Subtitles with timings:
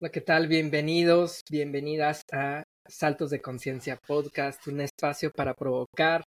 [0.00, 0.46] Hola, ¿qué tal?
[0.46, 6.22] Bienvenidos, bienvenidas a Saltos de Conciencia Podcast, un espacio para provocar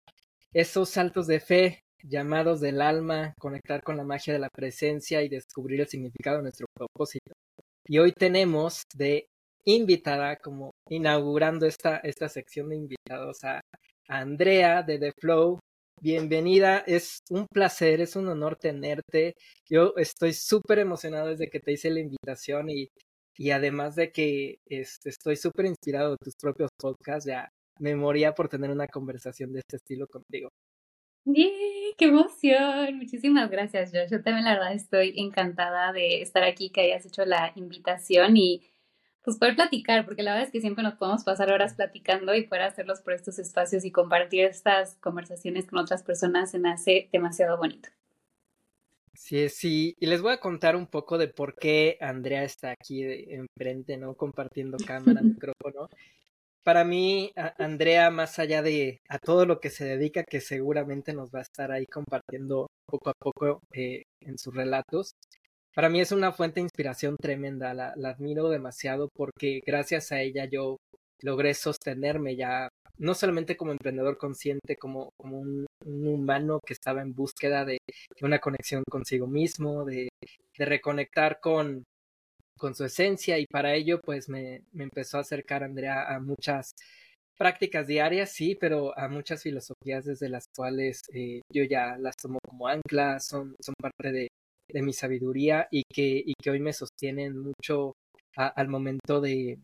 [0.54, 5.28] esos saltos de fe llamados del alma, conectar con la magia de la presencia y
[5.28, 7.34] descubrir el significado de nuestro propósito.
[7.84, 9.26] Y hoy tenemos de
[9.66, 13.60] invitada, como inaugurando esta, esta sección de invitados, a
[14.08, 15.58] Andrea de The Flow.
[16.00, 19.34] Bienvenida, es un placer, es un honor tenerte.
[19.68, 22.88] Yo estoy súper emocionado desde que te hice la invitación y
[23.38, 27.48] y además de que este, estoy súper inspirado de tus propios podcasts, ya
[27.78, 30.48] me moría por tener una conversación de este estilo contigo.
[31.24, 32.96] ¡Qué emoción!
[32.96, 34.10] Muchísimas gracias, Josh.
[34.10, 38.62] Yo también la verdad estoy encantada de estar aquí, que hayas hecho la invitación y
[39.22, 42.46] pues poder platicar, porque la verdad es que siempre nos podemos pasar horas platicando y
[42.46, 47.08] poder hacerlos por estos espacios y compartir estas conversaciones con otras personas se me hace
[47.12, 47.90] demasiado bonito.
[49.20, 53.02] Sí, sí, y les voy a contar un poco de por qué Andrea está aquí
[53.02, 54.14] enfrente, ¿no?
[54.14, 55.88] Compartiendo cámara, micrófono.
[56.64, 61.30] Para mí, Andrea, más allá de a todo lo que se dedica, que seguramente nos
[61.30, 65.12] va a estar ahí compartiendo poco a poco eh, en sus relatos,
[65.74, 70.22] para mí es una fuente de inspiración tremenda, la, la admiro demasiado porque gracias a
[70.22, 70.76] ella yo
[71.22, 77.14] logré sostenerme ya no solamente como emprendedor consciente, como, como un, humano que estaba en
[77.14, 77.78] búsqueda de,
[78.20, 80.08] una conexión consigo mismo, de,
[80.58, 81.84] reconectar con,
[82.58, 86.72] con su esencia y para ello pues me, me empezó a acercar Andrea a muchas
[87.38, 92.40] prácticas diarias, sí, pero a muchas filosofías desde las cuales eh, yo ya las tomo
[92.44, 94.28] como anclas, son, son parte de,
[94.68, 97.92] de mi sabiduría y que, y que hoy me sostienen mucho
[98.36, 99.58] al momento de,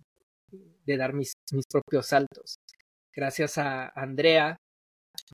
[0.87, 2.57] de dar mis, mis propios saltos
[3.15, 4.57] gracias a Andrea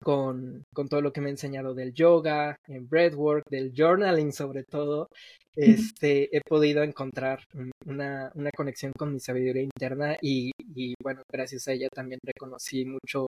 [0.03, 4.65] con, con, todo lo que me ha enseñado del yoga, en breathwork, del journaling sobre
[4.65, 5.09] todo,
[5.57, 7.43] este, he podido encontrar
[7.87, 12.84] una, una conexión con mi sabiduría interna y, y, bueno, gracias a ella también reconocí
[12.84, 13.27] mucho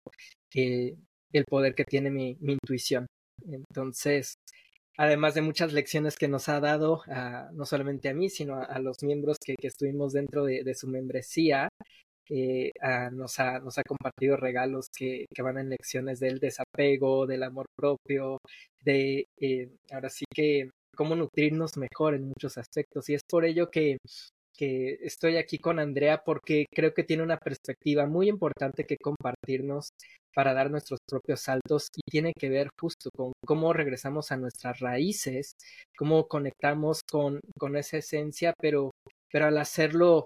[0.54, 0.96] eh,
[1.32, 3.06] el poder que tiene mi, mi, intuición.
[3.46, 4.34] Entonces,
[5.00, 7.04] además de muchas lecciones que nos ha dado,
[7.54, 11.70] no solamente a mí, sino a, los miembros que, que estuvimos dentro de, su membresía,
[12.30, 12.72] eh,
[13.14, 17.68] nos, ha, nos ha compartido regalos que, que, van en lecciones del desapego, del amor
[17.78, 18.40] propio,
[18.84, 23.08] de eh, ahora sí que cómo nutrirnos mejor en muchos aspectos.
[23.10, 23.98] Y es por ello que,
[24.60, 29.92] que estoy aquí con Andrea porque creo que tiene una perspectiva muy importante que compartirnos
[30.36, 34.80] para dar nuestros propios saltos y tiene que ver justo con cómo regresamos a nuestras
[34.80, 35.54] raíces,
[35.98, 38.92] cómo conectamos con, con esa esencia, pero,
[39.32, 40.26] pero al hacerlo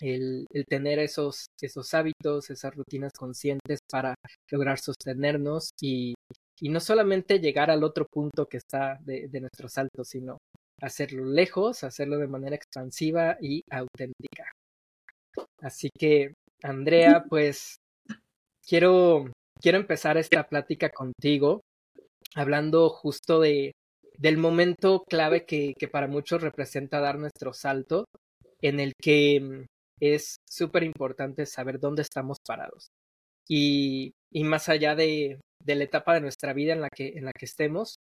[0.00, 4.14] el, el, tener esos, esos hábitos, esas rutinas conscientes para
[4.52, 6.14] lograr sostenernos y,
[6.60, 10.38] y no solamente llegar al otro punto que está de, de nuestro salto, sino
[10.80, 14.52] hacerlo lejos, hacerlo de manera expansiva y auténtica.
[15.60, 17.76] Así que, Andrea, pues
[18.66, 21.60] quiero, quiero empezar esta plática contigo
[22.34, 23.72] hablando justo de,
[24.18, 28.04] del momento clave que, que para muchos representa dar nuestro salto,
[28.60, 29.66] en el que
[30.00, 32.88] es súper importante saber dónde estamos parados.
[33.48, 37.24] Y, y más allá de, de, la etapa de nuestra vida en la que, en
[37.24, 37.96] la que estemos,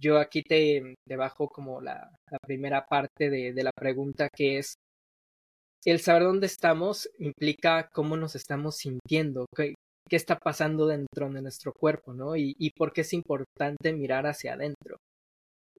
[0.00, 2.10] yo aquí te, te bajo como la,
[2.42, 4.74] primera parte de, de, la pregunta que es,
[5.84, 9.74] el saber dónde estamos implica cómo nos estamos sintiendo, qué,
[10.08, 12.36] qué está pasando dentro de nuestro cuerpo, ¿no?
[12.36, 14.96] Y, y por qué es importante mirar hacia adentro.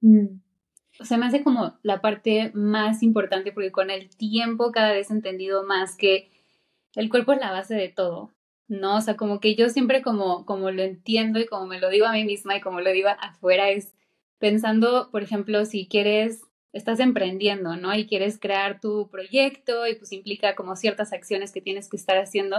[0.00, 0.38] Mm
[1.00, 5.10] o sea, me hace como la parte más importante porque con el tiempo cada vez
[5.10, 6.30] he entendido más que
[6.94, 8.30] el cuerpo es la base de todo,
[8.68, 8.96] ¿no?
[8.96, 12.06] O sea, como que yo siempre como, como lo entiendo y como me lo digo
[12.06, 13.94] a mí misma y como lo digo afuera es
[14.42, 16.42] pensando, por ejemplo, si quieres,
[16.72, 17.94] estás emprendiendo, ¿no?
[17.94, 22.18] Y quieres crear tu proyecto y pues implica como ciertas acciones que tienes que estar
[22.18, 22.56] haciendo.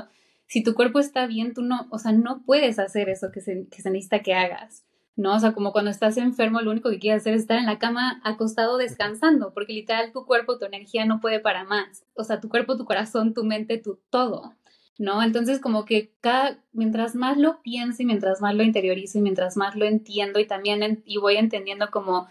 [0.47, 3.67] Si tu cuerpo está bien, tú no, o sea, no puedes hacer eso que se,
[3.67, 4.85] que se necesita que hagas.
[5.17, 5.35] ¿no?
[5.35, 7.79] O sea, como cuando estás enfermo, lo único que quieres hacer es estar en la
[7.79, 12.05] cama acostado descansando, porque literal tu cuerpo, tu energía no puede para más.
[12.13, 14.53] O sea, tu cuerpo, tu corazón, tu mente, tu todo,
[14.97, 15.23] ¿no?
[15.23, 19.57] Entonces, como que cada, mientras más lo pienso y mientras más lo interiorizo y mientras
[19.57, 22.27] más lo entiendo y también y voy entendiendo como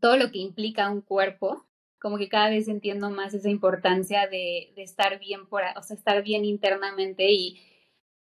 [0.00, 1.66] todo lo que implica un cuerpo,
[2.00, 5.96] como que cada vez entiendo más esa importancia de, de estar bien por, o sea,
[5.96, 7.60] estar bien internamente y,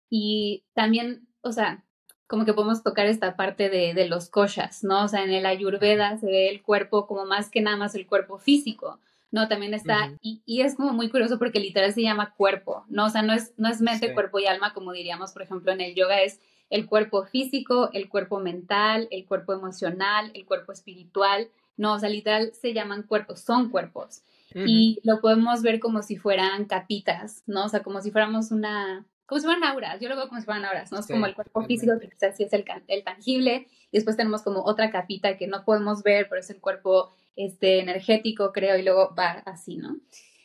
[0.09, 1.85] y también, o sea,
[2.27, 5.05] como que podemos tocar esta parte de, de, los koshas, ¿no?
[5.05, 8.07] O sea, en el ayurveda se ve el cuerpo como más que nada más el
[8.07, 8.99] cuerpo físico,
[9.31, 9.49] ¿no?
[9.49, 13.07] También está, y, y, es como muy curioso porque literal se llama cuerpo, ¿no?
[13.07, 14.15] O sea, no es, no es mente, sí.
[14.15, 16.41] cuerpo y alma como diríamos, por ejemplo, en el yoga es
[16.71, 21.95] el cuerpo físico, el cuerpo mental, el cuerpo emocional, el cuerpo espiritual, ¿no?
[21.95, 24.23] O sea, literal se llaman cuerpos, son cuerpos.
[24.55, 27.67] y lo podemos ver como si fueran capitas, ¿no?
[27.67, 30.47] O sea, como si fuéramos una, como si fueran auras, yo lo veo como si
[30.47, 31.01] fueran auras, ¿no?
[31.01, 34.43] Es como el cuerpo físico que quizás sí es el, el, tangible, y después tenemos
[34.43, 38.83] como otra capita que no podemos ver, pero es el cuerpo este, energético, creo, y
[38.83, 39.97] luego va así, ¿no?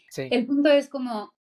[0.10, 0.28] Sí.
[0.30, 1.34] El punto es como,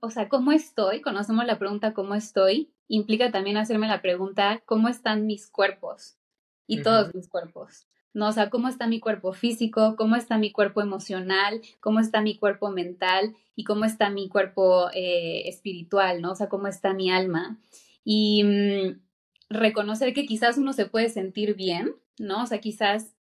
[0.00, 1.00] o sea, ¿cómo estoy?
[1.00, 2.72] Conocemos la pregunta ¿cómo estoy?
[2.88, 6.18] Implica también hacerme la pregunta ¿cómo están mis cuerpos?
[6.66, 7.86] Y todos mis cuerpos.
[8.14, 8.28] ¿no?
[8.28, 12.36] O sea, cómo está mi cuerpo físico, cómo está mi cuerpo emocional, cómo está mi
[12.36, 16.32] cuerpo mental y cómo está mi cuerpo eh, espiritual, ¿no?
[16.32, 17.58] O sea, cómo está mi alma.
[18.04, 19.00] Y mm,
[19.48, 22.42] reconocer que quizás uno se puede sentir bien, ¿no?
[22.42, 23.14] O sea, quizás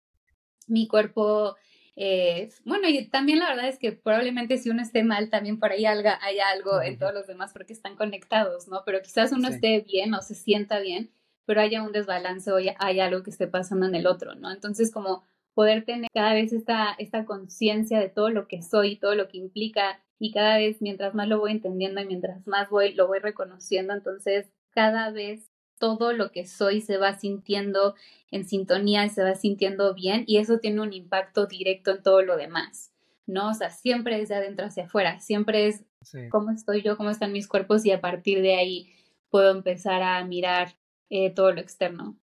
[0.71, 1.57] mi cuerpo,
[1.97, 5.73] eh, bueno, y también la verdad es que probablemente si uno esté mal, también por
[5.73, 8.83] ahí hay algo en todos los demás porque están conectados, ¿no?
[8.87, 11.11] Pero quizás uno esté bien o se sienta bien,
[11.45, 14.51] pero haya un desbalance o hay algo que esté pasando en el otro, ¿no?
[14.51, 19.15] Entonces, como poder tener cada vez esta, esta conciencia de todo lo que soy, todo
[19.15, 22.95] lo que implica, y cada vez mientras más lo voy entendiendo y mientras más voy,
[22.95, 25.50] lo voy reconociendo, entonces cada vez
[25.81, 27.97] todo lo que soy se va sintiendo
[28.31, 32.23] en sintonía y se va sintiendo bien y eso tiene un impacto directo en todo
[32.23, 32.93] lo demás,
[33.27, 33.49] ¿no?
[33.49, 35.85] O sea, siempre es de adentro hacia afuera, siempre es
[36.31, 38.93] cómo estoy yo, cómo están mis cuerpos y a partir de ahí
[39.31, 40.77] puedo empezar a mirar
[41.09, 42.17] eh, todo lo externo.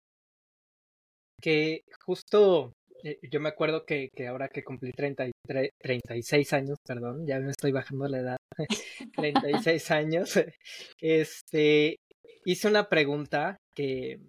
[1.40, 7.26] Que justo eh, yo me acuerdo que, que ahora que cumplí 33, 36 años, perdón,
[7.26, 8.36] ya me estoy bajando la edad,
[9.16, 10.40] 36 años,
[11.00, 11.98] este,
[12.44, 14.20] hice una pregunta que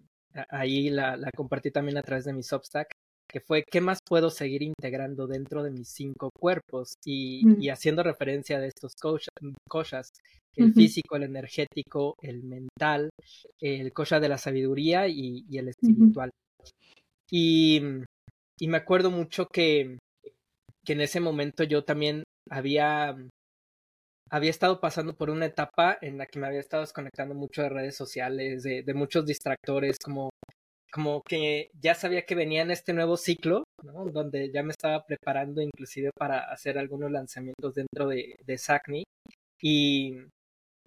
[0.49, 2.89] ahí la, la, compartí también a través de mi Substack,
[3.29, 6.93] que fue ¿qué más puedo seguir integrando dentro de mis cinco cuerpos?
[7.05, 7.61] Y, mm.
[7.61, 10.09] y haciendo referencia de estos cosas,
[10.55, 13.09] el físico, el energético, el mental,
[13.61, 16.31] el cosa de la sabiduría y, y el espiritual.
[17.29, 17.81] y,
[18.59, 19.99] y, me acuerdo mucho que,
[20.83, 23.15] que en ese momento yo también había
[24.29, 27.69] había estado pasando por una etapa en la que me había estado desconectando mucho de
[27.69, 30.29] redes sociales, de, de muchos distractores, como,
[30.91, 34.05] como que ya sabía que venía en este nuevo ciclo, ¿no?
[34.05, 39.03] donde ya me estaba preparando inclusive para hacer algunos lanzamientos dentro de, de Sacni
[39.61, 40.17] y,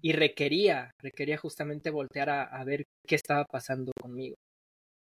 [0.01, 4.35] y requería, requería justamente voltear a, a ver qué estaba pasando conmigo.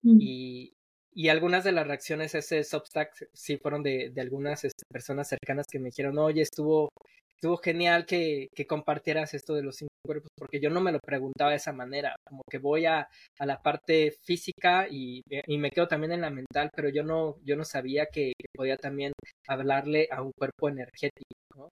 [0.03, 0.17] Mm.
[0.19, 0.73] Y,
[1.13, 5.29] y algunas de las reacciones a ese Substack sí fueron de, de algunas este, personas
[5.29, 6.89] cercanas que me dijeron, oye, estuvo
[7.35, 10.99] estuvo genial que, que, compartieras esto de los cinco cuerpos, porque yo no me lo
[10.99, 13.07] preguntaba de esa manera, como que voy a,
[13.39, 17.35] a la parte física y, y, me quedo también en la mental, pero yo no,
[17.43, 19.11] yo no sabía que, podía también
[19.47, 21.69] hablarle a un cuerpo energético, ¿no?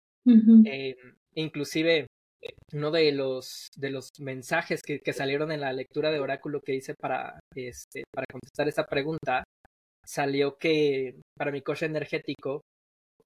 [0.65, 0.95] eh,
[1.35, 2.07] inclusive
[2.73, 6.75] uno de los de los mensajes que, que, salieron en la lectura de oráculo que
[6.75, 9.43] hice para este para contestar esa pregunta
[10.05, 12.61] salió que para mi coche energético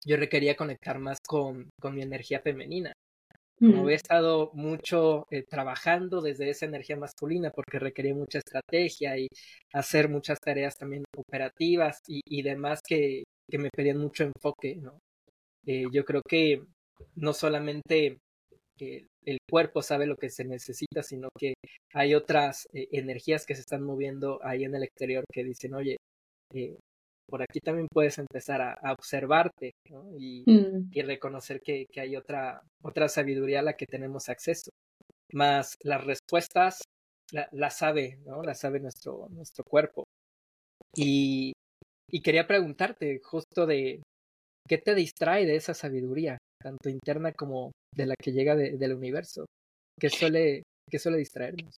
[0.05, 2.93] yo requería conectar más con, con mi energía femenina.
[3.59, 9.27] Como he estado mucho eh, trabajando desde esa energía masculina porque requería mucha estrategia y
[9.71, 14.97] hacer muchas tareas también operativas y, y demás que, que, me pedían mucho enfoque, ¿no?
[15.67, 16.63] Eh, yo creo que
[17.15, 18.17] no solamente
[18.77, 21.53] que el cuerpo sabe lo que se necesita, sino que
[21.93, 25.97] hay otras eh, energías que se están moviendo ahí en el exterior que dicen, oye,
[26.53, 26.77] eh,
[27.27, 29.71] por aquí también puedes empezar a, observarte
[30.17, 30.89] y, mm.
[30.91, 34.69] y, reconocer que, que, hay otra, otra sabiduría a la que tenemos acceso.
[35.33, 36.81] Más las respuestas
[37.31, 38.43] las la sabe, ¿no?
[38.43, 40.03] Las sabe nuestro, nuestro cuerpo.
[40.95, 41.53] Y,
[42.09, 44.01] y quería preguntarte justo de
[44.67, 48.93] qué te distrae de esa sabiduría, tanto interna como de la que llega de, del
[48.93, 49.45] universo.
[49.99, 51.75] ¿Qué suele, qué suele distraernos?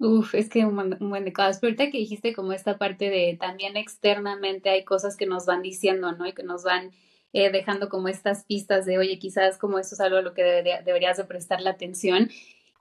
[0.00, 1.58] Uf, es que un, buen de cosas.
[1.58, 5.62] Pero ahorita que dijiste como esta parte de también externamente hay cosas que nos van
[5.62, 6.26] diciendo, ¿no?
[6.26, 6.92] Y que nos van
[7.32, 10.42] eh, dejando como estas pistas de, oye, quizás como esto es algo a lo que
[10.84, 12.30] deberías de prestarle atención.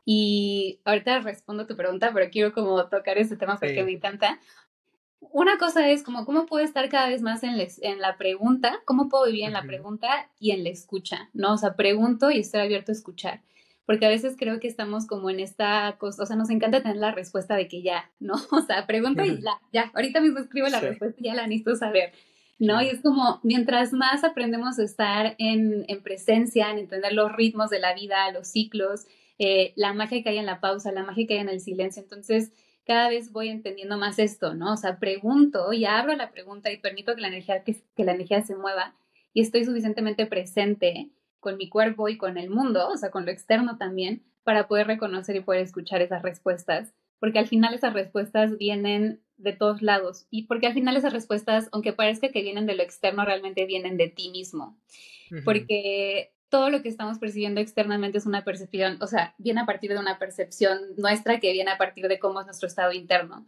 [0.06, 4.40] Y ahorita respondo tu pregunta, pero quiero como tocar ese tema porque me encanta.
[5.20, 9.10] Una cosa es como cómo puedo estar cada vez más en, en la pregunta, cómo
[9.10, 11.54] puedo vivir en la pregunta y en la escucha, ¿no?
[11.54, 13.42] O sea, pregunto y estoy abierto a escuchar
[13.88, 16.98] porque a veces creo que estamos como en esta cosa, o sea, nos encanta tener
[16.98, 18.34] la respuesta de que ya, ¿no?
[18.52, 21.78] O sea, pregunta y la, ya, ahorita mismo escribo la respuesta y ya la necesito
[21.78, 22.12] saber,
[22.60, 22.82] ¿no?
[22.82, 27.70] Y es como, mientras más aprendemos a estar en, en presencia, en entender los ritmos
[27.70, 29.06] de la vida, los ciclos,
[29.40, 32.04] eh, la magia que hay en la pausa, la magia que hay en el silencio,
[32.04, 32.52] entonces
[32.86, 34.74] cada vez voy entendiendo más esto, ¿no?
[34.74, 38.14] O sea, pregunto y abro la pregunta y permito que la energía, que, que la
[38.14, 38.96] energía se mueva
[39.34, 43.32] y estoy suficientemente presente con mi cuerpo y con el mundo, o sea, con lo
[43.32, 48.58] externo también, para poder reconocer y poder escuchar esas respuestas, porque al final esas respuestas
[48.58, 50.26] vienen de todos lados.
[50.30, 53.98] Y porque al final esas respuestas, aunque parezca que vienen de lo externo, realmente vienen
[53.98, 54.78] de ti mismo.
[55.44, 59.92] Porque todo lo que estamos percibiendo externamente es una percepción, o sea, viene a partir
[59.92, 63.46] de una percepción nuestra que viene a partir de cómo es nuestro estado interno.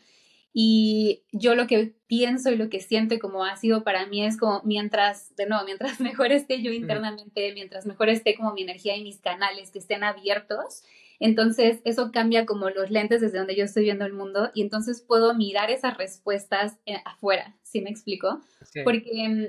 [0.53, 4.25] Y yo lo que pienso y lo que siento y como ha sido para mí
[4.25, 8.63] es como mientras, de nuevo, mientras mejor esté yo internamente, mientras mejor esté como mi
[8.63, 10.83] energía y mis canales que estén abiertos,
[11.19, 15.01] entonces eso cambia como los lentes desde donde yo estoy viendo el mundo y entonces
[15.01, 18.41] puedo mirar esas respuestas eh, afuera, ¿sí me explico?
[18.83, 19.45] Porque, mm,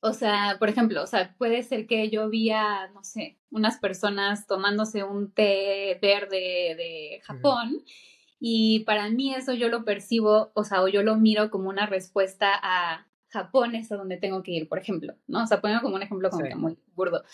[0.00, 3.78] o sea, por ejemplo, o sea, puede ser que yo vi a, no sé, unas
[3.78, 7.82] personas tomándose un té verde de Japón.
[8.40, 11.86] Y para mí eso yo lo percibo, o sea, o yo lo miro como una
[11.86, 15.42] respuesta a Japón, es a donde tengo que ir, por ejemplo, ¿no?
[15.42, 17.24] O sea, pongo como un ejemplo como que muy burdo.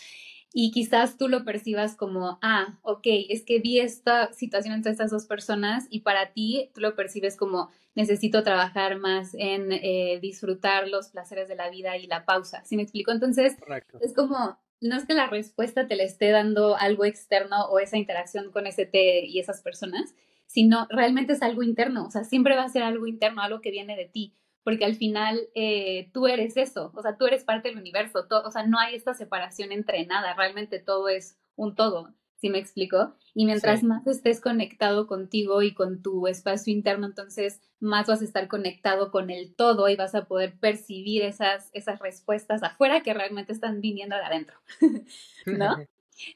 [0.53, 5.11] Y quizás tú lo percibas como, ah, ok, es que vi esta situación entre estas
[5.11, 10.89] dos personas y para ti tú lo percibes como, necesito trabajar más en eh, disfrutar
[10.89, 12.65] los placeres de la vida y la pausa.
[12.65, 13.13] ¿Sí me explico?
[13.13, 13.57] Entonces,
[14.01, 17.97] es como, no es que la respuesta te le esté dando algo externo o esa
[17.97, 20.15] interacción con ese té y esas personas,
[20.51, 23.71] sino realmente es algo interno, o sea, siempre va a ser algo interno, algo que
[23.71, 27.69] viene de ti, porque al final eh, tú eres eso, o sea, tú eres parte
[27.69, 32.13] del universo, o sea, no hay esta separación entre nada, realmente todo es un todo,
[32.35, 33.15] ¿sí me explico?
[33.33, 38.25] Y mientras más estés conectado contigo y con tu espacio interno, entonces más vas a
[38.25, 43.15] estar conectado con el todo y vas a poder percibir esas, esas respuestas afuera que
[43.15, 44.57] realmente están viniendo de adentro,
[45.47, 45.77] ¿no?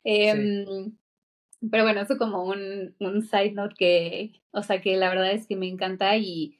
[0.02, 0.97] Em,
[1.71, 5.47] pero bueno, eso como un, un side note que, o sea, que la verdad es
[5.47, 6.59] que me encanta y,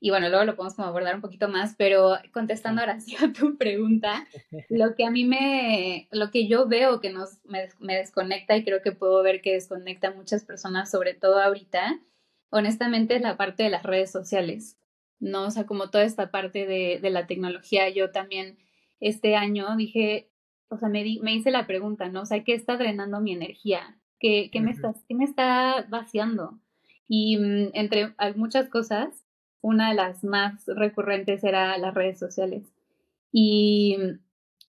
[0.00, 3.32] y bueno, luego lo podemos como abordar un poquito más, pero contestando ahora sí a
[3.32, 4.26] tu pregunta,
[4.68, 8.64] lo que a mí me, lo que yo veo que nos, me, me, desconecta y
[8.64, 12.00] creo que puedo ver que desconecta a muchas personas, sobre todo ahorita,
[12.50, 14.76] honestamente es la parte de las redes sociales,
[15.20, 15.44] ¿no?
[15.44, 18.58] O sea, como toda esta parte de, de la tecnología, yo también
[19.00, 20.30] este año dije,
[20.68, 22.22] o sea, me, di, me hice la pregunta, ¿no?
[22.22, 23.98] O sea, ¿qué está drenando mi energía?
[24.22, 26.60] ¿Qué, me, está, me está vaciando?
[27.08, 29.24] Y mm, entre muchas cosas,
[29.60, 32.62] una de las más recurrentes era las redes sociales.
[33.32, 34.20] Y mm,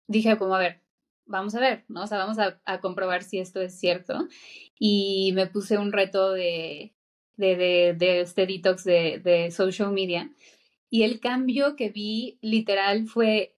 [0.08, 0.80] dije como, a ver,
[1.26, 2.02] vamos a ver, ¿no?
[2.02, 4.26] O sea, vamos a, comprobar si esto es cierto.
[4.80, 6.92] Y me puse un reto de,
[7.36, 10.28] de, de, este detox de, de social media.
[10.90, 13.54] Y el cambio que vi literal fue,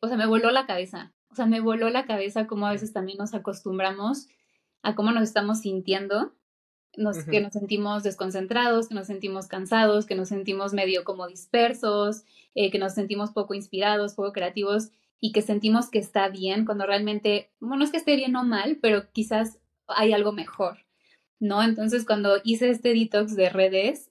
[0.00, 1.12] o sea, me voló la cabeza.
[1.30, 4.26] O sea, me voló la cabeza como a veces también nos acostumbramos
[4.82, 6.34] a cómo nos estamos sintiendo,
[6.96, 12.24] nos, que nos sentimos desconcentrados, que nos sentimos cansados, que nos sentimos medio como dispersos,
[12.54, 16.86] eh, que nos sentimos poco inspirados, poco creativos y que sentimos que está bien cuando
[16.86, 20.86] realmente, bueno, no es que esté bien o mal, pero quizás hay algo mejor,
[21.38, 21.62] ¿no?
[21.62, 24.10] Entonces cuando hice este detox de redes,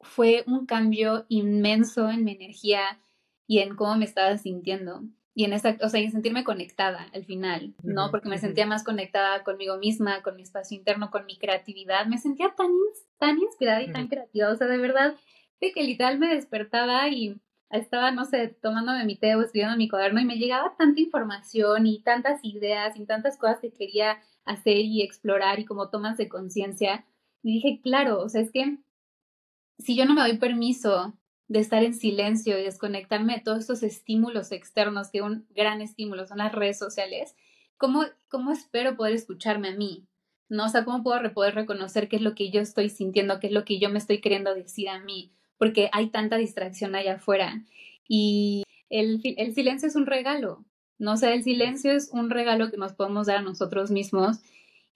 [0.00, 3.00] fue un cambio inmenso en mi energía
[3.46, 5.02] y en cómo me estaba sintiendo
[5.38, 8.10] y en esa, o sea, en sentirme conectada al final, ¿no?
[8.10, 12.06] Porque me sentía más conectada conmigo misma, con mi espacio interno, con mi creatividad.
[12.06, 12.70] Me sentía tan,
[13.18, 15.14] tan inspirada y tan creativa, o sea, de verdad,
[15.60, 17.38] de que literal me despertaba y
[17.68, 21.86] estaba, no sé, tomándome mi té o escribiendo mi cuaderno y me llegaba tanta información
[21.86, 26.30] y tantas ideas y tantas cosas que quería hacer y explorar y como tomas de
[26.30, 27.04] conciencia.
[27.42, 28.78] Y dije, claro, o sea, es que
[29.80, 31.12] si yo no me doy permiso
[31.48, 36.26] de estar en silencio y desconectarme de todos estos estímulos externos, que un gran estímulo
[36.26, 37.36] son las redes sociales,
[37.76, 40.06] ¿cómo, cómo espero poder escucharme a mí?
[40.48, 40.66] ¿No?
[40.66, 43.52] O sea, ¿cómo puedo poder reconocer qué es lo que yo estoy sintiendo, qué es
[43.52, 45.32] lo que yo me estoy queriendo decir a mí?
[45.58, 47.64] Porque hay tanta distracción allá afuera.
[48.08, 50.64] Y el, el silencio es un regalo,
[50.98, 51.14] ¿no?
[51.14, 54.38] O el silencio es un regalo que nos podemos dar a nosotros mismos.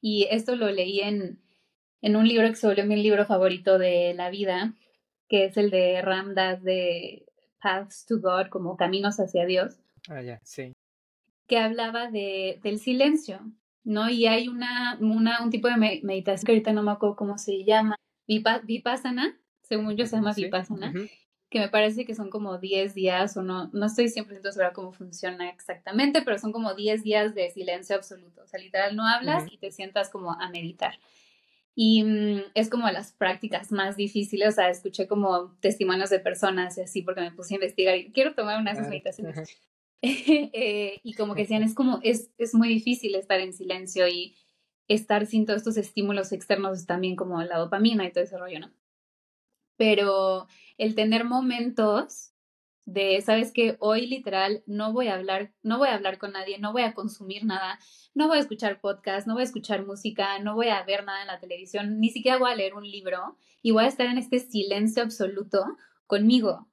[0.01, 1.41] Y esto lo leí en,
[2.03, 4.75] en un libro que se volvió mi libro favorito de la vida,
[5.31, 7.25] que es el de Ramdas de
[7.63, 9.79] Paths to God, como Caminos hacia Dios.
[10.09, 10.73] Ah, ya, sí.
[11.47, 13.41] Que hablaba de, del silencio,
[13.85, 14.11] ¿no?
[14.11, 17.65] Y hay una, una, un tipo de meditación que ahorita no me acuerdo cómo se
[17.65, 17.95] llama,
[18.27, 20.93] Vipassana, según yo se llama Vipassana,
[21.49, 24.93] que me parece que son como 10 días, o no, no estoy 100% segura cómo
[24.93, 28.43] funciona exactamente, pero son como 10 días de silencio absoluto.
[28.43, 30.99] O sea, literal no hablas y te sientas como a meditar.
[31.83, 36.77] Y mm, es como las prácticas más difíciles, o sea, escuché como testimonios de personas
[36.77, 39.59] y así porque me puse a investigar y quiero tomar una de esas meditaciones.
[40.03, 44.35] Eh, y como que decían, es como, es, es muy difícil estar en silencio y
[44.89, 48.71] estar sin todos estos estímulos externos también como la dopamina y todo ese rollo, ¿no?
[49.77, 50.47] Pero
[50.79, 52.33] el tener momentos
[52.85, 56.59] de, sabes que hoy literal no voy a hablar, no voy a hablar con nadie,
[56.59, 57.79] no voy a consumir nada,
[58.15, 61.21] no voy a escuchar podcast, no voy a escuchar música, no voy a ver nada
[61.21, 64.19] en la televisión, ni siquiera voy a leer un libro y voy a estar en
[64.19, 65.65] este silencio absoluto
[66.07, 66.69] conmigo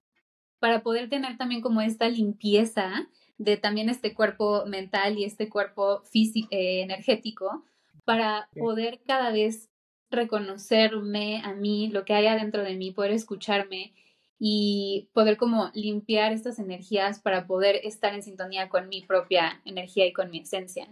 [0.59, 6.01] para poder tener también como esta limpieza de también este cuerpo mental y este cuerpo
[6.03, 7.63] físico, eh, energético,
[8.05, 9.69] para poder cada vez
[10.09, 13.93] reconocerme a mí, lo que hay adentro de mí, poder escucharme
[14.39, 20.05] y poder como limpiar estas energías para poder estar en sintonía con mi propia energía
[20.05, 20.87] y con mi esencia.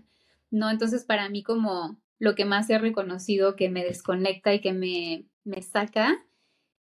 [0.52, 0.70] ¿No?
[0.70, 5.25] Entonces, para mí como lo que más he reconocido que me desconecta y que me,
[5.44, 6.25] me saca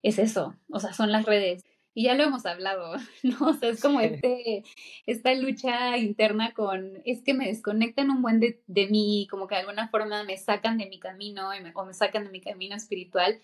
[0.02, 1.62] es eso, o sea, son las redes.
[1.94, 3.48] Y ya lo hemos hablado, ¿no?
[3.48, 4.64] O sea, es como este,
[5.06, 9.54] esta lucha interna con, es que me desconectan un buen de, de mí, como que
[9.54, 13.40] de alguna forma me sacan de mi camino o me sacan de mi camino espiritual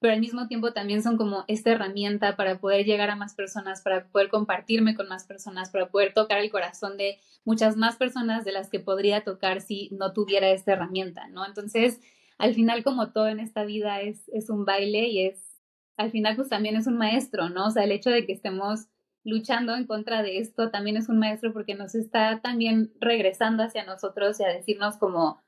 [0.00, 3.82] pero al mismo tiempo también son como esta herramienta para poder llegar a más personas,
[3.82, 8.44] para poder compartirme con más personas, para poder tocar el corazón de muchas más personas
[8.44, 11.46] de las que podría tocar si no tuviera esta herramienta, ¿no?
[11.46, 12.00] Entonces,
[12.38, 15.60] al final, como todo en esta vida es, es un baile y es,
[15.98, 17.66] al final, pues también es un maestro, ¿no?
[17.66, 18.86] O sea, el hecho de que estemos
[19.22, 23.84] luchando en contra de esto también es un maestro porque nos está también regresando hacia
[23.84, 25.42] nosotros y a decirnos como,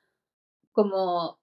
[0.73, 1.41] como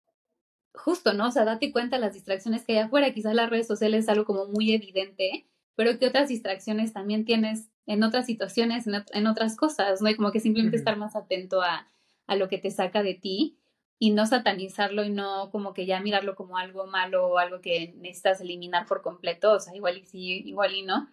[0.73, 1.27] justo, ¿no?
[1.27, 3.13] O sea, date cuenta de las distracciones que hay afuera.
[3.13, 7.69] Quizás las redes sociales es algo como muy evidente, pero que otras distracciones también tienes
[7.85, 10.09] en otras situaciones, en, otras cosas, ¿no?
[10.09, 11.87] Y como que simplemente estar más atento a,
[12.27, 13.59] a lo que te saca de ti
[13.97, 17.93] y no satanizarlo y no como que ya mirarlo como algo malo o algo que
[17.97, 21.09] necesitas eliminar por completo, o sea, igual y sí, igual y no,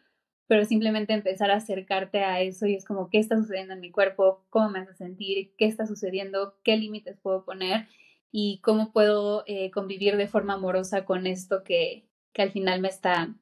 [0.46, 3.90] pero simplemente empezar a acercarte a eso y es como qué está sucediendo en mi
[3.90, 7.88] cuerpo, cómo me hace sentir, qué está sucediendo, qué límites puedo poner
[8.30, 12.88] y cómo puedo eh, convivir de forma amorosa con esto que, que al final me
[12.88, 13.34] está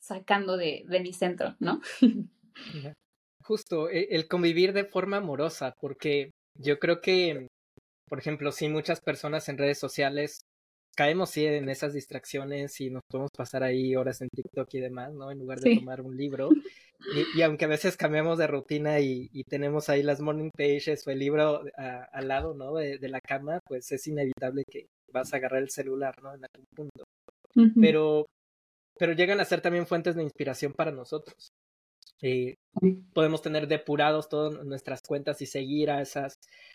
[0.00, 1.80] sacando de, de mi centro, ¿no?
[3.42, 7.48] Justo, e, el convivir de forma amorosa, porque yo creo que,
[8.08, 10.40] por ejemplo, sí, muchas personas en redes sociales
[10.98, 15.14] caemos sí en esas distracciones y nos podemos pasar ahí horas en TikTok y demás,
[15.14, 15.30] ¿no?
[15.30, 16.48] En lugar de tomar un libro.
[17.36, 21.20] Y, aunque a veces cambiamos de rutina y, tenemos ahí las morning pages o el
[21.20, 22.74] libro al lado, ¿no?
[22.74, 26.34] De, la cama, pues es inevitable que vas a agarrar el celular, ¿no?
[26.34, 27.04] En algún punto.
[27.80, 28.26] Pero
[28.98, 31.52] pero llegan a ser también fuentes de inspiración para nosotros.
[32.20, 32.56] Eh,
[33.14, 36.34] podemos tener depurados todas nuestras cuentas y seguir a esas,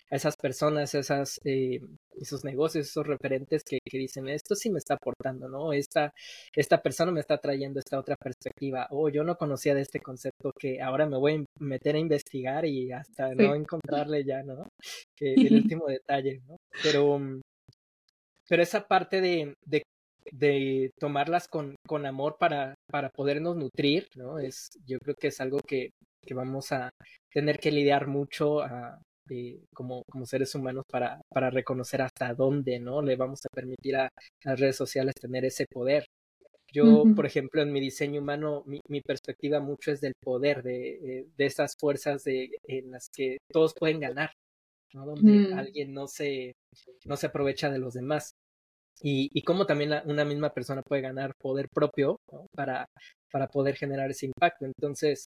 [0.10, 1.82] a esas personas, esas, eh,
[2.20, 5.74] esos negocios, esos referentes que, que, dicen, esto sí me está aportando, ¿no?
[5.74, 6.14] Esta,
[6.56, 10.52] esta persona me está trayendo esta otra perspectiva, o yo no conocía de este concepto
[10.60, 14.68] que ahora me voy a meter a investigar y hasta no encontrarle ya, ¿no?
[15.20, 16.58] el último detalle, ¿no?
[16.82, 17.20] Pero,
[18.50, 19.84] pero esa parte de, de
[20.32, 24.40] de tomarlas con, con amor para, para podernos nutrir, ¿no?
[24.40, 25.90] Es, yo creo que es algo que,
[26.26, 26.90] que vamos a
[27.32, 29.00] tener que lidiar mucho a,
[29.74, 33.02] como, como seres humanos para, para reconocer hasta dónde, ¿no?
[33.02, 34.10] Le vamos a permitir a
[34.44, 36.06] las redes sociales tener ese poder.
[36.72, 41.20] Yo, por ejemplo, en mi diseño humano, mi, mi perspectiva mucho es del poder, de,
[41.20, 44.32] eh, de esas fuerzas de, en las que todos pueden ganar,
[44.94, 45.06] ¿no?
[45.06, 45.54] Donde mm.
[45.54, 46.54] alguien no se,
[47.06, 48.34] no se aprovecha de los demás
[49.02, 52.18] y, y cómo también una misma persona puede ganar poder propio
[52.56, 52.88] para,
[53.32, 54.66] para poder generar ese impacto.
[54.66, 55.28] Entonces,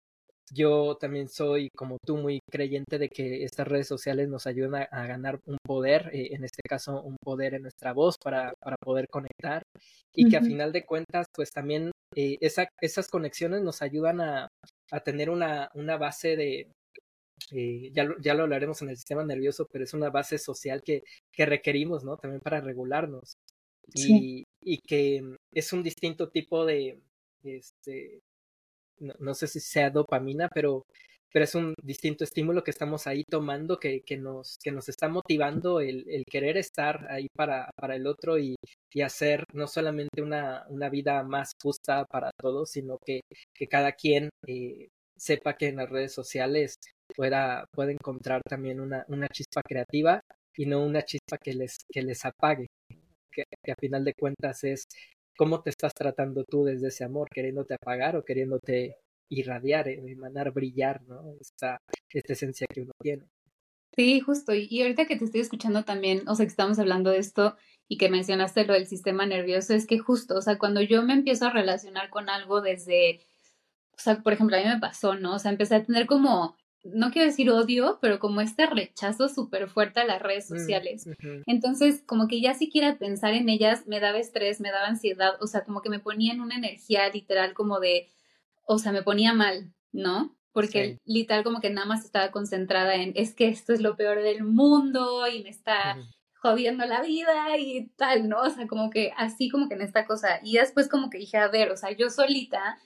[0.51, 5.07] yo también soy, como tú, muy creyente de que estas redes sociales nos ayudan a,
[5.07, 9.07] ganar un poder, eh, en este caso un poder en nuestra voz para, para poder
[9.07, 9.63] conectar
[10.13, 14.47] y que a final de cuentas, pues también eh, esa, esas conexiones nos ayudan a,
[14.91, 16.67] a tener una, una base de,
[17.51, 20.81] eh, ya, lo, ya lo hablaremos en el sistema nervioso, pero es una base social
[20.83, 22.17] que, que requerimos, ¿no?
[22.17, 23.33] También para regularnos.
[23.93, 26.99] Y, y que es un distinto tipo de,
[27.43, 28.21] este,
[28.99, 30.85] no, sé si sea dopamina, pero,
[31.31, 35.09] pero es un distinto estímulo que estamos ahí tomando que, que, nos, que nos está
[35.09, 38.55] motivando el, el querer estar ahí para, para el otro y,
[38.93, 43.21] y hacer no solamente una, una vida más justa para todos, sino que,
[43.53, 46.75] que cada quien eh, sepa que en las redes sociales
[47.15, 50.21] pueda, pueda encontrar también una, una chispa creativa
[50.55, 52.67] y no una chispa que les, que les apague
[53.33, 54.87] que, a final de cuentas es
[55.37, 58.97] cómo te estás tratando tú desde ese amor, queriéndote apagar o queriéndote
[59.29, 61.35] irradiar, eh, emanar, brillar, ¿no?
[61.39, 61.77] Esta,
[62.09, 63.25] esta esencia que uno tiene.
[63.95, 64.53] Sí, justo.
[64.55, 67.55] Y ahorita que te estoy escuchando también, o sea, que estamos hablando de esto
[67.87, 71.13] y que mencionaste lo del sistema nervioso, es que justo, o sea, cuando yo me
[71.13, 73.19] empiezo a relacionar con algo desde,
[73.95, 75.35] o sea, por ejemplo, a mí me pasó, ¿no?
[75.35, 79.69] O sea, empecé a tener como no quiero decir odio, pero como este rechazo súper
[79.69, 81.09] fuerte a las redes mm, sociales.
[81.45, 85.47] Entonces, como que ya siquiera pensar en ellas me daba estrés, me daba ansiedad, o
[85.47, 88.09] sea, como que me ponía en una energía literal como de,
[88.65, 90.35] o sea, me ponía mal, ¿no?
[90.51, 94.21] Porque literal como que nada más estaba concentrada en, es que esto es lo peor
[94.21, 95.97] del mundo y me está
[96.35, 98.41] jodiendo la vida y tal, ¿no?
[98.41, 100.41] O sea, como que así como que en esta cosa.
[100.43, 102.77] Y después como que dije, a ver, o sea, yo solita,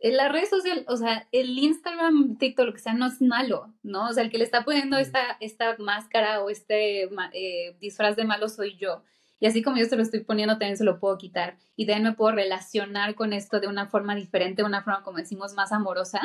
[0.00, 3.74] en la red social, o sea, el Instagram, TikTok, lo que sea, no es malo,
[3.82, 4.06] ¿no?
[4.08, 8.24] O sea, el que le está poniendo esta, esta máscara o este eh, disfraz de
[8.24, 9.02] malo soy yo.
[9.40, 11.58] Y así como yo se lo estoy poniendo, también se lo puedo quitar.
[11.76, 15.54] Y también me puedo relacionar con esto de una forma diferente, una forma, como decimos,
[15.54, 16.20] más amorosa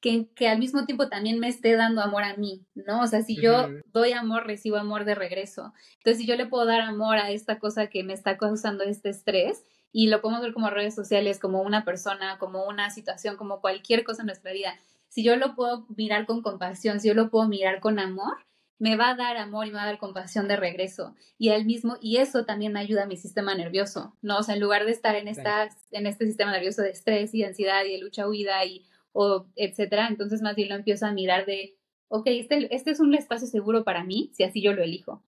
[0.00, 3.00] que, que, al mismo tiempo también me esté dando amor a mí, ¿no?
[3.00, 5.72] O sea, si yo doy amor, recibo amor de regreso.
[5.98, 9.08] Entonces, si yo le puedo dar amor a esta cosa que me está causando este
[9.08, 13.60] estrés, y lo podemos ver como redes sociales, como una persona, como una situación, como
[13.60, 17.30] cualquier cosa en nuestra vida, si yo lo puedo mirar con compasión, si yo lo
[17.30, 18.36] puedo mirar con amor,
[18.78, 21.14] me va a dar amor y me va a dar compasión de regreso.
[21.38, 24.38] Y al mismo, y eso también me ayuda a mi sistema nervioso, ¿no?
[24.38, 27.38] O sea, en lugar de estar en, esta, en este sistema nervioso de estrés y
[27.38, 30.08] de ansiedad y de lucha-huida y o etcétera.
[30.08, 31.74] Entonces más bien lo empiezo a mirar de,
[32.08, 35.22] ok, este, este es un espacio seguro para mí, si así yo lo elijo,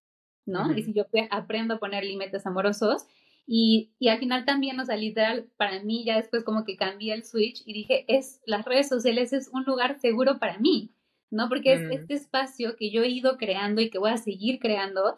[0.44, 0.76] ¿no?
[0.76, 3.06] Y si yo aprendo a poner límites amorosos.
[3.50, 7.14] Y, y al final también, o sea, literal, para mí ya después como que cambié
[7.14, 10.92] el switch y dije, es, las redes sociales es un lugar seguro para mí,
[11.30, 11.48] ¿no?
[11.48, 15.16] Porque es este espacio que yo he ido creando y que voy a seguir creando,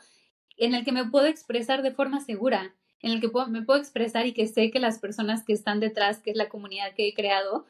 [0.57, 3.81] en el que me puedo expresar de forma segura, en el que puedo, me puedo
[3.81, 7.09] expresar y que sé que las personas que están detrás, que es la comunidad que
[7.09, 7.67] he creado,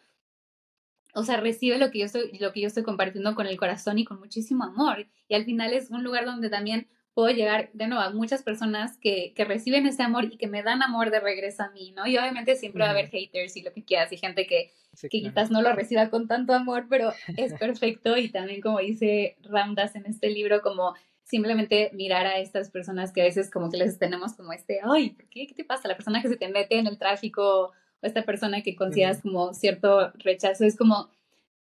[1.14, 3.98] o sea, recibe lo que yo estoy, lo que yo estoy compartiendo con el corazón
[3.98, 5.06] y con muchísimo amor.
[5.26, 8.96] Y al final es un lugar donde también puedo llegar de nuevo a muchas personas
[8.98, 12.06] que, que reciben ese amor y que me dan amor de regreso a mí, ¿no?
[12.06, 14.70] Y obviamente siempre va a haber haters y lo que quieras y gente que,
[15.00, 19.36] que quizás no lo reciba con tanto amor, pero es perfecto y también como dice
[19.42, 20.94] Ramdas en este libro, como
[21.24, 25.10] simplemente mirar a estas personas que a veces como que les tenemos como este, ay,
[25.10, 25.46] ¿por qué?
[25.46, 25.88] ¿Qué te pasa?
[25.88, 29.54] La persona que se te mete en el tráfico o esta persona que consideras como
[29.54, 31.08] cierto rechazo, es como,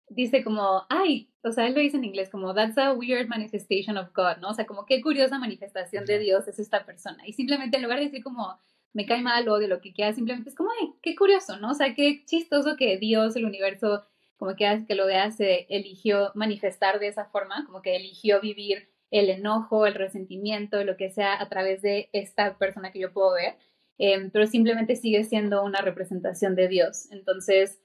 [0.10, 3.98] dice como, ay, o sea, él lo dice en inglés como, that's a weird manifestation
[3.98, 4.50] of God, ¿no?
[4.50, 7.28] O sea, como qué curiosa manifestación de Dios es esta persona.
[7.28, 8.60] Y simplemente en lugar de decir como,
[8.94, 11.72] me cae mal o de lo que quiera, simplemente es como, ay, qué curioso, ¿no?
[11.72, 14.04] O sea, qué chistoso que Dios, el universo,
[14.38, 18.90] como que, que lo veas, se eligió manifestar de esa forma, como que eligió vivir
[19.12, 23.34] el enojo, el resentimiento, lo que sea a través de esta persona que yo puedo
[23.34, 23.56] ver.
[23.98, 27.12] Em, pero simplemente sigue siendo una representación de Dios.
[27.12, 27.80] Entonces,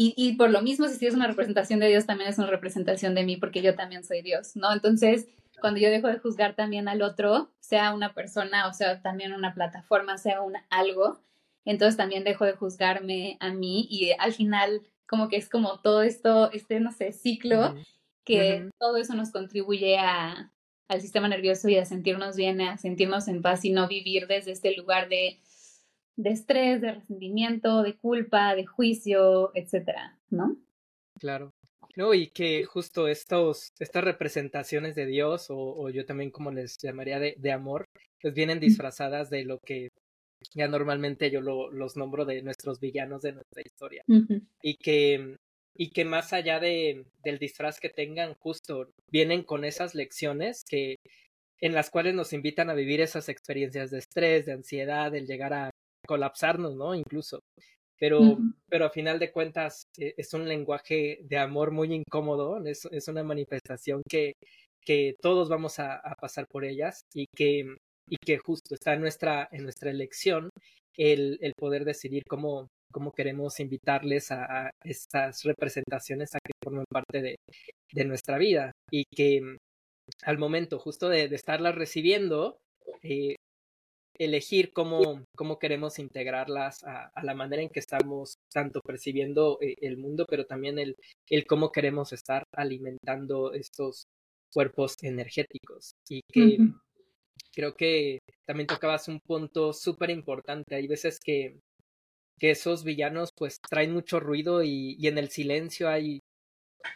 [0.00, 3.16] y, y, por lo mismo, si es una representación de Dios, también es una representación
[3.16, 4.72] de mí, porque yo también soy Dios, ¿no?
[4.72, 5.26] Entonces,
[5.60, 9.54] cuando yo dejo de juzgar también al otro, sea una persona, o sea, también una
[9.54, 11.18] plataforma, sea un algo,
[11.64, 16.02] entonces también dejo de juzgarme a mí y al final como que es como todo
[16.02, 17.74] esto, este, no sé, ciclo,
[18.24, 20.52] que todo eso nos contribuye a,
[20.86, 24.52] al sistema nervioso y a sentirnos bien, a sentirnos en paz y no vivir desde
[24.52, 25.40] este lugar de,
[26.18, 30.56] de estrés, de resentimiento, de culpa, de juicio, etcétera, ¿no?
[31.18, 31.52] Claro.
[31.96, 37.18] No, y que justo estos, estas representaciones de Dios, o, yo también como les llamaría
[37.18, 37.86] de, de, amor,
[38.20, 39.88] pues vienen disfrazadas de lo que
[40.54, 44.02] ya normalmente yo lo, los nombro de nuestros villanos de nuestra historia.
[44.62, 45.36] Y que
[45.80, 50.96] y que más allá de, del disfraz que tengan, justo vienen con esas lecciones que
[51.60, 55.52] en las cuales nos invitan a vivir esas experiencias de estrés, de ansiedad, del llegar
[55.52, 55.70] a
[56.08, 56.94] colapsarnos, ¿no?
[56.94, 57.40] Incluso.
[58.00, 62.86] Pero, pero a final de cuentas eh, es un lenguaje de amor muy incómodo, es,
[62.92, 64.34] es una manifestación que,
[64.80, 67.66] que todos vamos a, a, pasar por ellas y que,
[68.08, 70.48] y que justo está en nuestra, en nuestra elección
[70.96, 77.20] el, el poder decidir cómo, cómo queremos invitarles a, estas representaciones a que formen parte
[77.20, 77.36] de,
[77.92, 79.56] de, nuestra vida y que
[80.22, 82.58] al momento justo de, de estarlas recibiendo,
[83.02, 83.34] eh,
[84.18, 89.76] elegir cómo, cómo queremos integrarlas a, a, la manera en que estamos tanto percibiendo eh,
[89.80, 90.96] el mundo, pero también el,
[91.30, 94.06] el cómo queremos estar alimentando estos
[94.52, 95.92] cuerpos energéticos.
[96.08, 96.58] Y que
[97.54, 100.74] creo que también tocabas un punto súper importante.
[100.74, 101.58] Hay veces que
[102.38, 106.20] que esos villanos pues traen mucho ruido y, y en el silencio hay,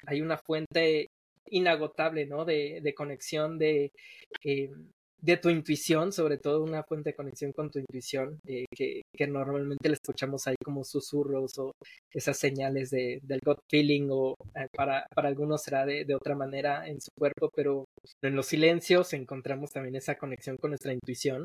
[0.06, 1.08] hay una fuente
[1.46, 2.44] inagotable, ¿no?
[2.44, 3.92] De, de conexión, de,
[4.44, 4.70] eh,
[5.22, 9.26] de tu intuición, sobre todo una fuente de conexión con tu intuición, eh, que, que,
[9.28, 11.72] normalmente le escuchamos ahí como susurros o
[12.12, 16.34] esas señales de, del gut feeling o eh, para, para algunos será de, de, otra
[16.34, 17.84] manera en su cuerpo, pero
[18.22, 21.44] en los silencios encontramos también esa conexión con nuestra intuición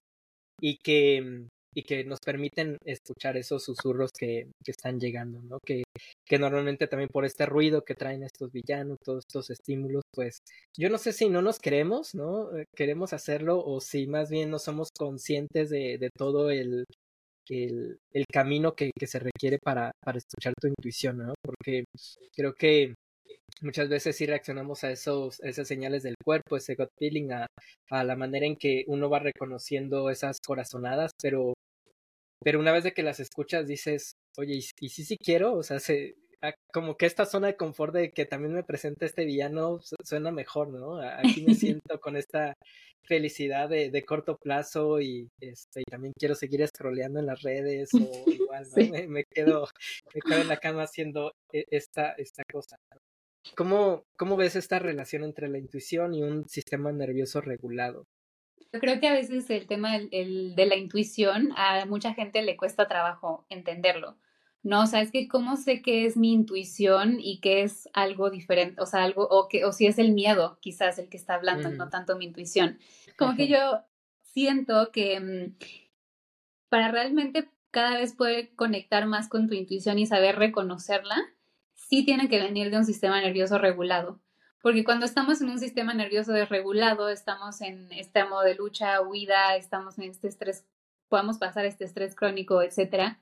[0.60, 1.46] y que
[1.78, 5.60] y que nos permiten escuchar esos susurros que, que están llegando, ¿no?
[5.64, 5.84] Que,
[6.28, 10.40] que normalmente también por este ruido que traen estos villanos, todos estos estímulos, pues
[10.78, 12.56] yo no sé si no nos queremos, ¿no?
[12.58, 16.86] Eh, queremos hacerlo o si más bien no somos conscientes de, de todo el,
[17.50, 21.34] el, camino que, que, se requiere para, para escuchar tu intuición, ¿no?
[21.44, 21.86] Porque
[22.36, 22.94] creo que
[23.62, 27.30] muchas veces sí reaccionamos a esos, esas señales del cuerpo, ese gut feeling,
[27.90, 31.54] a la manera en que uno va reconociendo esas corazonadas, pero,
[32.44, 35.56] pero una vez de que las escuchas dices, oye, ¿y, y sí, sí quiero?
[35.56, 36.16] O sea, se,
[36.72, 40.70] como que esta zona de confort de que también me presenta este villano suena mejor,
[40.70, 41.00] ¿no?
[41.02, 42.54] Aquí me siento con esta
[43.04, 47.90] felicidad de, de corto plazo y, este, y también quiero seguir scrolleando en las redes
[47.94, 47.98] o
[48.28, 48.88] igual, ¿no?
[48.92, 49.68] Me, me, quedo,
[50.14, 52.78] me quedo en la cama haciendo e, esta, esta cosa.
[53.56, 58.04] ¿Cómo, ¿Cómo ves esta relación entre la intuición y un sistema nervioso regulado?
[58.74, 62.42] Yo creo que a veces el tema el, el de la intuición a mucha gente
[62.42, 64.18] le cuesta trabajo entenderlo
[64.68, 68.30] no, o sea, es que cómo sé qué es mi intuición y qué es algo
[68.30, 71.36] diferente, o sea, algo, o, que, o si es el miedo, quizás el que está
[71.36, 72.78] hablando, no tanto mi intuición.
[73.18, 73.82] Como que yo
[74.24, 75.56] siento que mm,
[76.68, 81.16] para realmente cada vez poder conectar más con tu intuición y saber reconocerla,
[81.74, 84.20] sí tiene que venir de un sistema nervioso regulado.
[84.68, 89.56] Porque cuando estamos en un sistema nervioso desregulado, estamos en este modo de lucha, huida,
[89.56, 90.66] estamos en este estrés
[91.08, 93.18] podamos pasar este estrés crónico, etcétera,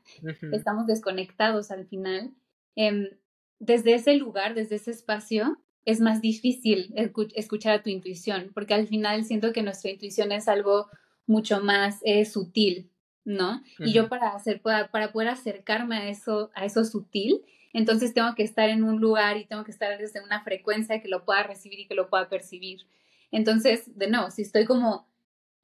[0.52, 2.34] estamos desconectados al final.
[2.76, 3.16] Eh,
[3.60, 6.92] desde ese lugar, desde ese espacio, es más difícil
[7.36, 10.88] escuchar a tu intuición, porque al final siento que nuestra intuición es algo
[11.28, 12.90] mucho más eh, sutil,
[13.24, 13.62] ¿no?
[13.78, 17.44] Y yo para hacer, para, para poder acercarme a eso, a eso sutil,
[17.78, 21.08] entonces tengo que estar en un lugar y tengo que estar desde una frecuencia que
[21.08, 22.88] lo pueda recibir y que lo pueda percibir.
[23.32, 25.08] Entonces, de nuevo, si estoy como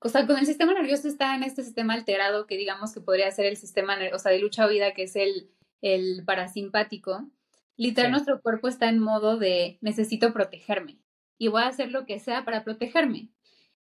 [0.04, 3.30] o sea, con el sistema nervioso está en este sistema alterado que digamos que podría
[3.30, 7.30] ser el sistema, o sea, de lucha o vida, que es el, el parasimpático.
[7.78, 8.12] Literal, sí.
[8.12, 10.98] nuestro cuerpo está en modo de necesito protegerme
[11.38, 13.30] y voy a hacer lo que sea para protegerme.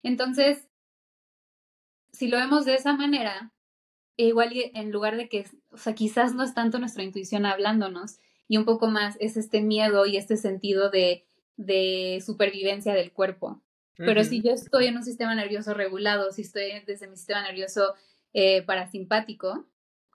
[0.03, 0.69] Entonces,
[2.13, 3.53] si lo vemos de esa manera,
[4.27, 8.57] igual en lugar de que, o sea, quizás no es tanto nuestra intuición hablándonos y
[8.57, 11.25] un poco más es este miedo y este sentido de,
[11.57, 13.63] de supervivencia del cuerpo.
[13.97, 17.95] Pero si yo estoy en un sistema nervioso regulado, si estoy desde mi sistema nervioso
[18.33, 19.67] eh, parasimpático,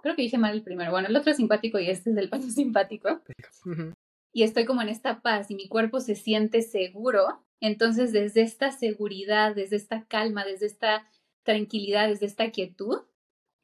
[0.01, 2.29] creo que dije mal el primero, bueno, el otro es simpático y este es del
[2.29, 3.21] parasimpático,
[4.33, 8.71] y estoy como en esta paz y mi cuerpo se siente seguro, entonces desde esta
[8.71, 11.07] seguridad, desde esta calma, desde esta
[11.43, 13.01] tranquilidad, desde esta quietud,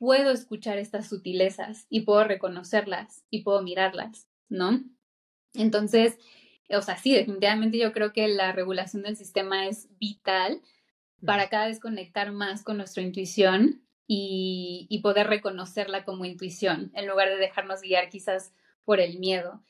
[0.02, 4.84] puedo escuchar estas sutilezas y puedo reconocerlas y puedo mirarlas, ¿no?
[5.54, 6.18] Entonces,
[6.72, 10.60] o sea, sí, definitivamente yo creo que la regulación del sistema es vital
[11.24, 17.06] para cada vez conectar más con nuestra intuición y, y, poder reconocerla como intuición, en
[17.06, 19.64] lugar de dejarnos guiar quizás por el miedo.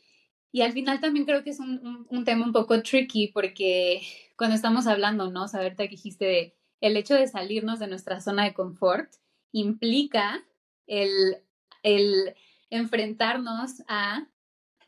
[0.54, 4.02] Y al final también creo que es un, un, un tema un poco tricky porque
[4.38, 5.50] cuando estamos hablando, ¿no?
[5.50, 9.12] Saber que dijiste de, el hecho de salirnos de nuestra zona de confort
[9.52, 10.44] implica
[10.88, 11.38] el,
[11.84, 12.36] el
[12.70, 14.28] enfrentarnos a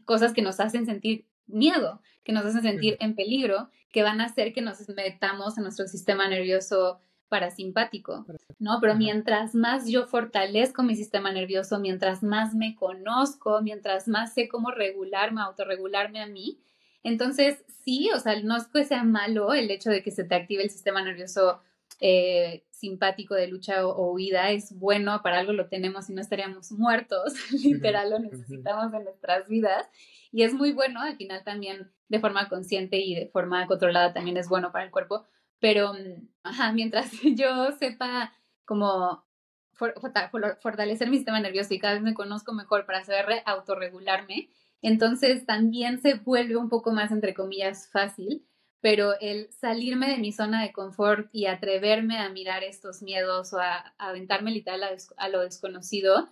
[0.05, 4.25] cosas que nos hacen sentir miedo, que nos hacen sentir en peligro, que van a
[4.25, 6.99] hacer que nos metamos en nuestro sistema nervioso
[7.29, 8.25] parasimpático,
[8.59, 8.77] ¿no?
[8.79, 14.47] Pero mientras más yo fortalezco mi sistema nervioso, mientras más me conozco, mientras más sé
[14.47, 16.59] cómo regularme, autorregularme a mí,
[17.01, 20.35] entonces sí, o sea, no es que sea malo el hecho de que se te
[20.35, 21.59] active el sistema nervioso
[21.99, 26.19] eh, simpático de lucha o, o, huida, es bueno, para algo lo tenemos y no
[26.19, 29.87] estaríamos muertos, literal lo necesitamos en nuestras vidas.
[30.33, 34.35] Y es muy bueno, al final también de forma consciente y de forma controlada también
[34.35, 35.23] es bueno para el cuerpo,
[35.59, 38.33] pero, mm, ajá, mientras yo sepa
[38.65, 39.23] como
[39.71, 39.93] for,
[40.29, 44.49] for, fortalecer mi sistema nervioso y cada vez me conozco mejor para saber autorregularme,
[44.81, 48.45] entonces también se vuelve un poco más, entre comillas, fácil,
[48.83, 53.59] pero el salirme de mi zona de confort y atreverme a mirar estos miedos o
[53.59, 56.27] a, a aventarme literal a, a lo desconocido,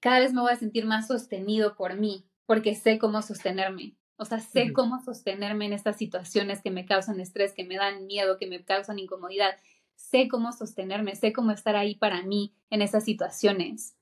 [0.00, 3.94] cada vez me voy a sentir más sostenido por mí, porque sé cómo sostenerme.
[4.16, 4.72] O sea, sé uh -huh.
[4.72, 8.64] cómo sostenerme en estas situaciones que me causan estrés, que me dan miedo, que me
[8.64, 9.56] causan incomodidad.
[9.94, 13.96] Sé cómo sostenerme, sé cómo estar ahí para mí en esas situaciones,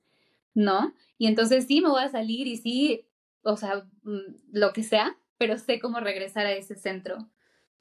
[0.55, 0.95] ¿no?
[1.19, 3.07] Y entonces sí me voy a salir y sí,
[3.43, 7.29] o sea, mm, lo que sea, pero sé cómo regresar a ese centro,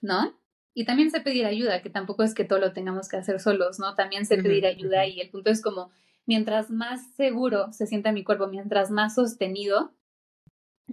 [0.02, 0.40] ¿no?
[0.74, 3.80] Y también sé pedir ayuda, que tampoco es que todo lo tengamos que hacer solos,
[3.80, 3.96] ¿no?
[3.96, 5.92] También sé pedir ayuda y el punto es como,
[6.26, 9.98] mientras más seguro se sienta mi cuerpo, mientras más sostenido,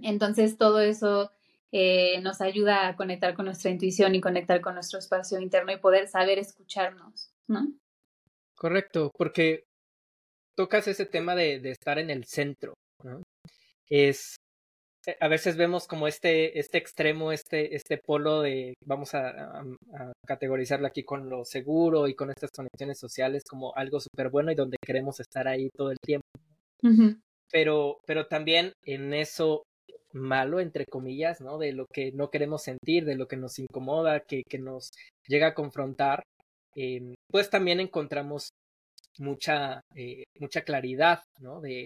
[0.01, 1.31] entonces, todo eso
[1.71, 5.77] eh, nos ayuda a conectar con nuestra intuición y conectar con nuestro espacio interno y
[5.77, 7.73] poder saber escucharnos, ¿no?
[8.55, 9.65] Correcto, porque
[10.55, 13.23] tocas ese tema de, de estar en el centro, ¿no?
[13.89, 14.35] Es,
[15.19, 20.11] a veces vemos como este, este extremo, este, este polo de, vamos a, a, a,
[20.25, 24.55] categorizarlo aquí con lo seguro y con estas conexiones sociales como algo súper bueno y
[24.55, 26.27] donde queremos estar ahí todo el tiempo.
[27.51, 29.63] pero, pero también en eso
[30.13, 31.57] malo, entre comillas, ¿no?
[31.57, 34.91] De lo que no queremos sentir, de lo que nos incomoda, que, que nos
[35.27, 36.23] llega a confrontar,
[36.75, 38.49] eh, pues también encontramos
[39.19, 41.61] mucha, eh, mucha claridad, ¿no?
[41.61, 41.85] De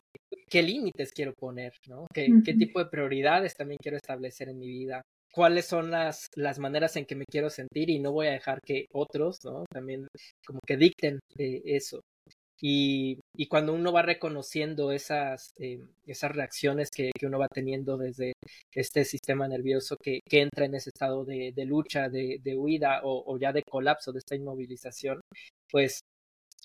[0.50, 2.08] qué límites quiero poner, ¿no?
[2.14, 6.60] ¿Qué, qué tipo de prioridades también quiero establecer en mi vida, cuáles son las, las
[6.60, 9.66] maneras en que me quiero sentir y no voy a dejar que otros, ¿no?
[9.72, 10.08] También
[10.46, 12.02] como que dicten eh, eso.
[12.62, 17.98] Y, y, cuando uno va reconociendo esas, eh, esas reacciones que, que, uno va teniendo
[17.98, 18.34] desde
[18.74, 23.00] este sistema nervioso que, que entra en ese estado de, de lucha, de, de huida
[23.04, 25.22] o, o, ya de colapso, de esta inmovilización,
[25.72, 26.02] pues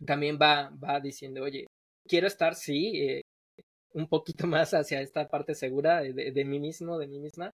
[0.04, 1.66] también va, va diciendo, oye,
[2.08, 3.22] quiero estar, sí, eh,
[3.94, 7.52] un poquito más hacia esta parte segura de, de, mí mismo, de mí misma,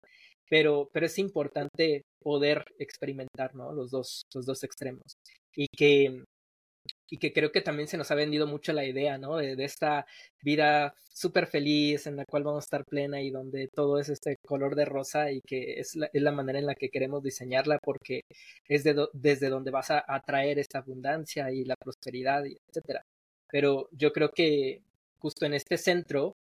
[0.48, 3.72] pero, pero es importante poder experimentar, ¿no?
[3.72, 5.16] Los dos, los dos extremos.
[5.55, 6.24] Y que,
[7.11, 9.37] y que creo que también se nos ha vendido mucho la idea, ¿no?
[9.37, 10.07] De, de esta
[10.42, 14.37] vida súper feliz en la cual vamos a estar plena y donde todo es este
[14.46, 17.79] color de rosa y que es la, es la manera en la que queremos diseñarla
[17.83, 18.22] porque
[18.68, 23.05] es de desde donde vas a atraer esta abundancia y la prosperidad, y etcétera.
[23.50, 24.83] Pero yo creo que
[25.20, 26.35] justo en este centro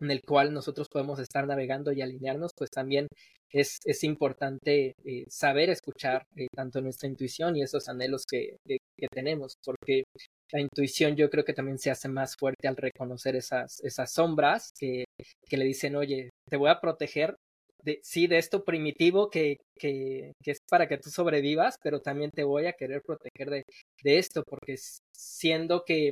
[0.00, 3.06] en el cual nosotros podemos estar navegando y alinearnos, pues también
[3.50, 8.78] es, es importante eh, saber escuchar eh, tanto nuestra intuición y esos anhelos que, que,
[9.12, 10.04] tenemos, porque
[10.50, 14.70] la intuición yo creo que también se hace más fuerte al reconocer esas, esas sombras
[14.78, 15.04] que,
[15.46, 17.36] que le dicen, oye, te voy a proteger
[17.84, 22.30] de, sí, de esto primitivo que, que, que, es para que tú sobrevivas, pero también
[22.30, 23.62] te voy a querer proteger de,
[24.02, 24.76] de esto, porque
[25.14, 26.10] siendo que,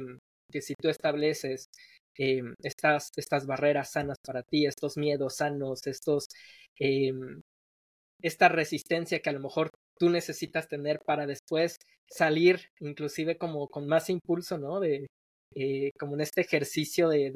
[0.52, 1.66] que si tú estableces
[2.18, 6.28] eh, estas, estas barreras sanas para ti, estos miedos sanos, estos,
[6.78, 7.12] eh,
[8.22, 11.76] esta resistencia que a lo mejor tú necesitas tener para después
[12.08, 14.80] salir inclusive como con más impulso, ¿no?
[14.80, 15.06] De,
[15.54, 17.30] eh, como en este ejercicio de,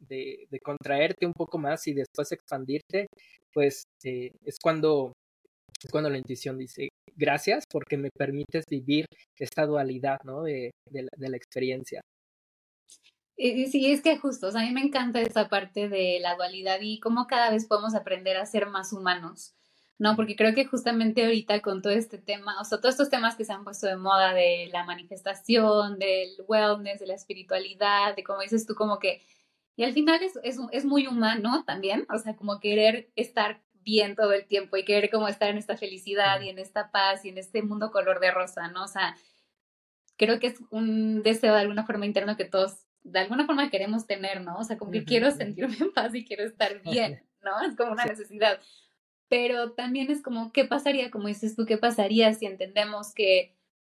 [0.00, 3.06] de, contraerte un poco más y después expandirte,
[3.52, 5.12] pues eh, es cuando
[5.90, 9.06] cuando la intuición dice gracias porque me permites vivir
[9.38, 10.42] esta dualidad, ¿no?
[10.42, 12.00] De, de la experiencia.
[13.36, 16.78] Sí, es que justo, o sea, a mí me encanta esa parte de la dualidad
[16.80, 19.54] y cómo cada vez podemos aprender a ser más humanos,
[19.98, 20.14] ¿no?
[20.14, 23.44] Porque creo que justamente ahorita con todo este tema, o sea, todos estos temas que
[23.44, 28.40] se han puesto de moda de la manifestación, del wellness, de la espiritualidad, de como
[28.40, 29.20] dices tú, como que,
[29.76, 34.14] y al final es, es, es muy humano también, o sea, como querer estar bien
[34.14, 37.30] todo el tiempo y querer como estar en esta felicidad y en esta paz y
[37.30, 38.84] en este mundo color de rosa, ¿no?
[38.84, 39.16] O sea,
[40.16, 44.06] creo que es un deseo de alguna forma interno que todos de alguna forma queremos
[44.06, 44.56] tener, ¿no?
[44.56, 45.06] O sea, como que uh -huh.
[45.06, 47.60] quiero sentirme en paz y quiero estar bien, ¿no?
[47.62, 48.60] Es como una necesidad.
[49.28, 53.54] Pero también es como, ¿qué pasaría, como dices tú, qué pasaría si entendemos que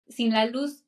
[0.07, 0.83] sin la luz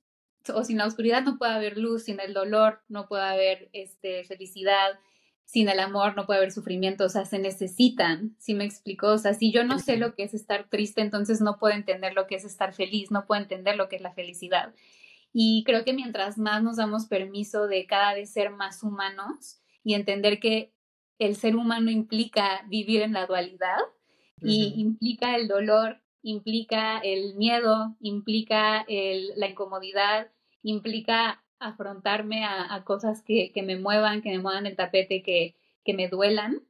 [0.53, 4.23] o sin la oscuridad no puede haber luz, sin el dolor no puede haber este,
[4.23, 4.99] felicidad,
[5.45, 9.08] sin el amor no puede haber sufrimiento, o sea, se necesitan, ¿sí me explico?
[9.08, 12.13] O sea, si yo no sé lo que es estar triste, entonces no puedo entender
[12.13, 14.73] lo que es estar feliz, no puedo entender lo que es la felicidad.
[15.34, 19.94] Y creo que mientras más nos damos permiso de cada vez ser más humanos y
[19.94, 20.74] entender que
[21.20, 23.80] el ser humano implica vivir en la dualidad
[24.42, 24.50] uh -huh.
[24.50, 32.84] y implica el dolor, implica el miedo, implica el, la incomodidad, implica afrontarme a, a
[32.84, 36.62] cosas que, que, me muevan, que me muevan el tapete, que, que me duelan.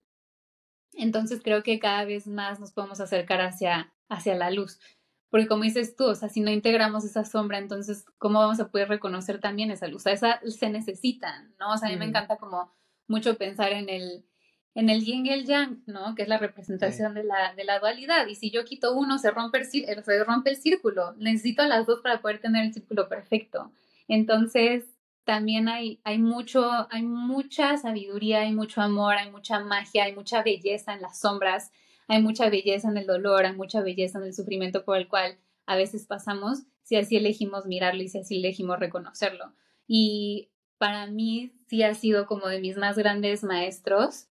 [0.94, 4.80] Entonces creo que cada vez más nos podemos acercar hacia, hacia la luz.
[5.30, 8.70] Porque como dices tú, o sea, si no integramos esa sombra, entonces, ¿cómo vamos a
[8.70, 10.02] poder reconocer también esa luz?
[10.02, 11.74] O sea, esa se necesitan, ¿no?
[11.74, 12.00] O sea, a mí mm.
[12.00, 12.74] me encanta como
[13.08, 14.26] mucho pensar en el,
[14.74, 16.16] en el yin y el yang, ¿no?
[16.16, 17.20] Que es la representación sí.
[17.20, 18.28] de, la, de la dualidad.
[18.28, 19.66] Y si yo quito uno, se rompe, el,
[20.04, 21.14] se rompe el círculo.
[21.18, 23.72] Necesito las dos para poder tener el círculo perfecto.
[24.08, 24.86] Entonces,
[25.26, 30.42] también hay, hay, mucho, hay mucha sabiduría, hay mucho amor, hay mucha magia, hay mucha
[30.42, 31.72] belleza en las sombras
[32.08, 35.38] hay mucha belleza en el dolor, hay mucha belleza en el sufrimiento por el cual
[35.66, 39.54] a veces pasamos, si así elegimos mirarlo y si así elegimos reconocerlo.
[39.88, 44.28] Y para mí sí ha sido como de mis más grandes maestros,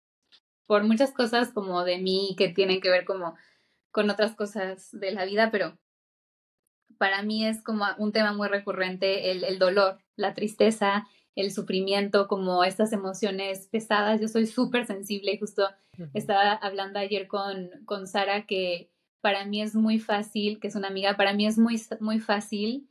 [0.66, 3.34] por muchas cosas como de mí que tienen que ver como
[3.90, 5.78] con otras cosas de la vida, pero
[6.96, 12.28] para mí es como un tema muy recurrente el, el dolor, la tristeza, el sufrimiento,
[12.28, 14.20] como estas emociones pesadas.
[14.20, 15.68] Yo soy súper sensible y justo
[15.98, 16.10] uh -huh.
[16.14, 20.88] estaba hablando ayer con, con Sara que para mí es muy fácil, que es una
[20.88, 22.88] amiga, para mí es muy, muy fácil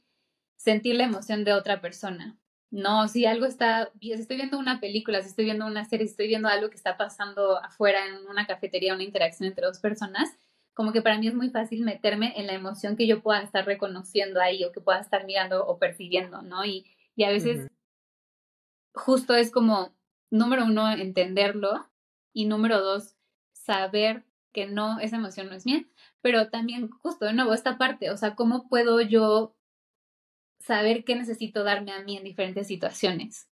[0.58, 2.38] sentir la emoción de otra persona.
[2.72, 6.12] No, si algo está, si estoy viendo una película, si estoy viendo una serie, si
[6.12, 10.28] estoy viendo algo que está pasando afuera en una cafetería, una interacción entre dos personas,
[10.74, 13.64] como que para mí es muy fácil meterme en la emoción que yo pueda estar
[13.64, 16.66] reconociendo ahí o que pueda estar mirando o percibiendo, ¿no?
[16.66, 16.84] Y,
[17.16, 17.73] y a veces uh -huh
[18.94, 19.94] justo es como
[20.30, 21.90] número uno, entenderlo
[22.34, 23.16] y número dos,
[23.52, 25.86] saber que no, esa emoción no es mía,
[26.22, 29.56] pero también justo de nuevo esta parte, o sea, ¿cómo puedo yo
[30.60, 33.50] saber qué necesito darme a mí en diferentes situaciones?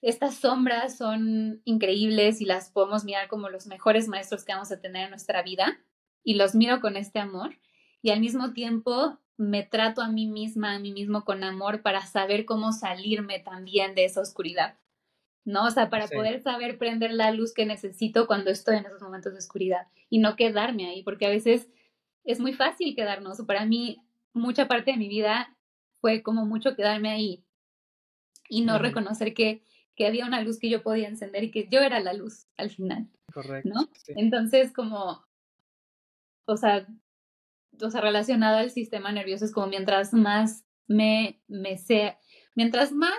[0.00, 4.80] Estas sombras son increíbles y las podemos mirar como los mejores maestros que vamos a
[4.80, 5.80] tener en nuestra vida
[6.22, 7.58] y los miro con este amor
[8.00, 12.04] y al mismo tiempo me trato a mí misma, a mí mismo con amor para
[12.04, 14.76] saber cómo salirme también de esa oscuridad.
[15.48, 15.64] ¿no?
[15.64, 19.32] O sea, para poder saber prender la luz que necesito cuando estoy en esos momentos
[19.32, 21.70] de oscuridad y no quedarme ahí, porque a veces
[22.24, 23.40] es muy fácil quedarnos.
[23.46, 24.02] Para mí,
[24.34, 25.56] mucha parte de mi vida
[26.02, 27.44] fue como mucho quedarme ahí
[28.50, 29.62] y no reconocer que,
[29.96, 32.68] que había una luz que yo podía encender y que yo era la luz al
[32.68, 33.08] final.
[33.32, 33.70] Correcto.
[33.72, 33.88] ¿no?
[34.08, 35.24] Entonces, como,
[36.44, 36.86] o sea,
[37.80, 41.78] o sea, relacionado al sistema nervioso es como mientras más me, me
[42.54, 43.18] mientras más,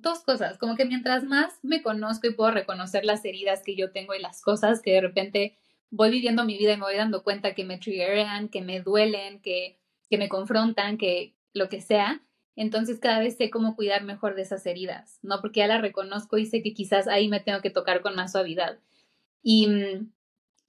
[0.00, 3.92] dos cosas, como que mientras más me conozco y puedo reconocer las heridas que yo
[3.92, 5.58] tengo y las cosas que de repente
[5.90, 9.40] voy viviendo mi vida y me voy dando cuenta que me triggeran, que me duelen,
[9.40, 9.78] que,
[10.10, 12.22] que me confrontan, que lo que sea,
[12.58, 15.40] entonces cada vez sé cómo cuidar mejor de esas heridas, ¿no?
[15.40, 18.32] Porque ya las reconozco y sé que quizás ahí me tengo que tocar con más
[18.32, 18.80] suavidad.
[19.42, 20.12] Y mm,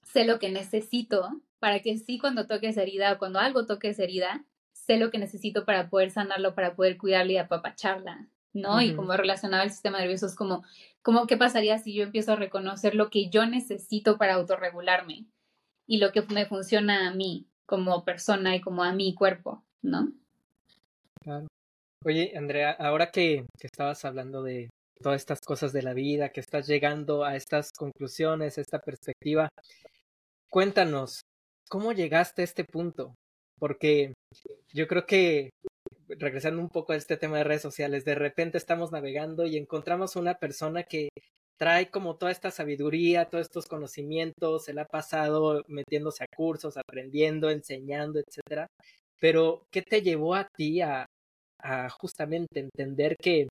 [0.04, 3.90] sé lo que necesito para que sí cuando toque esa herida o cuando algo toque
[3.90, 8.80] esa herida, sé lo que necesito para poder sanarlo, para poder cuidarla y apapacharla, ¿no?
[8.80, 10.64] Y como relacionado al sistema nervioso es como,
[11.02, 15.26] como, ¿qué pasaría si yo empiezo a reconocer lo que yo necesito para autorregularme
[15.86, 20.12] y lo que me funciona a mí como persona y como a mi cuerpo, ¿no?
[21.22, 21.46] Claro.
[22.04, 24.70] Oye, Andrea, ahora que, que estabas hablando de
[25.02, 29.50] todas estas cosas de la vida, que estás llegando a estas conclusiones, a esta perspectiva,
[30.50, 31.20] cuéntanos,
[31.70, 33.14] ¿cómo llegaste a este punto?
[33.58, 34.14] Porque
[34.74, 35.50] yo creo que,
[36.08, 40.16] regresando un poco a este tema de redes sociales, de repente estamos navegando y encontramos
[40.16, 41.10] una persona que
[41.58, 46.76] trae como toda esta sabiduría, todos estos conocimientos, se la ha pasado metiéndose a cursos,
[46.76, 48.66] aprendiendo, enseñando, etcétera.
[49.20, 51.06] Pero, ¿qué te llevó a ti a,
[52.00, 53.48] justamente entender que,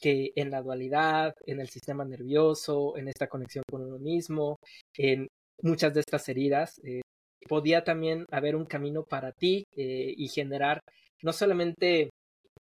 [0.00, 4.56] que en la dualidad, en el sistema nervioso, en esta conexión con uno mismo,
[4.96, 5.28] en
[5.62, 7.00] muchas de estas heridas, eh,
[7.48, 10.80] podía también haber un camino para ti eh, y generar
[11.22, 12.10] no solamente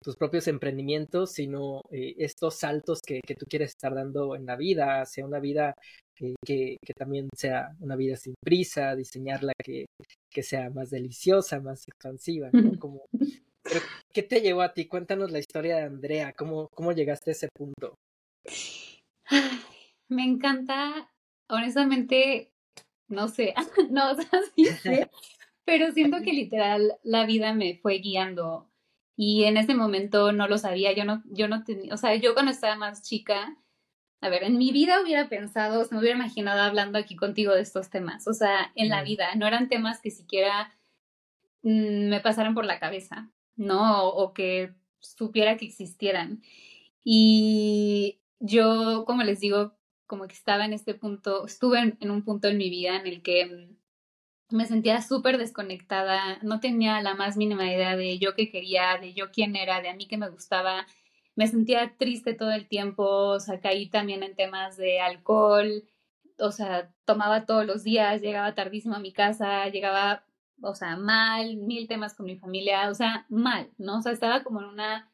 [0.02, 4.56] tus propios emprendimientos, sino eh, estos saltos que, que, tú quieres estar dando en la
[4.56, 5.74] vida, hacia una vida
[6.14, 9.86] que, que, también sea una vida sin prisa, diseñarla que,
[10.30, 13.04] que sea más deliciosa, más expansiva, Como,
[14.12, 14.86] ¿Qué te llevó a ti?
[14.86, 17.94] Cuéntanos la historia de Andrea, ¿cómo, cómo llegaste a ese punto?
[20.08, 21.10] Me encanta,
[21.48, 22.50] honestamente,
[23.10, 23.54] no sé,
[23.90, 25.10] no, o sea, sí sé,
[25.64, 28.70] pero siento que literal la vida me fue guiando
[29.16, 32.32] y en ese momento no lo sabía, yo no, yo no tenía, o sea, yo
[32.34, 33.56] cuando estaba más chica,
[34.22, 37.62] a ver, en mi vida hubiera pensado, se me hubiera imaginado hablando aquí contigo de
[37.62, 40.72] estos temas, o sea, en la vida, no eran temas que siquiera
[41.62, 44.08] mm, me pasaran por la cabeza, ¿no?
[44.08, 46.42] o que supiera que existieran.
[47.04, 49.74] Y yo, como les digo,
[50.10, 53.22] como que estaba en este punto, estuve en, un punto en mi vida en el
[53.22, 58.50] que mm, me sentía súper desconectada, no tenía la más mínima idea de yo qué
[58.50, 60.84] quería, de yo quién era, de a mí que me gustaba,
[61.36, 65.84] me sentía triste todo el tiempo, o sea, caí también en temas de alcohol,
[66.40, 70.24] o sea, tomaba todos los días, llegaba tardísimo a mi casa, llegaba,
[70.60, 73.98] o sea, mal, mil temas con mi familia, o sea, mal, ¿no?
[73.98, 75.12] O sea, estaba como en una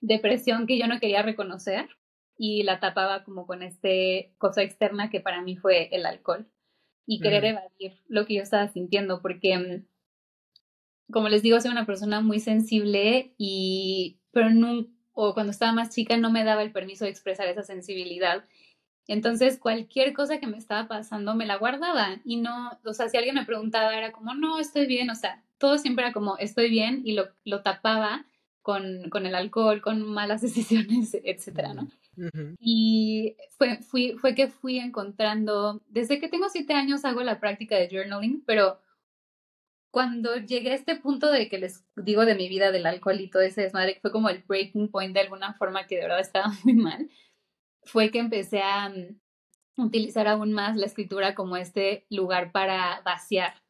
[0.00, 1.88] depresión que yo no quería reconocer
[2.36, 6.46] y la tapaba como con este cosa externa que para mí fue el alcohol
[7.06, 11.86] y querer evadir lo que yo estaba sintiendo porque mm, como les digo soy una
[11.86, 16.72] persona muy sensible y pero no o cuando estaba más chica no me daba el
[16.72, 18.44] permiso de expresar esa sensibilidad.
[19.08, 23.16] Entonces cualquier cosa que me estaba pasando me la guardaba y no o sea si
[23.16, 26.68] alguien me preguntaba era como no estoy bien o sea todo siempre era como estoy
[26.68, 28.26] bien y lo, lo tapaba
[28.66, 31.88] con, con el alcohol, con malas decisiones, etcétera, ¿no?
[32.58, 37.76] Y fue, fui, fue que fui encontrando, desde que tengo siete años hago la práctica
[37.76, 38.80] de journaling, pero
[39.90, 43.30] cuando llegué a este punto de que les digo de mi vida del alcohol y
[43.30, 46.48] todo ese desmadre, fue como el breaking point de alguna forma que de verdad estaba
[46.64, 47.08] muy mal,
[47.84, 53.62] fue que empecé a mm, utilizar aún más la escritura como este lugar para vaciar,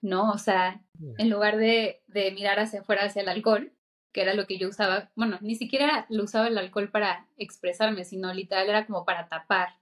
[0.00, 0.30] ¿no?
[0.30, 0.84] O sea,
[1.18, 3.72] en lugar de, de mirar hacia afuera, hacia el alcohol,
[4.12, 8.04] que era lo que yo usaba, bueno, ni siquiera lo usaba el alcohol para expresarme,
[8.04, 9.78] sino literal era como para tapar,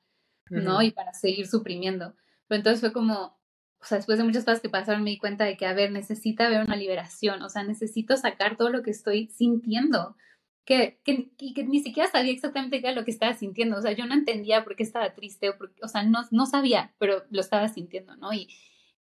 [0.49, 0.83] ¿no?
[0.83, 2.15] Y para seguir suprimiendo.
[2.49, 3.39] Pero entonces fue como,
[3.81, 5.91] o sea, después de muchas cosas que pasaron me di cuenta de que, a ver,
[5.91, 10.17] necesita haber una liberación, o sea, necesito sacar todo lo que estoy sintiendo,
[10.65, 13.79] que, que, que, ni siquiera sabía exactamente qué era lo que estaba sintiendo.
[13.79, 16.95] O sea, yo no entendía por qué estaba triste, o, o sea, no, no sabía,
[16.99, 18.33] pero lo estaba sintiendo, ¿no?
[18.33, 18.49] Y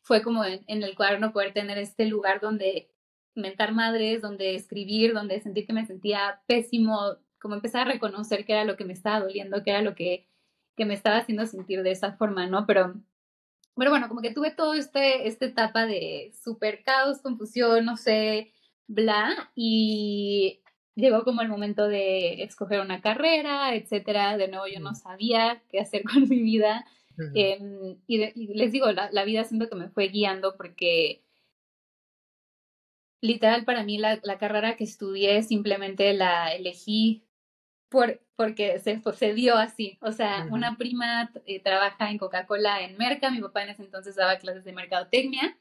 [0.01, 2.91] fue como en, en el cuaderno poder tener este lugar donde
[3.39, 8.53] mentar madres, donde escribir, donde sentir que me sentía pésimo, como empezar a reconocer qué
[8.53, 10.27] era lo que me estaba doliendo, qué era lo que,
[10.77, 12.67] que me estaba haciendo sentir de esa forma, ¿no?
[12.67, 12.95] Pero,
[13.77, 18.53] pero bueno, como que tuve todo este, esta etapa de super caos, confusión, no sé,
[18.87, 20.61] bla, y
[20.99, 24.37] llegó como el momento de escoger una carrera, etcétera.
[24.37, 26.85] De nuevo, yo no sabía qué hacer con mi vida.
[27.35, 28.19] Em, y,
[28.55, 31.25] les digo, la, la, vida siento que me fue guiando porque
[33.21, 37.25] literal para mí la, la, carrera que estudié simplemente la elegí
[37.89, 39.99] por, porque se, se dio así.
[40.01, 44.17] O sea, una prima eh, trabaja en Coca-Cola en Merca, mi papá en ese entonces
[44.17, 45.59] daba clases de mercadotecnia.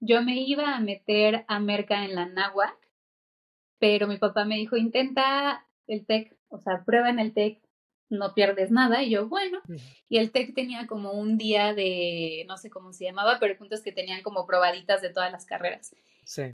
[0.00, 2.76] Yo me iba a meter a Merca en la náhuac,
[3.78, 7.60] pero mi papá me dijo, intenta el TEC, o sea, prueba en el TEC,
[8.08, 9.02] no pierdes nada.
[9.02, 9.60] Y yo, bueno,
[10.08, 13.58] y el TEC tenía como un día de, no sé cómo se llamaba, pero el
[13.58, 15.94] punto es que tenían como probaditas de todas las carreras.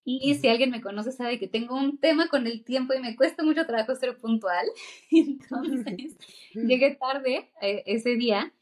[0.05, 3.17] Y si alguien me conoce sabe que tengo un tema con el tiempo y me
[3.17, 4.67] cuesta mucho trabajo ser puntual.
[5.11, 6.17] Entonces
[6.55, 8.53] llegué tarde eh, ese día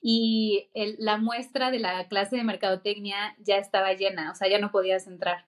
[0.00, 4.70] y la muestra de la clase de mercadotecnia ya estaba llena, o sea, ya no
[4.70, 5.46] podías entrar.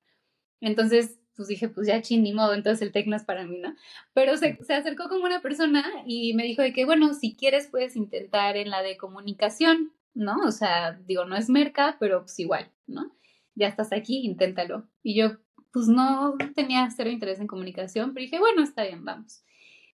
[0.60, 3.74] Entonces, pues dije, pues ya chin, ni modo, entonces el tecno es para mí, ¿no?
[4.14, 7.68] Pero se, se, acercó como una persona y me dijo de que, bueno, si quieres
[7.68, 10.38] puedes intentar en la de comunicación, ¿no?
[10.44, 13.12] O sea, digo, no es merca, pero pues igual, ¿no?
[13.59, 14.88] Ya estás aquí, inténtalo.
[15.02, 15.36] Y yo,
[15.72, 19.42] pues no tenía cero interés en comunicación, pero dije, bueno, está bien, vamos.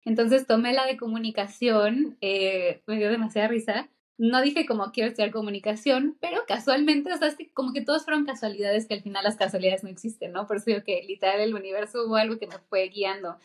[0.05, 3.89] Entonces tomé la de comunicación, eh, me dio demasiada risa.
[4.17, 8.05] No dije como quiero estudiar comunicación, pero casualmente, o sea, es que como que todos
[8.05, 10.47] fueron casualidades que al final las casualidades no existen, ¿no?
[10.47, 13.37] Por eso digo que literal el universo hubo algo que me fue guiando.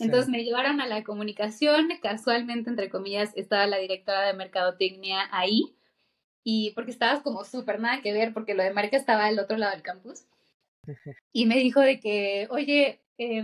[0.00, 5.76] Entonces me llevaron a la comunicación, casualmente, entre comillas, estaba la directora de mercadotecnia ahí,
[6.44, 9.56] y porque estabas como súper nada que ver, porque lo de marca estaba al otro
[9.56, 10.24] lado del campus.
[11.32, 13.42] Y me dijo de que, oye, eh,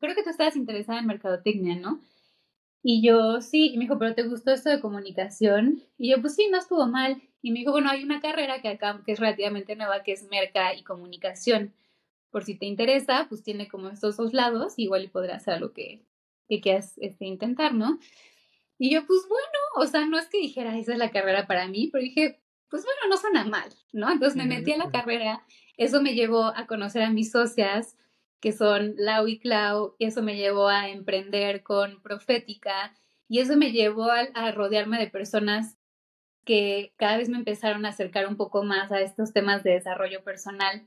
[0.00, 2.00] creo que tú estabas interesada en mercadotecnia, ¿no?
[2.82, 5.82] Y yo, sí, y me dijo, pero ¿te gustó esto de comunicación?
[5.96, 7.22] Y yo, pues sí, no estuvo mal.
[7.40, 10.28] Y me dijo, bueno, hay una carrera que acá, que es relativamente nueva, que es
[10.28, 11.72] merca y comunicación.
[12.30, 15.72] Por si te interesa, pues tiene como estos dos lados, igual y podrás hacer lo
[15.72, 16.02] que,
[16.48, 17.98] que quieras este, intentar, ¿no?
[18.78, 21.68] Y yo, pues bueno, o sea, no es que dijera, esa es la carrera para
[21.68, 24.10] mí, pero dije, pues bueno, no suena mal, ¿no?
[24.10, 25.44] Entonces me metí a la carrera,
[25.76, 27.96] eso me llevó a conocer a mis socias,
[28.40, 32.94] que son Lau y Clau, y eso me llevó a emprender con Profética,
[33.28, 35.78] y eso me llevó a, a rodearme de personas
[36.44, 40.22] que cada vez me empezaron a acercar un poco más a estos temas de desarrollo
[40.24, 40.86] personal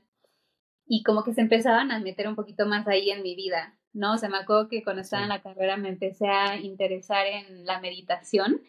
[0.86, 3.77] y como que se empezaban a meter un poquito más ahí en mi vida.
[3.98, 4.14] ¿No?
[4.14, 7.66] O sea, me acuerdo que cuando estaba en la carrera me empecé a interesar en
[7.66, 8.62] la meditación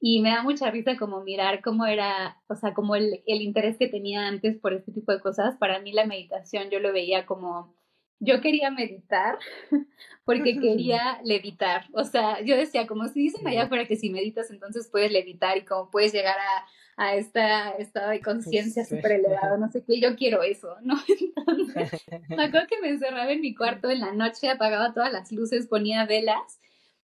[0.00, 3.76] y me da mucha risa como mirar cómo era, o sea, como el, el interés
[3.78, 5.56] que tenía antes por este tipo de cosas.
[5.56, 7.74] Para mí la meditación yo lo veía como,
[8.20, 9.38] yo quería meditar
[10.24, 11.86] porque quería levitar.
[11.92, 15.56] O sea, yo decía, como si dicen allá afuera que si meditas entonces puedes levitar
[15.56, 16.66] y como puedes llegar a
[16.98, 17.40] a este
[17.78, 20.96] estado de conciencia súper elevado, no sé qué, yo quiero eso, ¿no?
[21.46, 25.30] Entonces, me acuerdo que me encerraba en mi cuarto en la noche, apagaba todas las
[25.30, 26.60] luces, ponía velas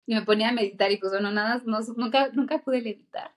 [0.06, 3.32] y me ponía a meditar y pues bueno, nada, no, nunca, nunca pude levitar,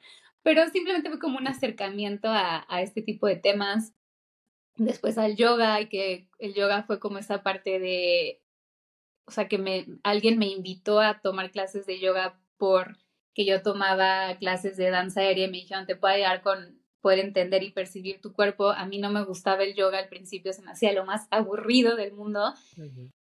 [0.45, 3.93] pero simplemente fue como un acercamiento a, a este tipo de temas,
[4.77, 8.41] después al yoga y que el yoga fue como esa parte de,
[9.27, 12.97] o sea, que me, alguien me invitó a tomar clases de yoga por
[13.35, 17.19] que yo tomaba clases de danza aérea y me dijeron, te puedo ayudar con poder
[17.19, 18.71] entender y percibir tu cuerpo.
[18.71, 21.97] A mí no me gustaba el yoga al principio, se me hacía lo más aburrido
[21.97, 22.55] del mundo,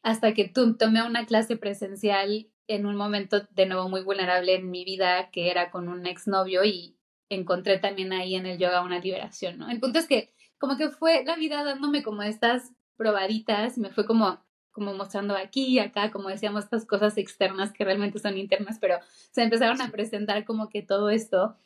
[0.03, 4.85] hasta que tomé una clase presencial en un momento de nuevo muy vulnerable en mi
[4.85, 6.97] vida, que era con un exnovio y
[7.29, 9.69] encontré también ahí en el yoga una liberación, ¿no?
[9.69, 14.07] El punto es que como que fue la vida dándome como estas probaditas, me fue
[14.07, 18.79] como como mostrando aquí y acá, como decíamos, estas cosas externas que realmente son internas,
[18.81, 18.97] pero
[19.31, 21.57] se empezaron a presentar como que todo esto.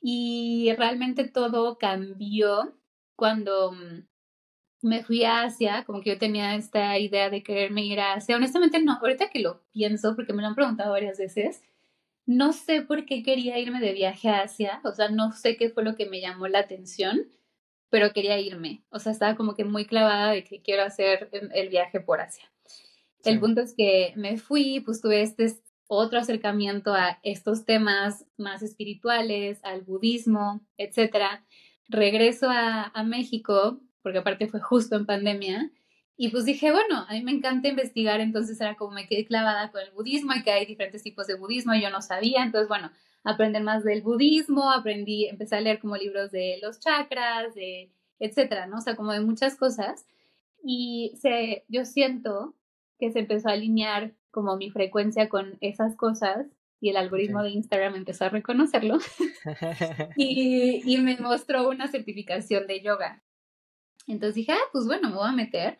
[0.00, 2.74] Y realmente todo cambió
[3.14, 4.06] cuando mm,
[4.82, 8.36] me fui a Asia, como que yo tenía esta idea de quererme ir a Asia.
[8.36, 11.62] Honestamente, no, ahorita que lo pienso, porque me lo han preguntado varias veces,
[12.26, 15.70] no sé por qué quería irme de viaje a Asia, o sea, no sé qué
[15.70, 17.26] fue lo que me llamó la atención
[17.90, 18.84] pero quería irme.
[18.90, 22.50] O sea, estaba como que muy clavada de que quiero hacer el viaje por Asia.
[23.24, 25.52] El punto es que me fui, pues tuve este
[25.88, 31.44] otro acercamiento a estos temas más espirituales, al budismo, etcétera.
[31.88, 35.70] Regreso a, a México, porque aparte fue justo en pandemia,
[36.16, 39.70] Y pues dije, bueno, a mí me encanta investigar, entonces era como me quedé clavada
[39.70, 42.68] con el budismo y que hay diferentes tipos de budismo y yo no sabía, entonces
[42.68, 42.90] bueno,
[43.26, 48.66] aprender más del budismo, aprendí, empecé a leer como libros de los chakras, de etcétera,
[48.66, 48.78] ¿no?
[48.78, 50.06] O sea, como de muchas cosas.
[50.62, 52.54] Y se, yo siento
[52.98, 56.46] que se empezó a alinear como mi frecuencia con esas cosas
[56.80, 58.98] y el algoritmo de Instagram empezó a reconocerlo
[60.16, 63.22] y, y me mostró una certificación de yoga.
[64.06, 65.78] Entonces dije, ah, pues bueno, me voy a meter.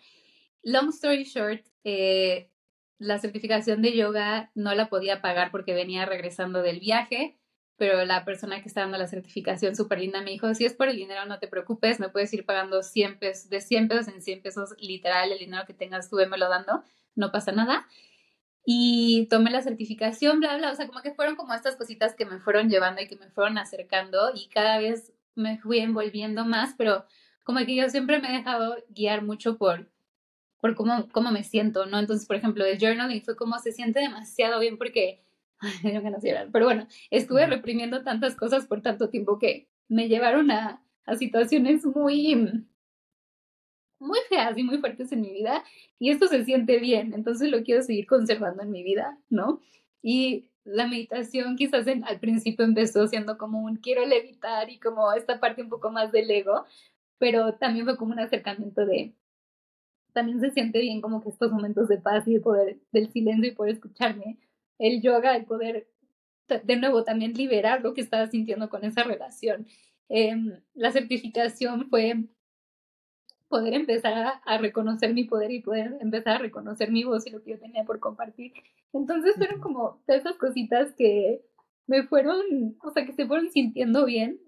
[0.63, 2.51] Long story short, eh,
[2.99, 7.37] la certificación de yoga no la podía pagar porque venía regresando del viaje,
[7.77, 10.89] pero la persona que está dando la certificación súper linda me dijo, si es por
[10.89, 14.23] el dinero no te preocupes, me puedes ir pagando 100 pesos, de 100 pesos en
[14.23, 16.83] 100 pesos, literal, el dinero que tengas tú, lo dando,
[17.15, 17.87] no pasa nada.
[18.65, 22.25] Y tomé la certificación, bla, bla, o sea, como que fueron como estas cositas que
[22.25, 26.75] me fueron llevando y que me fueron acercando y cada vez me fui envolviendo más,
[26.77, 27.05] pero
[27.45, 29.89] como que yo siempre me he dejado guiar mucho por
[30.67, 31.99] por cómo, cómo me siento, ¿no?
[31.99, 35.23] Entonces, por ejemplo, el journaling fue como se siente demasiado bien porque,
[35.59, 39.39] ay, me dio ganas de llorar, pero bueno, estuve reprimiendo tantas cosas por tanto tiempo
[39.39, 42.67] que me llevaron a, a situaciones muy,
[44.01, 45.63] muy feas y muy fuertes en mi vida
[45.99, 49.61] y esto se siente bien, entonces lo quiero seguir conservando en mi vida, ¿no?
[50.03, 55.39] Y la meditación quizás al principio empezó siendo como un quiero levitar y como esta
[55.39, 56.65] parte un poco más del ego,
[57.19, 59.15] pero también fue como un acercamiento de
[60.17, 63.53] también se siente bien como que estos momentos de paz y de poder, del silencio
[63.53, 64.39] y poder escucharme,
[64.79, 65.89] el yoga, el poder
[66.49, 69.67] de nuevo también liberar lo que estaba sintiendo con esa relación.
[70.09, 72.15] Em, la certificación fue
[73.49, 77.43] poder empezar a, reconocer mi poder y poder empezar a reconocer mi voz y lo
[77.43, 78.55] que yo tenía por compartir.
[78.95, 81.43] Entonces fueron como esas cositas que
[81.87, 84.41] me fueron, o sea, que se fueron sintiendo bien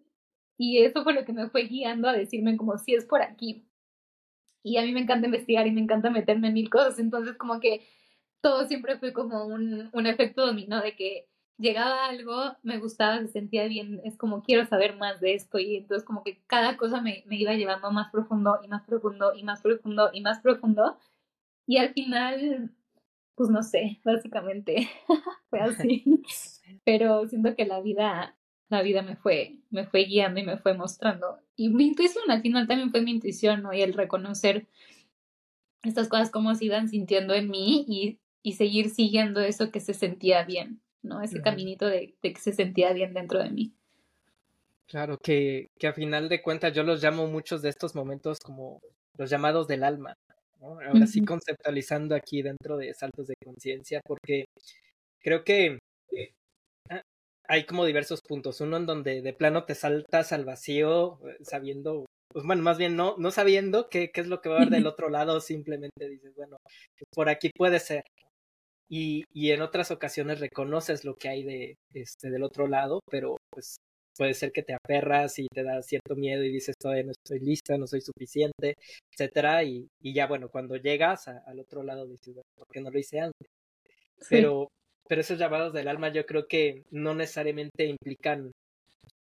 [0.57, 3.68] y eso fue lo que me fue guiando a decirme como si es por aquí,
[4.69, 7.61] y a mí me encanta investigar y me encanta meterme en mil cosas, entonces como
[7.61, 7.83] que
[8.41, 11.27] todo siempre fue como un, un efecto dominó de que
[11.59, 15.77] llegaba algo, me gustaba, se sentía bien, es como quiero saber más de esto y
[15.77, 19.43] entonces como que cada cosa me, me iba llevando más profundo y más profundo y
[19.43, 20.99] más profundo y más profundo
[21.67, 22.73] y al final,
[23.35, 24.89] pues no sé, básicamente
[25.51, 26.05] fue así,
[26.85, 28.38] pero siento que la vida
[28.69, 31.39] la vida me fue, me fue guiando y me fue mostrando.
[31.57, 33.73] Y mi intuición al final también fue mi intuición, ¿no?
[33.73, 34.67] Y el reconocer
[35.83, 39.95] estas cosas como se iban sintiendo en mí y, y seguir siguiendo eso que se
[39.95, 41.23] sentía bien, ¿no?
[41.23, 43.73] Ese caminito de, de, que se sentía bien dentro de mí.
[44.87, 48.81] Claro, que, que a final de cuentas yo los llamo muchos de estos momentos como
[49.17, 50.15] los llamados del alma,
[50.61, 50.79] ¿no?
[50.81, 54.47] Ahora sí conceptualizando aquí dentro de saltos de conciencia, porque
[55.21, 55.79] creo que
[57.49, 58.61] hay como diversos puntos.
[58.61, 62.97] Uno en donde de plano te saltas al vacío eh, sabiendo, pues bueno, más bien
[62.97, 66.09] no, no sabiendo qué, qué es lo que va a haber del otro lado, simplemente
[66.09, 66.59] dices, bueno,
[67.15, 68.03] por aquí puede ser.
[68.91, 73.37] Y, y en otras ocasiones reconoces lo que hay de, este, del otro lado, pero
[73.51, 73.77] pues
[74.17, 77.41] puede ser que te aferras y te da cierto miedo y dices todavía no estoy
[77.41, 78.75] lista, no soy suficiente,
[79.13, 82.91] etcétera, y, y ya bueno, cuando llegas al otro lado dices, bueno, ¿por qué no
[82.91, 83.49] lo hice antes?
[84.29, 84.69] Pero,
[85.09, 88.53] pero esos llamados del alma yo creo que no necesariamente implican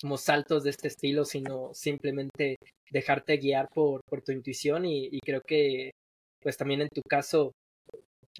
[0.01, 2.57] como saltos de este estilo, sino simplemente
[2.91, 5.91] dejarte guiar por, tu intuición y, creo que
[6.41, 7.51] pues también en tu caso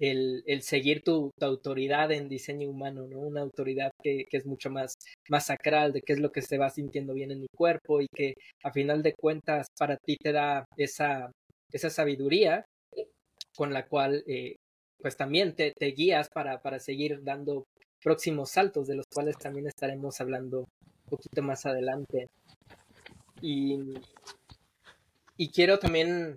[0.00, 3.18] el, seguir tu, autoridad en diseño humano, ¿no?
[3.18, 4.94] Una autoridad que, que, es mucho más,
[5.28, 8.06] más sacral de qué es lo que se va sintiendo bien en mi cuerpo y
[8.14, 11.32] que a final de cuentas para ti te da esa,
[11.72, 12.64] esa sabiduría
[13.56, 14.54] con la cual eh,
[15.00, 17.66] pues también te, te guías para, para seguir dando
[18.02, 22.28] próximos saltos, de los cuales también estaremos hablando un poquito más adelante.
[23.40, 23.78] Y,
[25.36, 26.36] y quiero también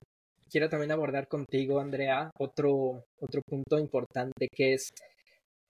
[0.52, 4.90] quiero también abordar contigo, Andrea, otro, otro punto importante que es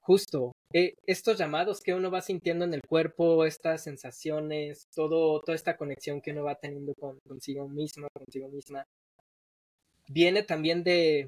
[0.01, 5.55] justo eh, estos llamados que uno va sintiendo en el cuerpo, estas sensaciones, todo, toda
[5.55, 8.83] esta conexión que uno va teniendo con, consigo mismo, consigo misma,
[10.07, 11.27] viene también de,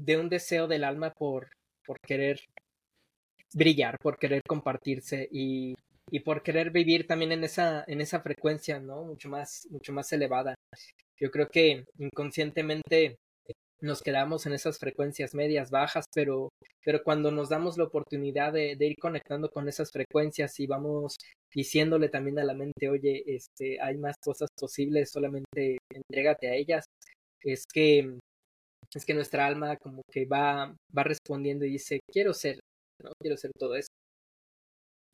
[0.00, 1.48] de un deseo del alma por,
[1.84, 2.40] por querer
[3.52, 5.74] brillar, por querer compartirse y,
[6.10, 9.04] y, por querer vivir también en esa, en esa frecuencia, ¿no?
[9.04, 10.54] Mucho más, mucho más elevada.
[11.18, 13.16] Yo creo que inconscientemente
[13.80, 16.50] nos quedamos en esas frecuencias medias, bajas, pero,
[16.84, 21.18] pero cuando nos damos la oportunidad de, ir conectando con esas frecuencias y vamos
[21.52, 26.84] diciéndole también a la mente, oye, este, hay más cosas posibles, solamente entrégate a ellas,
[27.42, 28.18] es que
[28.94, 32.60] es que nuestra alma como que va, va respondiendo y dice, quiero ser,
[33.02, 33.12] ¿no?
[33.20, 33.88] Quiero ser todo eso.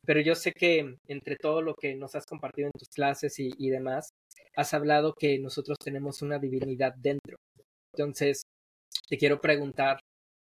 [0.05, 3.51] Pero yo sé que entre todo lo que nos has compartido en tus clases y,
[3.57, 4.09] y demás,
[4.55, 7.37] has hablado que nosotros tenemos una divinidad dentro.
[7.93, 8.43] Entonces,
[9.09, 9.99] te quiero preguntar,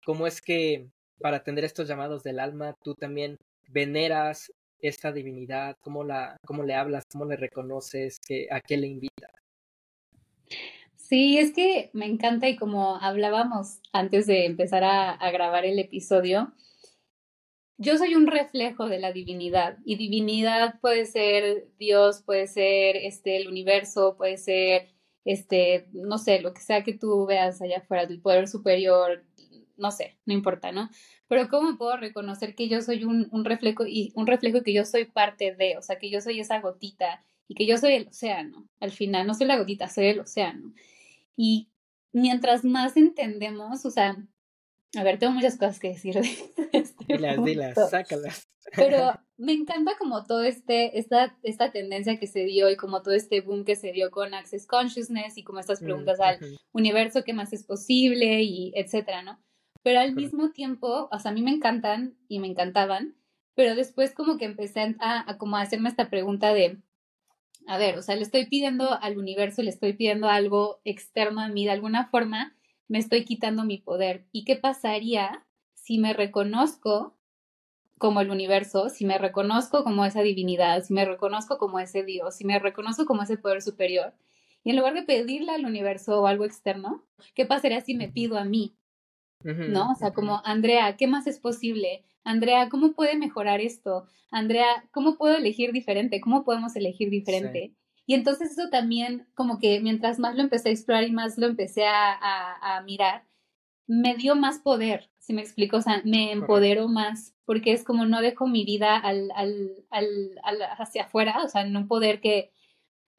[0.03, 0.87] ¿cómo es que
[1.19, 3.37] para atender estos llamados del alma tú también
[3.69, 5.75] veneras esta divinidad?
[5.81, 7.03] ¿Cómo, la, cómo le hablas?
[7.11, 8.19] ¿Cómo le reconoces?
[8.51, 9.29] ¿A qué le invita?
[11.07, 16.51] Sí, es que me encanta y como hablábamos antes de empezar a, grabar el episodio,
[17.77, 23.37] yo soy un reflejo de la divinidad y divinidad puede ser Dios, puede ser este
[23.37, 24.87] el universo, puede ser
[25.25, 29.23] este, no sé, lo que sea que tú veas allá afuera del poder superior,
[29.77, 30.89] no sé, no importa, ¿no?
[31.27, 34.85] Pero ¿cómo puedo reconocer que yo soy un, un reflejo y un reflejo que yo
[34.85, 38.07] soy parte de, o sea, que yo soy esa gotita y que yo soy el
[38.07, 38.67] océano?
[38.79, 40.73] Al final, no soy la gotita, soy el océano.
[41.35, 41.69] Y
[42.13, 44.17] mientras más entendemos, o sea,
[44.95, 46.21] a ver, tengo muchas cosas que decir de
[46.73, 48.47] este Dilas, dilas, sácalas.
[48.75, 53.13] Pero me encanta como todo este, esta, esta tendencia que se dio y como todo
[53.13, 56.39] este boom que se dio con Access Consciousness y como estas mm, preguntas al
[56.71, 59.39] universo, qué más es posible y etcétera, ¿no?
[59.83, 63.15] Pero al mismo tiempo, o sea, a mí me encantan y me encantaban,
[63.53, 66.81] pero después como que empecé a, a como a hacerme esta pregunta de,
[67.67, 71.47] a ver, o sea, le estoy pidiendo al universo, le estoy pidiendo algo externo a
[71.47, 72.55] mí de alguna forma,
[72.87, 74.25] me estoy quitando mi poder.
[74.31, 77.15] ¿Y qué pasaría si me reconozco
[77.97, 82.35] como el universo, si me reconozco como esa divinidad, si me reconozco como ese Dios,
[82.35, 84.13] si me reconozco como ese poder superior?
[84.63, 87.03] Y en lugar de pedirle al universo o algo externo,
[87.35, 88.75] ¿qué pasaría si me pido a mí?
[89.43, 89.91] ¿No?
[89.91, 92.03] O sea, como, Andrea, ¿qué más es posible?
[92.25, 94.07] Andrea, ¿cómo puede mejorar esto?
[94.31, 96.19] Andrea, ¿cómo puedo elegir diferente?
[96.19, 97.75] ¿Cómo podemos elegir diferente?
[98.07, 101.45] Y entonces eso también, como que mientras más lo empecé a explorar y más lo
[101.45, 103.25] empecé a, mirar,
[103.87, 108.05] me dio más poder, si me explico, o sea, me empoderó más, porque es como
[108.05, 112.51] no dejo mi vida al, al, al, hacia afuera, o sea, en un poder que,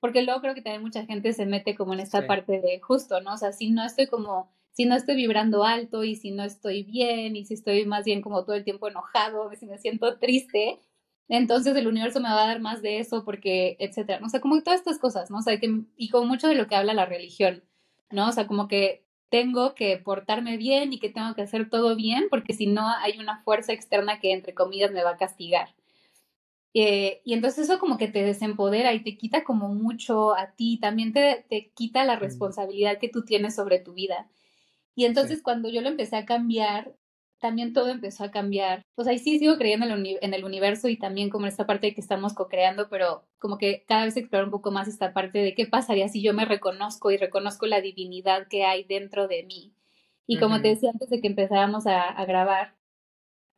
[0.01, 3.21] porque luego creo que también mucha gente se mete como en esta parte de justo,
[3.21, 3.35] ¿no?
[3.35, 6.83] O sea, si no estoy como, si no estoy vibrando alto y si no estoy
[6.83, 10.79] bien y si estoy más bien como todo el tiempo enojado, si me siento triste,
[11.29, 14.21] entonces el universo me va a dar más de eso porque, etcétera.
[14.23, 15.39] O sea, como todas estas cosas, ¿no?
[15.39, 17.65] O sea, que, y como mucho de lo que habla la religión,
[18.11, 18.29] ¿no?
[18.29, 22.27] O sea, como que tengo que portarme bien y que tengo que hacer todo bien
[22.29, 25.75] porque si no hay una fuerza externa que, entre comillas, me va a castigar.
[26.75, 30.79] Eh, y entonces eso como que te desempodera y te quita como mucho a ti,
[30.83, 34.29] también te, te quita la responsabilidad que tú tienes sobre tu vida.
[34.97, 36.95] Y entonces cuando yo lo empecé a cambiar,
[37.39, 38.83] también todo empezó a cambiar.
[38.97, 41.89] O sea, y sí sigo creyendo en el, universo y también como en esta parte
[41.89, 45.41] de que estamos co-creando, pero como que cada vez exploro un poco más esta parte
[45.41, 49.45] de qué pasaría si yo me reconozco y reconozco la divinidad que hay dentro de
[49.45, 49.75] mí.
[50.27, 52.75] Y como te decía antes de que empezáramos a, grabar,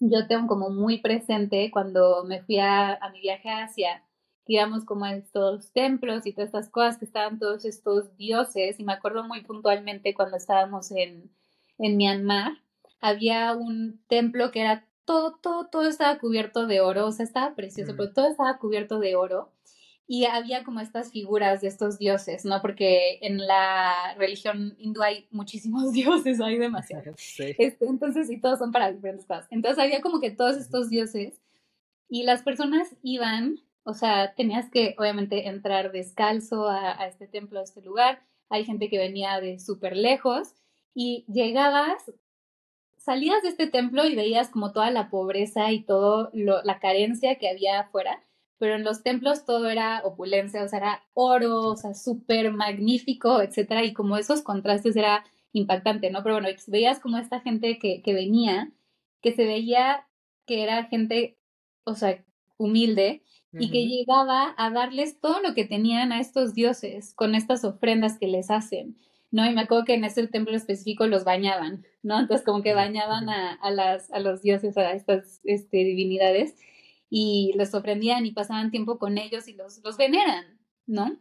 [0.01, 4.03] yo tengo como muy presente cuando me fui a, a mi viaje a Asia,
[4.49, 8.95] íbamos como estos templos y todas estas cosas que estaban todos estos dioses, y me
[8.95, 11.31] acuerdo muy puntualmente cuando estábamos en,
[11.79, 12.55] en Myanmar,
[13.01, 17.55] había un templo que era todo, todo, todo estaba cubierto de oro, o sea, estaba
[17.55, 19.53] precioso, pero todo estaba cubierto de oro.
[20.11, 22.63] Y había como estas figuras de estos dioses, ¿no?
[22.63, 27.17] Porque en la religión hindú hay muchísimos dioses, hay demasiados.
[27.39, 29.47] Este, entonces, y todos son para diferentes cosas.
[29.51, 31.39] Entonces había como que todos estos dioses
[32.09, 37.59] y las personas iban, o sea, tenías que obviamente entrar descalzo a, a este templo,
[37.59, 38.23] a este lugar.
[38.51, 40.55] Hay gente que venía de súper lejos
[40.95, 42.13] y llegabas
[42.99, 47.37] salías de este templo y veías como toda la pobreza y todo lo, la carencia
[47.37, 48.23] que había afuera,
[48.59, 53.41] pero en los templos todo era opulencia, o sea, era oro, o sea, súper magnífico,
[53.41, 56.23] etcétera, y como esos contrastes era impactante, ¿no?
[56.23, 58.71] Pero bueno, veías como esta gente que, que venía,
[59.23, 60.07] que se veía
[60.45, 61.39] que era gente,
[61.85, 62.23] o sea,
[62.59, 63.23] humilde,
[63.59, 68.19] y que llegaba a darles todo lo que tenían a estos dioses con estas ofrendas
[68.19, 68.97] que les hacen.
[69.31, 69.49] ¿no?
[69.49, 72.19] Y me acuerdo que en ese templo específico los bañaban, ¿no?
[72.19, 76.57] Entonces como que bañaban a, a, las, a los dioses, a estas este, divinidades,
[77.11, 81.17] y les ofrendían y pasaban tiempo con ellos y los, los veneran, ¿no?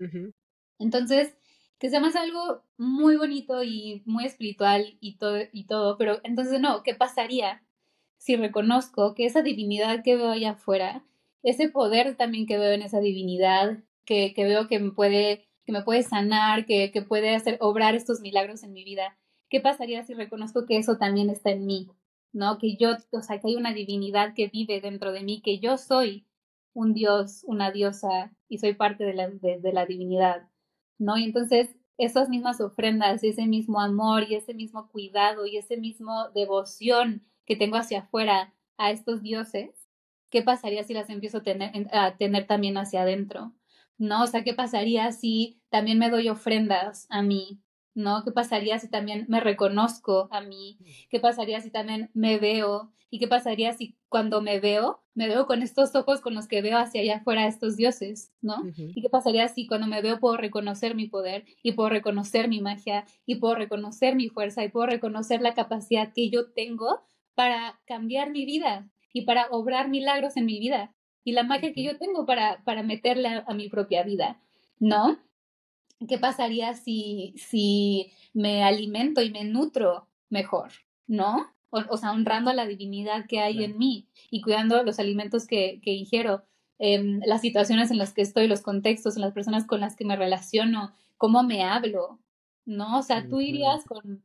[0.80, 1.38] Entonces,
[1.80, 6.60] que se llama algo muy bonito y muy espiritual y todo, y todo, pero entonces
[6.60, 7.64] no, ¿qué pasaría
[8.18, 11.04] si reconozco que esa divinidad que veo allá afuera,
[11.44, 15.74] ese poder también que veo en esa divinidad, que, que veo que me puede que
[15.74, 19.18] me puede sanar, que, que puede hacer obrar estos milagros en mi vida.
[19.50, 21.90] ¿Qué pasaría si reconozco que eso también está en mí?
[22.32, 22.58] ¿No?
[22.58, 25.78] Que yo, o sea, que hay una divinidad que vive dentro de mí, que yo
[25.78, 26.26] soy
[26.74, 30.48] un dios, una diosa y soy parte de la, de, la divinidad,
[31.00, 31.18] ¿no?
[31.18, 36.30] Y entonces esas mismas ofrendas, ese mismo amor y ese mismo cuidado y ese mismo
[36.34, 39.87] devoción que tengo hacia afuera a estos dioses,
[40.30, 43.54] ¿qué pasaría si las empiezo a tener, a tener también hacia adentro?
[43.98, 44.24] ¿no?
[44.24, 47.60] O sea, ¿qué pasaría si también me doy ofrendas a mí,
[47.96, 48.24] ¿no?
[48.24, 50.78] ¿Qué pasaría si también me reconozco a mí?
[51.10, 52.94] ¿Qué pasaría si también me veo?
[53.10, 56.62] ¿Y qué pasaría si cuando me veo, me veo con estos ojos con los que
[56.62, 58.58] veo hacia allá afuera a estos dioses, ¿no?
[58.76, 62.62] ¿Y qué pasaría si cuando me veo puedo reconocer mi poder y puedo reconocer mi
[62.62, 67.02] magia y puedo reconocer mi fuerza y puedo reconocer la capacidad que yo tengo
[67.34, 70.94] para cambiar mi vida y para obrar milagros en mi vida
[71.24, 74.40] y la magia que yo tengo para, para meterla a mi propia vida,
[74.80, 75.20] ¿no?
[76.08, 80.72] ¿Qué pasaría si, si me alimento y me nutro mejor,
[81.06, 81.54] ¿no?
[81.70, 85.82] O, sea, honrando a la divinidad que hay en mí y cuidando los alimentos que,
[85.84, 86.44] que ingiero,
[86.80, 90.16] em, las situaciones en las que estoy, los contextos, las personas con las que me
[90.16, 92.20] relaciono, cómo me hablo,
[92.66, 93.00] ¿no?
[93.00, 94.24] O sea, tú irías con,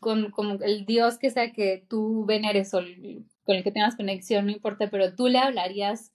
[0.00, 2.80] con, con el Dios que sea que tú veneres o
[3.48, 6.12] con el que tengas conexión, no importa, pero tú le hablarías,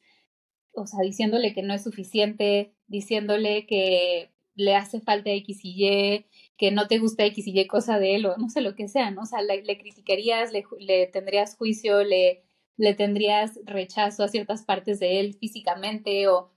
[0.74, 6.26] o sea, diciéndole que no es suficiente, diciéndole que le hace falta X y Y,
[6.58, 8.88] que no te gusta X y Y cosa de él, o no sé lo que
[8.88, 9.24] sea, ¿no?
[9.24, 12.44] O sea, le, criticarías, le, le, tendrías juicio, le,
[12.78, 16.52] le tendrías rechazo a ciertas partes de él físicamente o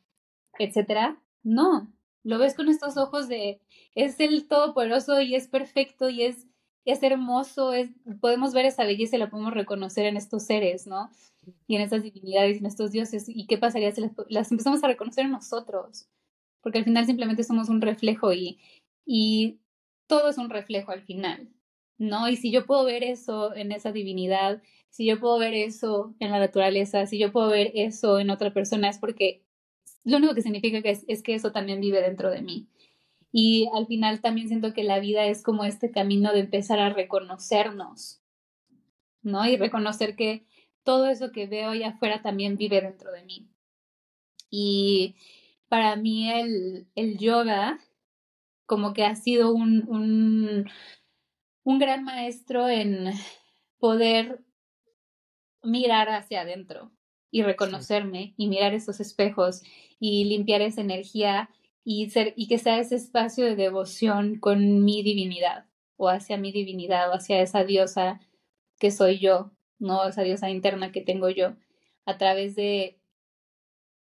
[0.58, 1.22] etcétera.
[1.42, 1.90] No,
[2.22, 3.62] lo ves con estos ojos de
[3.94, 6.46] es el todopoderoso y es perfecto y es,
[6.86, 11.10] es hermoso, es, podemos ver esa belleza y la podemos reconocer en estos seres, ¿no?
[11.66, 13.24] Y en estas divinidades en estos dioses.
[13.28, 16.08] ¿Y qué pasaría si las empezamos a reconocer en nosotros?
[16.66, 18.58] porque al final simplemente somos un reflejo y,
[19.04, 19.60] y
[20.08, 21.48] todo es un reflejo al final,
[21.96, 22.28] ¿no?
[22.28, 24.60] Y si yo puedo ver eso en esa divinidad,
[24.90, 28.52] si yo puedo ver eso en la naturaleza, si yo puedo ver eso en otra
[28.52, 29.44] persona, es porque
[30.02, 32.66] lo único que significa que es que eso también vive dentro de mí.
[33.38, 36.88] Y al final también siento que la vida es como este camino de empezar a
[36.88, 38.22] reconocernos,
[39.20, 39.46] ¿no?
[39.46, 40.46] Y reconocer que
[40.84, 43.46] todo eso que veo allá afuera también vive dentro de mí.
[44.48, 45.16] Y,
[45.68, 47.78] para mí el, el yoga
[48.64, 50.70] como que ha sido un, un,
[51.62, 53.10] un gran maestro en
[53.78, 54.42] poder
[55.62, 56.90] mirar hacia adentro
[57.30, 59.62] y reconocerme y mirar esos espejos
[60.00, 61.50] y limpiar esa energía
[61.88, 65.66] y ser y que sea ese espacio de devoción con mi divinidad
[65.96, 68.20] o hacia mi divinidad o hacia esa diosa
[68.80, 71.54] que soy yo, no esa diosa interna que tengo yo
[72.04, 72.98] a través de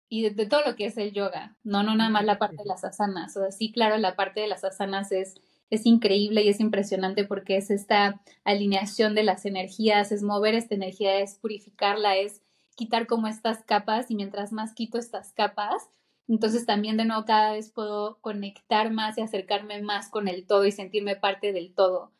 [0.09, 2.65] y de, todo lo que es el yoga, no, no nada más la parte de
[2.65, 3.37] las asanas.
[3.37, 5.35] O sea, sí, claro, la parte de las asanas es,
[5.69, 10.73] es increíble y es impresionante porque es esta alineación de las energías, es mover esta
[10.73, 12.41] energía, es purificarla, es
[12.75, 15.87] quitar como estas capas y mientras más quito estas capas,
[16.33, 20.65] entonces también de nuevo cada vez puedo conectar más y acercarme más con el todo
[20.65, 22.11] y sentirme parte del todo.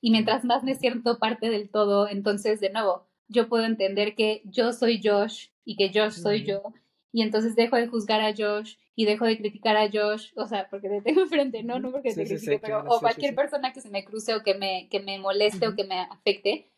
[0.00, 4.42] Y mientras más me siento parte del todo, entonces de nuevo yo puedo entender que
[4.44, 6.62] yo soy Josh y que Josh soy yo.
[7.10, 10.68] Y entonces dejo de juzgar a Josh y dejo de criticar a Josh, o sea,
[10.68, 13.88] porque le tengo enfrente, no, no porque te critique, pero o cualquier persona que se
[13.88, 16.70] me cruce o que me, que me moleste o que me afecte,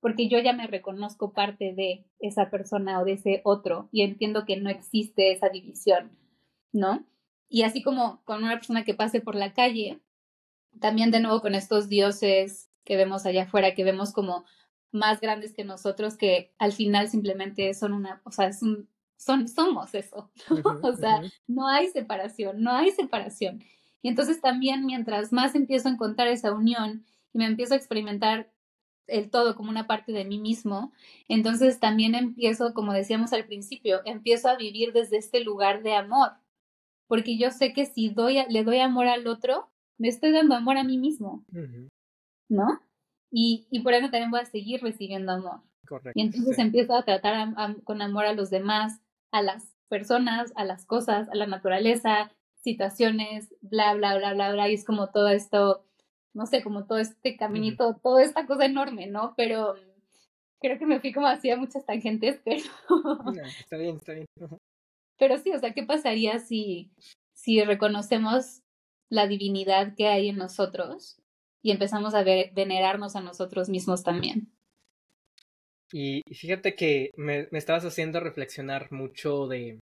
[0.00, 4.44] porque yo ya me reconozco parte de esa persona o de ese otro y entiendo
[4.44, 6.12] que no existe esa división,
[6.72, 7.04] ¿no?
[7.48, 10.00] Y así como con una persona que pase por la calle,
[10.80, 14.44] también de nuevo con estos dioses que vemos allá afuera, que vemos como
[14.90, 19.48] más grandes que nosotros, que al final simplemente son una, o sea, es un, son,
[19.48, 20.30] somos eso,
[20.82, 23.62] o sea, no hay separación, no hay separación.
[24.00, 28.50] Y entonces también mientras más empiezo a encontrar esa unión y me empiezo a experimentar
[29.06, 30.92] el todo como una parte de mí mismo,
[31.28, 36.32] entonces también empiezo, como decíamos al principio, empiezo a vivir desde este lugar de amor,
[37.08, 40.76] porque yo sé que si doy, le doy amor al otro, me estoy dando amor
[40.76, 41.44] a mí mismo,
[42.48, 42.80] ¿no?
[43.30, 45.60] Y, y por eso también voy a seguir recibiendo amor.
[45.86, 47.54] Correcto, y entonces empiezo a tratar
[47.84, 49.00] con amor a los demás,
[49.32, 52.30] a las personas, a las cosas, a la naturaleza,
[52.62, 55.84] situaciones, bla, bla, bla, bla, bla, y es como todo esto,
[56.34, 59.34] no sé, como todo este caminito, toda esta cosa enorme, ¿no?
[59.36, 59.74] Pero
[60.60, 62.62] creo que me fui como así a muchas tangentes, pero...
[63.60, 64.26] está bien, está bien.
[65.18, 66.90] Pero sí, o sea, ¿qué pasaría si,
[67.34, 68.62] si reconocemos
[69.10, 71.16] la divinidad que hay en nosotros
[71.62, 74.52] y empezamos a venerarnos a nosotros mismos también?
[75.92, 79.80] Y, fíjate que me, me, estabas haciendo reflexionar mucho de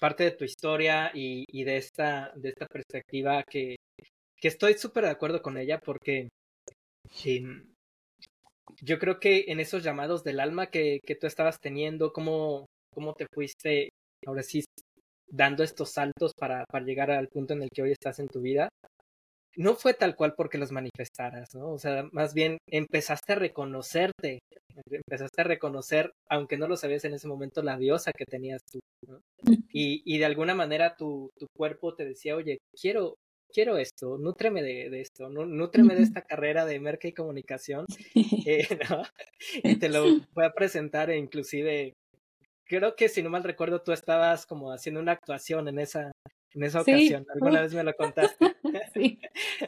[0.00, 3.76] parte de tu historia y, y de, esta, de esta perspectiva que,
[4.36, 6.28] que estoy súper de acuerdo con ella porque
[7.24, 7.72] em,
[8.80, 13.14] yo creo que en esos llamados del alma que, que tú estabas teniendo, cómo, cómo
[13.14, 13.90] te fuiste
[14.26, 14.64] ahora sí
[15.26, 18.40] dando estos saltos para, para llegar al punto en el que hoy estás en tu
[18.40, 18.68] vida,
[19.56, 21.72] no fue tal cual porque los manifestaras, ¿no?
[21.72, 24.40] O sea, más bien empezaste a reconocerte,
[24.90, 28.80] empezaste a reconocer, aunque no lo sabías en ese momento, la diosa que tenías tú,
[29.06, 29.20] ¿no?
[29.72, 33.16] y, y, de alguna manera tu, tu cuerpo te decía, oye, quiero,
[33.52, 37.84] quiero esto, nútreme de, esto, nútreme de esta carrera de merca y comunicación,
[38.46, 38.66] eh,
[39.62, 40.04] y te lo
[40.34, 41.92] voy a presentar e inclusive,
[42.78, 46.12] creo que si no mal recuerdo, tú estabas como haciendo una actuación en esa,
[46.54, 48.36] en esa ocasión, alguna vez me lo contaste.
[48.94, 49.18] Sí.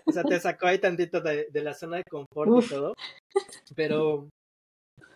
[0.05, 2.95] o sea, te sacó ahí tantito de, la zona de confort y todo,
[3.75, 4.29] pero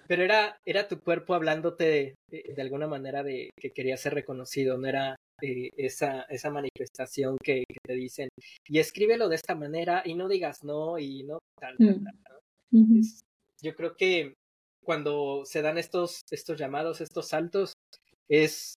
[0.07, 4.79] pero era, era tu cuerpo hablándote de, de, alguna manera de que quería ser reconocido,
[4.79, 8.31] no era eh, esa, esa manifestación que, te dicen,
[8.67, 12.01] y escríbelo de esta manera y no digas no y no tal, tal,
[12.71, 13.03] mm.
[13.63, 14.35] yo creo que
[14.89, 17.75] cuando se dan estos, estos llamados, estos saltos,
[18.27, 18.73] es,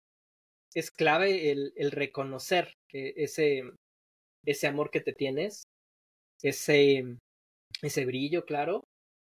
[0.75, 3.63] es clave el, reconocer ese,
[4.45, 5.63] ese amor que te tienes,
[6.43, 7.05] ese,
[7.81, 8.83] ese brillo, claro,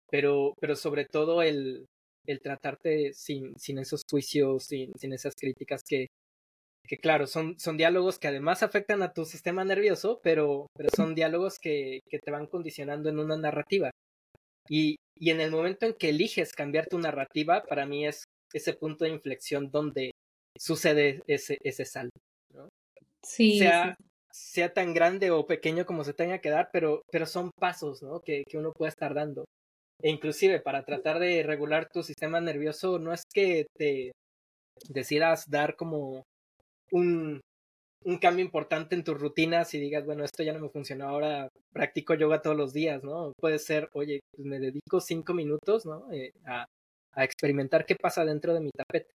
[0.10, 1.88] pero, pero sobre todo el,
[2.26, 6.08] el tratarte sin, sin esos juicios, sin, sin esas críticas que,
[6.88, 11.16] que claro, son, son diálogos que además afectan a tu sistema nervioso, pero, pero son
[11.16, 13.92] diálogos que, que te van condicionando en una narrativa.
[14.70, 18.74] Y, y en el momento en que eliges cambiar tu narrativa, para mí es ese
[18.74, 20.11] punto de inflexión donde
[20.57, 22.20] sucede ese, ese salto.
[22.53, 22.70] ¿no?
[23.24, 23.95] Sí, sea,
[24.32, 28.22] sea tan grande o pequeño como se tenga que dar, pero, pero son pasos ¿no?
[28.22, 29.45] que, que uno puede estar dando.
[30.01, 34.11] E inclusive para tratar de regular tu sistema nervioso, no es que te
[34.89, 36.24] decidas dar como
[36.91, 37.41] un,
[38.04, 41.50] un cambio importante en tus rutinas y digas, bueno, esto ya no me funcionó, ahora
[41.74, 43.34] practico yoga todos los días, ¿no?
[43.39, 46.12] Puede ser, oye, pues me dedico cinco minutos, ¿no?
[46.12, 46.66] Eh, a,
[47.14, 49.12] a, experimentar qué pasa dentro de mi tapete.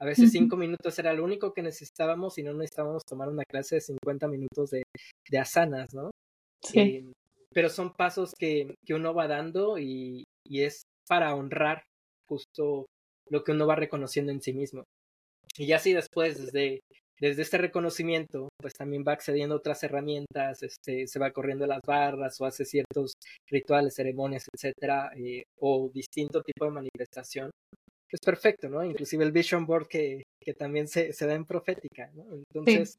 [0.00, 3.76] A veces cinco minutos era lo único que necesitábamos y no necesitábamos tomar una clase
[3.76, 4.82] de 50 minutos de,
[5.30, 6.10] de asanas, ¿no?
[6.62, 6.80] Sí.
[6.80, 7.12] Eh,
[7.52, 11.84] pero son pasos que, que uno va dando y, y es para honrar
[12.28, 12.86] justo
[13.30, 14.84] lo que uno va reconociendo en sí mismo.
[15.56, 16.80] Y así después, desde
[17.20, 21.80] desde este reconocimiento, pues también va accediendo a otras herramientas, este, se va corriendo las
[21.86, 23.14] barras o hace ciertos
[23.48, 27.50] rituales, ceremonias, etcétera, eh, o distinto tipo de manifestación.
[28.10, 28.84] Es perfecto, ¿no?
[28.84, 32.24] Inclusive el vision board que, que también se, se da en profética, ¿no?
[32.32, 32.96] Entonces,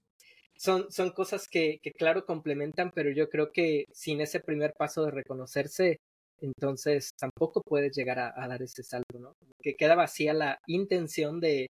[0.58, 5.04] son, son cosas que, que, claro, complementan, pero yo creo que sin ese primer paso
[5.06, 5.98] de reconocerse,
[6.42, 9.34] entonces tampoco puedes llegar a, a dar ese salto, ¿no?
[9.62, 11.68] Que queda vacía la intención de,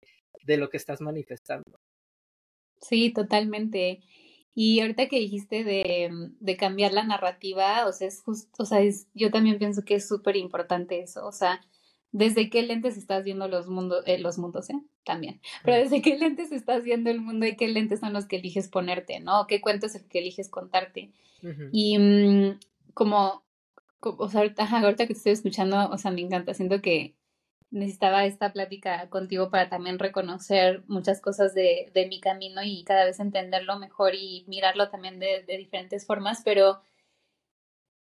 [0.45, 1.79] de lo que estás manifestando.
[2.81, 4.01] Sí, totalmente.
[4.55, 8.67] Y ahorita que dijiste de, mm, de cambiar la narrativa, o sea, es justo, o
[8.67, 11.61] sea, es, yo también pienso que es súper importante eso, o sea,
[12.13, 14.81] desde qué lentes estás viendo los mundos, eh, los mundos, ¿eh?
[15.05, 15.41] También.
[15.65, 18.69] Pero desde qué lentes estás viendo el mundo y qué lentes son los que eliges
[18.69, 19.47] ponerte, ¿no?
[19.47, 21.13] ¿Qué cuento es el que eliges contarte?
[21.73, 22.59] Y mm,
[22.93, 23.43] como,
[24.01, 27.15] como, o sea, ahorita, ahorita que te estoy escuchando, o sea, me encanta, siento que
[27.71, 33.05] necesitaba esta plática contigo para también reconocer muchas cosas de, de, mi camino y cada
[33.05, 36.81] vez entenderlo mejor y mirarlo también de, de, diferentes formas, pero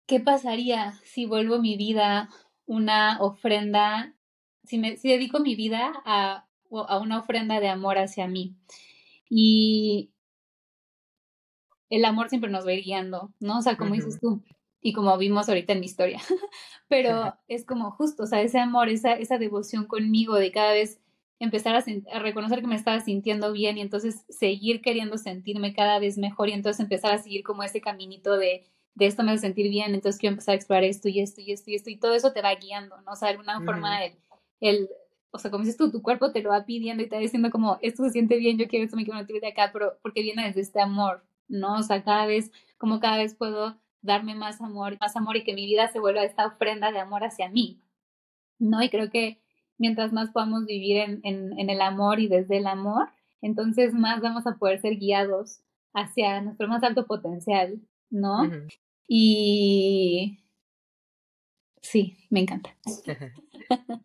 [0.07, 2.29] ¿qué pasaría si vuelvo mi vida
[2.65, 4.15] una ofrenda,
[4.65, 8.55] si, me, si dedico mi vida a, a una ofrenda de amor hacia mí?
[9.29, 10.11] Y
[11.91, 13.59] el amor siempre nos va a ir guiando, ¿no?
[13.59, 14.43] O sea, como dices tú,
[14.81, 16.21] y como vimos ahorita en mi historia.
[16.89, 21.01] Pero es como justo, o sea, ese amor, esa, esa devoción conmigo de cada vez
[21.39, 26.17] empezar a, reconocer que me estaba sintiendo bien y entonces seguir queriendo sentirme cada vez
[26.19, 28.65] mejor y entonces empezar a seguir como ese caminito de,
[28.95, 31.53] de esto me hace sentir bien, entonces quiero empezar a explorar esto y esto y
[31.53, 33.13] esto y esto y todo eso te va guiando, ¿no?
[33.13, 34.15] O sea, de alguna forma el,
[34.61, 34.89] el,
[35.31, 37.51] o sea, como dices tú, tu cuerpo te lo va pidiendo y te va diciendo
[37.51, 40.23] como, esto se siente bien, yo quiero esto, me quiero sentir de acá, pero porque
[40.23, 41.75] viene desde este amor, ¿no?
[41.75, 45.55] O sea, cada vez, como cada vez puedo darme más amor, más amor y que
[45.55, 47.83] mi vida se vuelva esta ofrenda de amor hacia mí,
[48.59, 48.83] ¿no?
[48.83, 49.41] Y creo que
[49.79, 53.09] mientras más podamos vivir en, en, el amor y desde el amor,
[53.43, 55.61] entonces más vamos a poder ser guiados
[55.93, 57.81] hacia nuestro más alto potencial,
[58.11, 58.51] ¿no?
[59.09, 60.39] Y
[61.83, 62.77] sí, me encanta.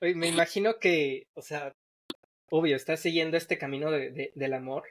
[0.00, 1.72] me imagino que, o sea,
[2.50, 4.84] obvio, estás siguiendo este camino de, del amor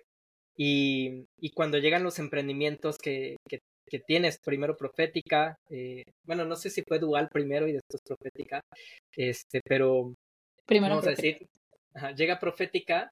[0.57, 6.55] y, y, cuando llegan los emprendimientos que, que, que tienes primero profética, eh, bueno, no
[6.55, 8.61] sé si fue dual primero y después profética,
[9.15, 10.13] este, pero
[10.65, 11.47] primero vamos a decir,
[12.15, 13.11] llega profética,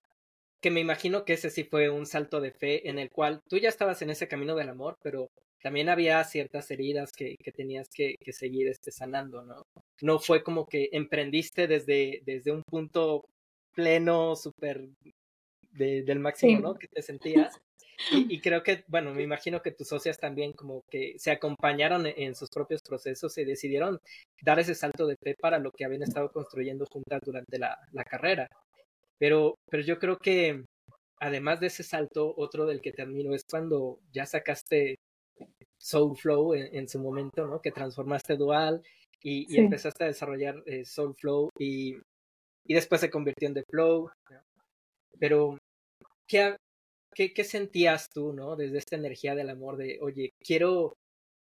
[0.61, 3.57] que me imagino que ese sí fue un salto de fe en el cual tú
[3.57, 5.29] ya estabas en ese camino del amor, pero
[5.61, 9.63] también había ciertas heridas que, que tenías que, que, seguir este, sanando, ¿no?
[10.01, 13.25] No fue como que emprendiste desde, desde un punto
[13.73, 14.89] pleno, súper
[15.71, 16.75] del máximo, ¿no?
[16.75, 17.59] Que te sentías,
[18.11, 22.13] y, creo que, bueno, me imagino que tus socias también como que se acompañaron e,
[22.17, 23.99] en, sus propios procesos y decidieron
[24.41, 28.03] dar ese salto de fe para lo que habían estado construyendo juntas durante la, la
[28.03, 28.47] carrera.
[29.17, 30.65] Pero, pero yo creo que
[31.19, 34.95] además de ese salto, otro del que termino es cuando ya sacaste
[35.77, 37.61] Soulflow en, en, su momento, ¿no?
[37.61, 38.81] Que transformaste Dual
[39.21, 41.95] y, empezaste a desarrollar eh, Soulflow y,
[42.65, 44.09] y, después se convirtió en The Flow.
[45.19, 45.57] Pero,
[46.27, 46.57] ¿qué,
[47.13, 48.55] ¿qué, ¿qué, sentías tú, ¿no?
[48.55, 50.93] Desde esta energía del amor de, oye, quiero,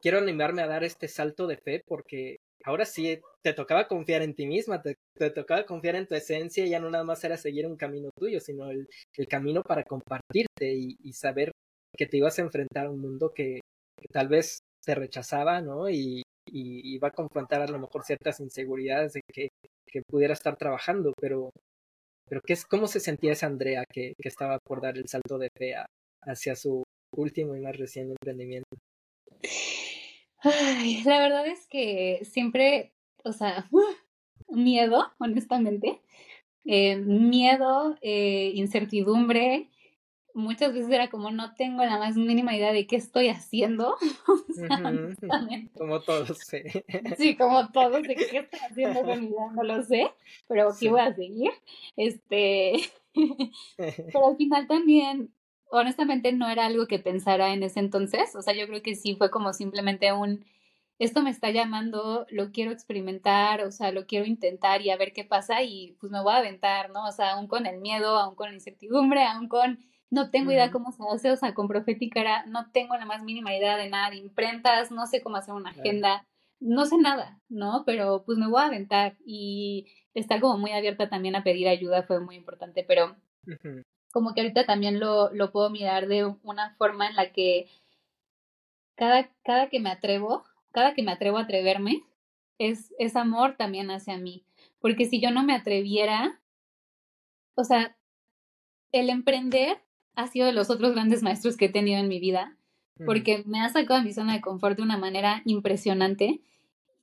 [0.01, 4.35] quiero animarme a dar este salto de fe porque ahora sí te tocaba confiar en
[4.35, 4.97] ti misma, te,
[5.31, 8.71] tocaba confiar en tu esencia, ya no nada más era seguir un camino tuyo, sino
[8.71, 8.89] el,
[9.29, 11.53] camino para compartirte y, y, saber
[11.97, 13.61] que te ibas a enfrentar a un mundo que,
[14.12, 15.89] tal vez te rechazaba, ¿no?
[15.91, 19.49] Y, y, a confrontar a lo mejor ciertas inseguridades de que
[20.09, 21.51] pudiera estar trabajando, pero,
[22.29, 25.39] pero ¿qué es, ¿cómo se sentía esa Andrea que, que estaba por dar el salto
[25.39, 25.75] de fe
[26.22, 26.85] hacia su
[27.16, 28.68] último y más reciente emprendimiento?
[30.39, 32.93] Ay, la verdad es que siempre,
[33.25, 33.68] o sea,
[34.49, 36.01] miedo, honestamente,
[36.64, 39.70] eh, miedo, eh, incertidumbre,
[40.35, 43.97] muchas veces era como no tengo la más mínima idea de qué estoy haciendo.
[45.78, 46.62] Como todos, sí.
[47.16, 50.11] Sí, como todos, de qué estoy haciendo con mi vida, no lo sé,
[50.49, 51.53] pero aquí voy a seguir.
[51.97, 52.74] Este,
[53.76, 55.32] pero al final también,
[55.70, 58.35] honestamente, no era algo que pensara en ese entonces.
[58.37, 60.45] O sea, yo creo que sí fue como simplemente un
[60.99, 65.12] esto me está llamando, lo quiero experimentar, o sea, lo quiero intentar y a ver
[65.12, 67.05] qué pasa y pues me voy a aventar, ¿no?
[67.07, 70.71] O sea, aún con el miedo, aún con la incertidumbre, aún con no tengo idea
[70.71, 73.89] cómo se hace, o sea, con Profética era, no tengo la más mínima idea de
[73.89, 76.27] nada de imprentas, no sé cómo hacer una agenda,
[76.61, 77.83] no sé nada, ¿no?
[77.85, 82.05] Pero pues me voy a aventar y estar como muy abierta también a pedir ayuda
[82.05, 83.17] fue muy importante, pero
[84.13, 87.69] como que ahorita también lo, lo puedo mirar de una forma en la que
[88.95, 92.05] cada, cada que me atrevo, cada que me atrevo a atreverme,
[92.59, 94.45] es, es amor también hacia mí,
[94.79, 96.41] porque si yo no me atreviera,
[97.57, 97.97] o sea,
[98.93, 99.84] el emprender
[100.17, 102.57] ha sido de los otros grandes maestros que he tenido en mi vida,
[103.05, 106.41] porque me ha sacado de mi zona de confort de una manera impresionante.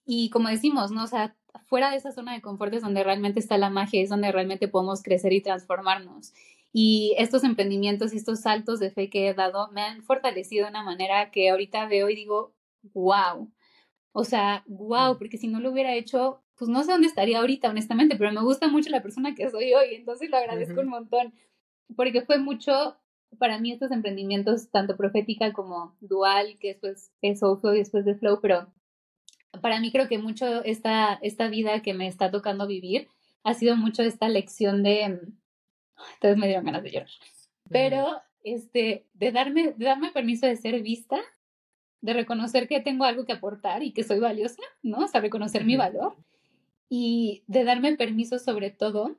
[0.05, 1.03] Y como decimos, ¿no?
[1.03, 1.35] O sea,
[1.67, 4.67] fuera de esa zona de confort es donde realmente está la magia, es donde realmente
[4.67, 6.33] podemos crecer y transformarnos.
[6.73, 10.71] Y estos emprendimientos y estos saltos de fe que he dado me han fortalecido de
[10.71, 12.53] una manera que ahorita veo y digo,
[12.93, 13.51] wow.
[14.13, 17.69] O sea, wow, porque si no lo hubiera hecho, pues no sé dónde estaría ahorita,
[17.69, 21.33] honestamente, pero me gusta mucho la persona que soy hoy, entonces lo agradezco un montón,
[21.95, 22.97] porque fue mucho
[23.37, 28.15] para mí estos emprendimientos, tanto profética como dual, que después es Soulflow y después de
[28.15, 28.71] Flow, pero
[29.61, 33.07] para mí creo que mucho esta, esta vida que me está tocando vivir
[33.43, 37.09] ha sido mucho esta lección de, entonces me dieron ganas de llorar,
[37.69, 41.19] pero este, de darme, de darme permiso de ser vista,
[42.01, 45.05] de reconocer que tengo algo que aportar y que soy valiosa, ¿no?
[45.05, 46.15] O sea, reconocer mi valor
[46.89, 49.17] y de darme permiso sobre todo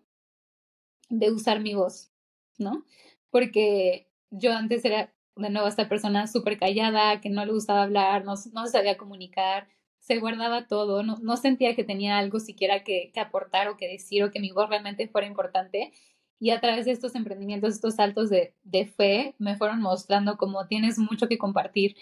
[1.08, 2.10] de usar mi voz,
[2.58, 2.84] ¿no?
[3.32, 8.24] Porque yo antes era de nuevo esta persona súper callada, que no le gustaba hablar,
[8.24, 9.66] no, no sabía comunicar,
[9.98, 13.88] se guardaba todo, no, no sentía que tenía algo siquiera que, que, aportar o que
[13.88, 15.92] decir o que mi voz realmente fuera importante.
[16.38, 20.66] Y a través de estos emprendimientos, estos saltos de, de fe, me fueron mostrando como
[20.66, 21.96] tienes mucho que compartir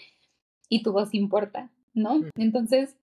[0.67, 2.21] y tu voz importa, ¿no?
[2.35, 2.97] Entonces,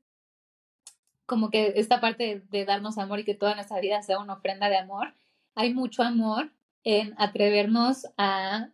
[1.27, 4.35] como que esta parte de, de darnos amor y que toda nuestra vida sea una
[4.35, 5.15] ofrenda de amor,
[5.55, 6.51] hay mucho amor
[6.89, 8.71] en atrevernos a,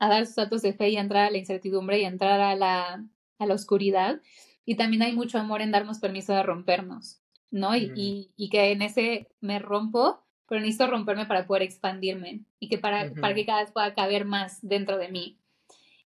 [0.00, 3.06] a dar sus datos de fe y entrar a la incertidumbre y entrar a la,
[3.38, 4.20] a la oscuridad.
[4.64, 7.76] Y también hay mucho amor en darnos permiso de rompernos, ¿no?
[7.76, 12.68] Y, y, y, que en ese me rompo, pero necesito romperme para poder expandirme y
[12.68, 15.38] que para, para que cada vez pueda caber más dentro de mí.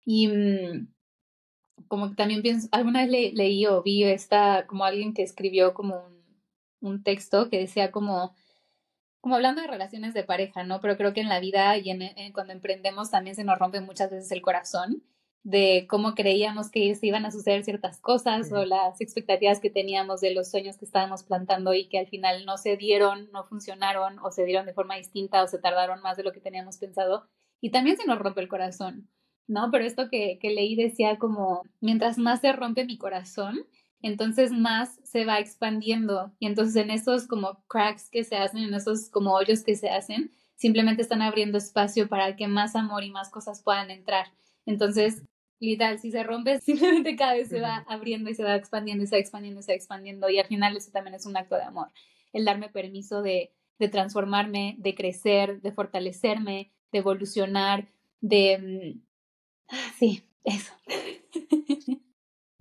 [0.05, 0.87] Y mm,
[1.87, 6.07] como que también pienso, alguna vez leí o vi esta, como alguien que escribió como
[6.07, 6.23] un,
[6.81, 8.33] un texto que decía como,
[9.23, 10.81] como hablando de relaciones de pareja, ¿no?
[10.81, 14.11] Pero creo que en la vida y en, cuando emprendemos también se nos rompe muchas
[14.11, 15.01] veces el corazón
[15.43, 20.19] de cómo creíamos que se iban a suceder ciertas cosas o las expectativas que teníamos
[20.19, 24.19] de los sueños que estábamos plantando y que al final no se dieron, no funcionaron
[24.19, 27.25] o se dieron de forma distinta o se tardaron más de lo que teníamos pensado.
[27.61, 29.07] Y también se nos rompe el corazón,
[29.47, 29.69] ¿no?
[29.71, 33.65] Pero esto que, que leí decía como, mientras más se rompe mi corazón,
[34.03, 38.73] entonces más se va expandiendo y entonces en esos como cracks que se hacen, en
[38.73, 43.11] esos como hoyos que se hacen, simplemente están abriendo espacio para que más amor y
[43.11, 44.27] más cosas puedan entrar.
[44.65, 45.23] Entonces,
[45.59, 49.07] literal, si se rompe, simplemente cada vez se va abriendo y se va expandiendo y
[49.07, 51.55] se va expandiendo y se va expandiendo y al final eso también es un acto
[51.55, 51.87] de amor,
[52.33, 57.87] el darme permiso de, de transformarme, de crecer, de fortalecerme, de evolucionar,
[58.21, 58.93] de...
[58.95, 59.01] Mm,
[59.69, 60.73] ah, sí, eso.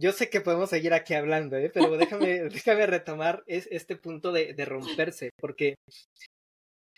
[0.03, 1.71] Yo sé que podemos seguir aquí hablando, ¿eh?
[1.73, 5.77] pero déjame, déjame retomar es, este punto de, de romperse, porque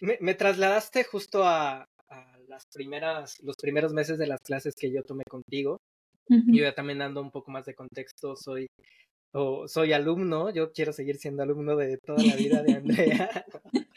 [0.01, 4.91] me, me trasladaste justo a, a, las primeras, los primeros meses de las clases que
[4.91, 5.77] yo tomé contigo,
[6.31, 8.69] Y yo también dando un poco más de contexto, soy
[9.35, 13.45] o soy alumno, yo quiero seguir siendo alumno de toda la vida de Andrea,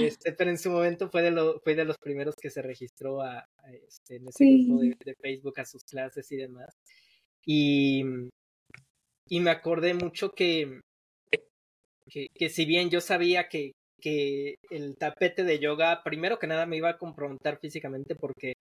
[0.00, 3.20] este, pero en su momento fue de, lo, fue de los primeros que se registró
[3.20, 3.46] a,
[3.86, 6.74] este, en ese grupo de, de, Facebook a sus clases y demás.
[7.44, 8.02] Y,
[9.28, 10.80] y me acordé mucho que,
[12.08, 16.66] que, que si bien yo sabía que, que el tapete de yoga, primero que nada
[16.66, 18.54] me iba a confrontar físicamente porque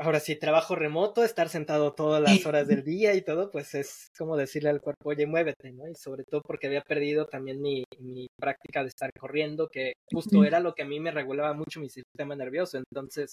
[0.00, 4.08] ahora sí, trabajo remoto, estar sentado todas las horas del día y todo, pues es
[4.16, 5.86] como decirle al cuerpo, oye, muévete, ¿no?
[5.88, 10.44] Y sobre todo porque había perdido también mi, mi práctica de estar corriendo, que justo
[10.44, 12.78] era lo que a mí me regulaba mucho mi sistema nervioso.
[12.78, 13.32] Entonces,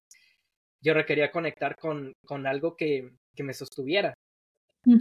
[0.83, 4.13] yo requería conectar con, con algo que, que me sostuviera.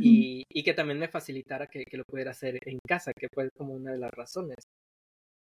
[0.01, 3.51] Y, y, que también me facilitara que, que, lo pudiera hacer en casa, que fue
[3.57, 4.57] como una de las razones.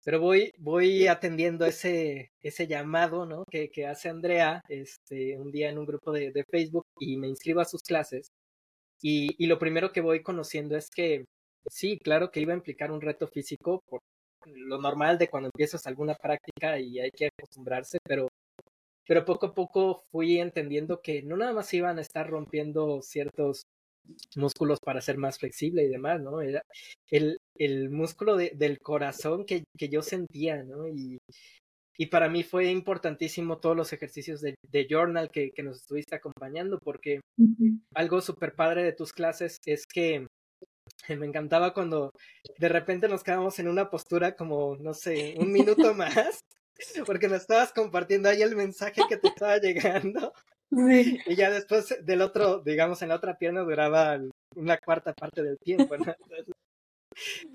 [0.03, 3.43] Pero voy, voy atendiendo ese, ese llamado ¿no?
[3.49, 7.27] que, que hace Andrea este, un día en un grupo de, de Facebook y me
[7.27, 8.29] inscribo a sus clases.
[9.01, 11.25] Y, y, lo primero que voy conociendo es que
[11.69, 14.01] sí, claro que iba a implicar un reto físico por
[14.45, 18.27] lo normal de cuando empiezas alguna práctica y hay que acostumbrarse, pero,
[19.05, 23.63] pero poco a poco fui entendiendo que no nada más iban a estar rompiendo ciertos
[24.35, 26.41] músculos para ser más flexible y demás, ¿no?
[26.41, 26.63] Era
[27.09, 30.87] el, el músculo de, del corazón que, que, yo sentía, ¿no?
[30.87, 31.17] Y,
[31.97, 36.15] y para mí fue importantísimo todos los ejercicios de, de journal que, que, nos estuviste
[36.15, 37.81] acompañando, porque uh -huh.
[37.95, 40.27] algo súper padre de tus clases es que
[41.19, 42.11] me encantaba cuando
[42.59, 46.39] de repente nos quedamos en una postura como, no sé, un minuto más,
[47.05, 50.33] porque nos estabas compartiendo ahí el mensaje que te estaba llegando.
[50.69, 51.19] Sí.
[51.25, 54.19] Y ya después del otro, digamos, en la otra pierna duraba
[54.55, 56.13] una cuarta parte del tiempo, ¿no?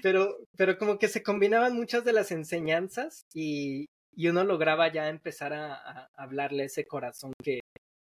[0.02, 5.08] Pero, pero como que se combinaban muchas de las enseñanzas y, y uno lograba ya
[5.08, 7.60] empezar a, a hablarle ese corazón que,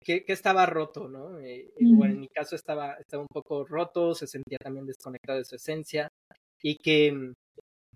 [0.04, 1.38] que, que, estaba roto, ¿no?
[1.40, 1.96] Eh, mm.
[1.96, 5.56] Bueno, en mi caso estaba, estaba un poco roto, se sentía también desconectado de su
[5.56, 6.08] esencia
[6.62, 7.32] y que,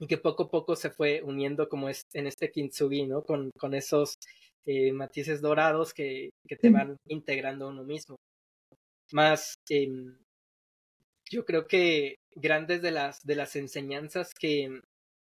[0.03, 3.23] y que poco a poco se fue uniendo como es, en este kintsugi, ¿no?
[3.23, 4.17] Con, con esos
[4.67, 8.17] eh, matices dorados que, que te van integrando a uno mismo.
[9.13, 9.87] Más, eh,
[11.31, 14.81] yo creo que grandes de las, de las enseñanzas que,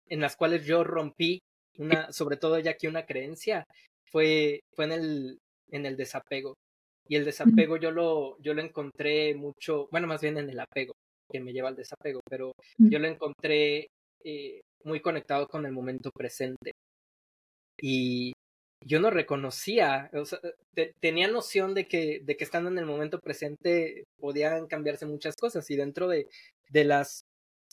[0.09, 1.39] en las cuales yo rompí,
[1.79, 3.63] una, sobre todo ya que una creencia,
[4.11, 5.39] fue, fue en, el,
[5.71, 6.55] en el desapego.
[7.07, 10.95] Y el desapego yo lo, yo lo encontré mucho, bueno, más bien en el apego,
[11.31, 13.87] que me lleva al desapego, pero yo lo encontré
[14.25, 16.73] eh, muy conectado con el momento presente.
[17.81, 18.33] Y,
[18.87, 20.39] yo no reconocía, o sea,
[20.75, 25.37] te, tenía noción de que, de que estando en el momento presente podían cambiarse muchas
[25.37, 26.29] cosas y dentro de,
[26.71, 27.23] de las,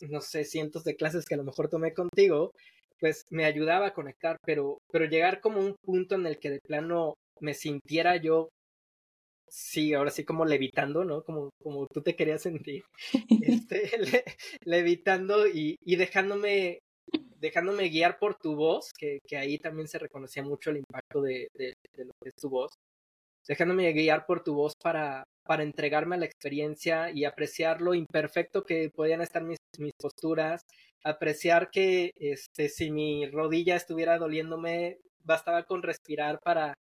[0.09, 2.51] no sé, cientos de clases que a lo mejor tomé contigo,
[2.99, 6.59] pues me ayudaba a conectar, pero, pero llegar como un punto en el que de
[6.65, 8.49] plano me sintiera yo,
[9.49, 11.23] sí, ahora sí como levitando, ¿no?
[11.23, 12.83] Como, como tú te querías sentir,
[13.41, 14.23] este, le,
[14.63, 16.79] levitando y, y dejándome
[17.39, 21.47] dejándome guiar por tu voz, que, que, ahí también se reconocía mucho el impacto de,
[21.55, 22.71] de, de, lo que es tu voz,
[23.47, 28.63] dejándome guiar por tu voz para, para entregarme a la experiencia y apreciar lo imperfecto
[28.63, 30.61] que podían estar mis, mis posturas,
[31.03, 36.73] apreciar que este, si mi rodilla estuviera doliéndome, bastaba con respirar para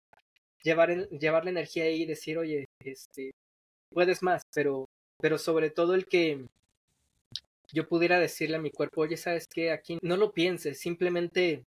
[0.63, 3.31] llevar, llevar la energía ahí y decir, oye, este,
[3.91, 4.85] puedes más, pero,
[5.21, 6.45] pero sobre todo el que
[7.73, 9.71] yo pudiera decirle a mi cuerpo, oye, ¿sabes qué?
[9.71, 11.63] Aquí no lo pienses, simplemente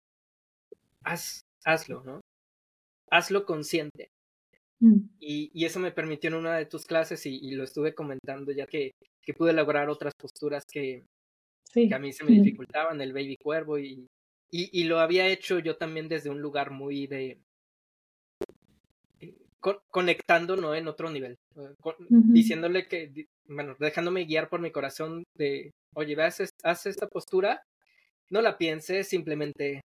[1.04, 2.22] haz, hazlo, ¿no?
[3.12, 4.10] Hazlo consciente.
[4.80, 5.00] Mm.
[5.20, 8.52] Y, y, eso me permitió en una de tus clases y, y lo estuve comentando
[8.54, 11.04] ya que, que, pude lograr otras posturas que,
[11.74, 11.90] sí.
[11.90, 14.08] que a mí se me dificultaban, el baby cuervo y,
[14.52, 17.38] y, lo había hecho yo también desde un lugar muy de...
[19.60, 20.74] Con, conectando, ¿no?
[20.74, 21.36] En otro nivel,
[21.82, 22.32] con, uh -huh.
[22.32, 27.62] diciéndole que, bueno, dejándome guiar por mi corazón de, oye, haz, haz esta postura,
[28.30, 29.82] no la pienses, simplemente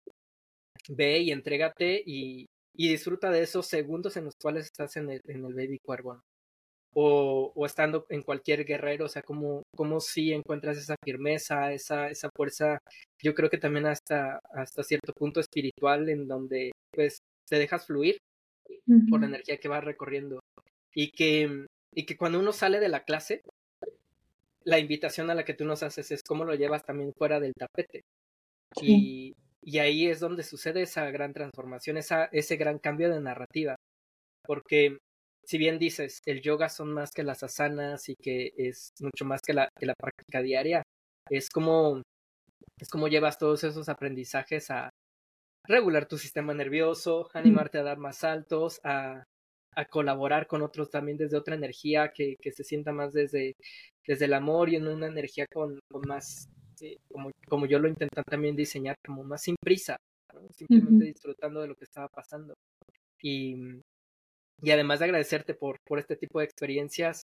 [0.88, 5.20] ve y entrégate y, y, disfruta de esos segundos en los cuales estás en el,
[5.26, 6.20] en el baby cuervo.
[6.96, 12.08] O, o, estando en cualquier guerrero, o sea, como, como si encuentras esa firmeza, esa,
[12.08, 12.78] esa fuerza,
[13.20, 17.18] yo creo que también hasta, hasta cierto punto espiritual en donde pues
[17.48, 18.18] te dejas fluir
[18.86, 19.10] uh -huh.
[19.10, 20.38] por la energía que vas recorriendo.
[20.94, 23.42] Y que, y que cuando uno sale de la clase,
[24.64, 27.52] la invitación a la que tú nos haces es cómo lo llevas también fuera del
[27.54, 28.02] tapete.
[28.78, 29.34] Sí.
[29.62, 33.76] Y, y, ahí es donde sucede esa gran transformación, esa, ese gran cambio de narrativa.
[34.44, 34.98] Porque
[35.46, 39.40] si bien dices, el yoga son más que las asanas y que es mucho más
[39.42, 40.82] que la, que la práctica diaria,
[41.30, 42.02] es como,
[42.80, 44.90] es como llevas todos esos aprendizajes a
[45.66, 49.24] regular tu sistema nervioso, animarte a dar más saltos, a,
[49.76, 53.56] a colaborar con otros también desde otra energía que, que, se sienta más desde,
[54.06, 56.48] desde el amor y en una energía con, con más,
[56.80, 59.96] eh, como, como yo lo intenté también diseñar, como más sin prisa,
[60.52, 62.54] simplemente disfrutando de lo que estaba pasando.
[63.22, 63.56] Y,
[64.62, 67.22] y además de agradecerte por, por este tipo de experiencias,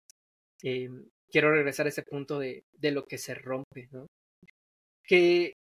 [0.63, 0.89] eh,
[1.31, 4.07] quiero regresar a ese punto de, de lo que se rompe, ¿no?
[5.05, 5.55] ¿Qué,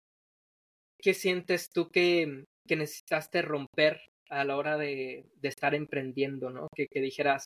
[1.00, 6.68] qué sientes tú que, que necesitaste romper a la hora de, de estar emprendiendo, ¿no?
[6.76, 7.46] Que, que, dijeras,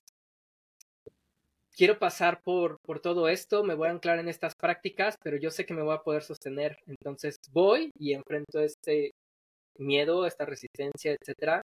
[1.75, 5.51] quiero pasar por, por todo esto, me voy a anclar en estas prácticas, pero yo
[5.51, 6.77] sé que me voy a poder sostener.
[6.87, 9.11] Entonces voy y enfrento este
[9.77, 11.61] miedo, esta resistencia, etcétera,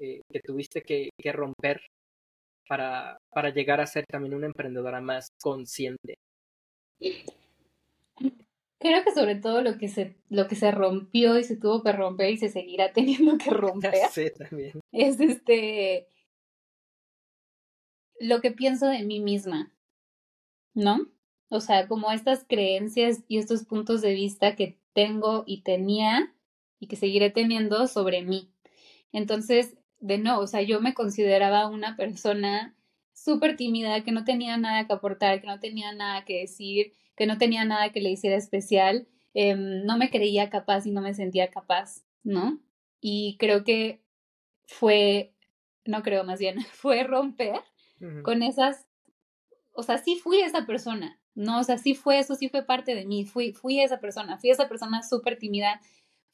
[0.00, 1.80] eh, que tuviste que, que romper
[2.68, 6.16] para, para llegar a ser también una emprendedora más consciente.
[8.86, 11.90] Creo que sobre todo lo que se, lo que se rompió y se tuvo que
[11.90, 13.94] romper y se seguirá teniendo que romper.
[14.12, 14.80] Sí, también.
[14.92, 16.08] Es este
[18.20, 19.72] lo que pienso de mí misma.
[20.72, 21.08] ¿No?
[21.48, 26.32] O sea, como estas creencias y estos puntos de vista que tengo y tenía
[26.78, 28.52] y que seguiré teniendo sobre mí.
[29.10, 32.76] Entonces, de no, o sea, yo me consideraba una persona
[33.12, 37.26] súper tímida, que no tenía nada que aportar, que no tenía nada que decir, que
[37.26, 41.14] no tenía nada que le hiciera especial, em, no me creía capaz y no me
[41.14, 42.60] sentía capaz, ¿no?
[43.00, 44.02] Y creo que
[44.66, 45.34] fue,
[45.84, 47.60] no creo más bien, fue romper
[48.22, 48.86] con esas,
[49.72, 51.60] o sea, sí fui esa persona, ¿no?
[51.60, 54.50] O sea, sí fue eso, sí fue parte de mí, fui, fui esa persona, fui
[54.50, 55.80] esa persona súper tímida,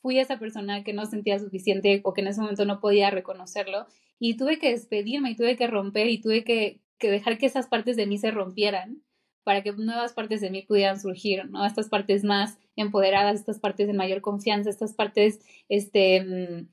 [0.00, 3.86] fui esa persona que no sentía suficiente o que en ese momento no podía reconocerlo
[4.18, 7.68] y tuve que despedirme y tuve que romper y tuve que, que dejar que esas
[7.68, 9.02] partes de mí se rompieran
[9.44, 11.64] para que nuevas partes de mí pudieran surgir, ¿no?
[11.64, 16.68] Estas partes más empoderadas, estas partes de mayor confianza, estas partes, este, mm,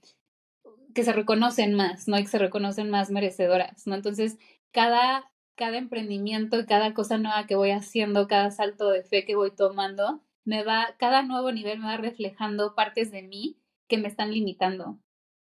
[0.93, 2.17] que se reconocen más, ¿no?
[2.17, 3.95] Y que se reconocen más merecedoras, ¿no?
[3.95, 4.37] Entonces,
[4.71, 9.51] cada, cada emprendimiento, cada cosa nueva que voy haciendo, cada salto de fe que voy
[9.51, 14.31] tomando, me va, cada nuevo nivel me va reflejando partes de mí que me están
[14.31, 14.99] limitando,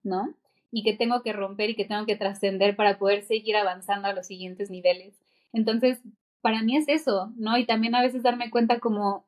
[0.04, 0.36] ¿no?
[0.72, 4.14] Y que tengo que romper y que tengo que trascender para poder seguir avanzando a
[4.14, 5.16] los siguientes niveles.
[5.54, 6.00] Entonces,
[6.46, 7.58] para mí es eso, ¿no?
[7.58, 9.26] Y también a veces darme cuenta como,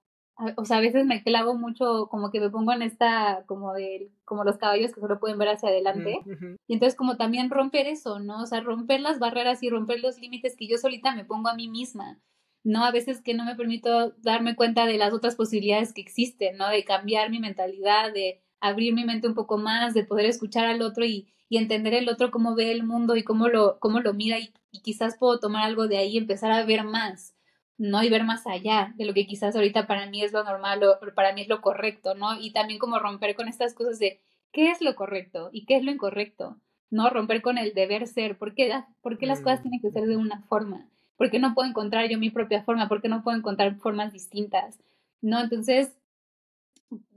[0.56, 4.12] o sea, a veces me clavo mucho, como que me pongo en esta, como de,
[4.24, 6.20] como los caballos que solo pueden ver hacia adelante.
[6.68, 8.44] Y entonces como también romper eso, ¿no?
[8.44, 11.56] O sea, romper las barreras y romper los límites que yo solita me pongo a
[11.56, 12.20] mí misma.
[12.64, 12.86] ¿no?
[12.86, 16.70] A veces que no me permito darme cuenta de las otras posibilidades que existen, ¿no?
[16.70, 20.84] De cambiar mi mentalidad, de abrir mi mente un poco más, de poder escuchar al
[20.84, 24.14] otro y, y entender el otro cómo ve el mundo y cómo lo, cómo lo
[24.14, 24.54] mira y,
[24.84, 27.36] quizás puedo tomar algo de ahí y empezar a ver más,
[27.80, 28.04] ¿no?
[28.04, 31.00] Y ver más allá de lo que quizás ahorita para mí es lo normal o
[31.16, 32.40] para mí es lo correcto, ¿no?
[32.40, 34.22] Y también como romper con estas cosas de
[34.52, 36.58] qué es lo correcto y qué es lo incorrecto,
[36.92, 37.10] ¿no?
[37.10, 38.72] Romper con el deber ser, ¿por qué,
[39.02, 39.64] por qué las cosas mm.
[39.64, 40.88] tienen que ser de una forma?
[41.16, 42.88] ¿Por qué no puedo encontrar yo mi propia forma?
[42.88, 44.80] ¿Por qué no puedo encontrar formas distintas?
[45.22, 45.40] ¿No?
[45.40, 45.98] Entonces,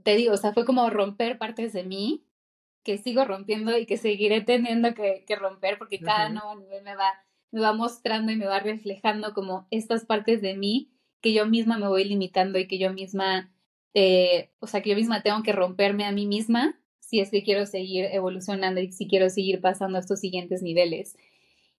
[0.02, 2.24] te digo, o sea, fue como romper partes de mí
[2.82, 7.12] que sigo rompiendo y que seguiré teniendo que, romper porque cada nuevo nivel me va,
[7.50, 10.90] me va mostrando y me va reflejando como estas partes de mí
[11.20, 13.52] que yo misma me voy limitando y que yo misma,
[13.94, 17.42] eh, o sea, que yo misma tengo que romperme a mí misma si es que
[17.42, 21.16] quiero seguir evolucionando y si quiero seguir pasando a estos siguientes niveles.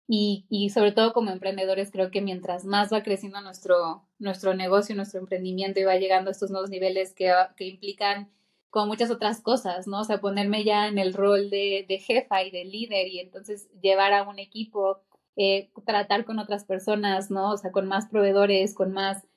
[0.08, 4.94] Y, y, sobre todo como emprendedores, creo que mientras más va creciendo nuestro, nuestro negocio,
[4.94, 8.30] nuestro emprendimiento y va llegando a estos nuevos niveles que, que implican
[8.72, 10.00] como muchas otras cosas, ¿no?
[10.00, 13.70] O sea, ponerme ya en el rol de, de jefa y de líder y entonces
[13.82, 15.02] llevar a un equipo,
[15.36, 17.52] eh, tratar con otras personas, ¿no?
[17.52, 19.28] O sea, con más proveedores, con más,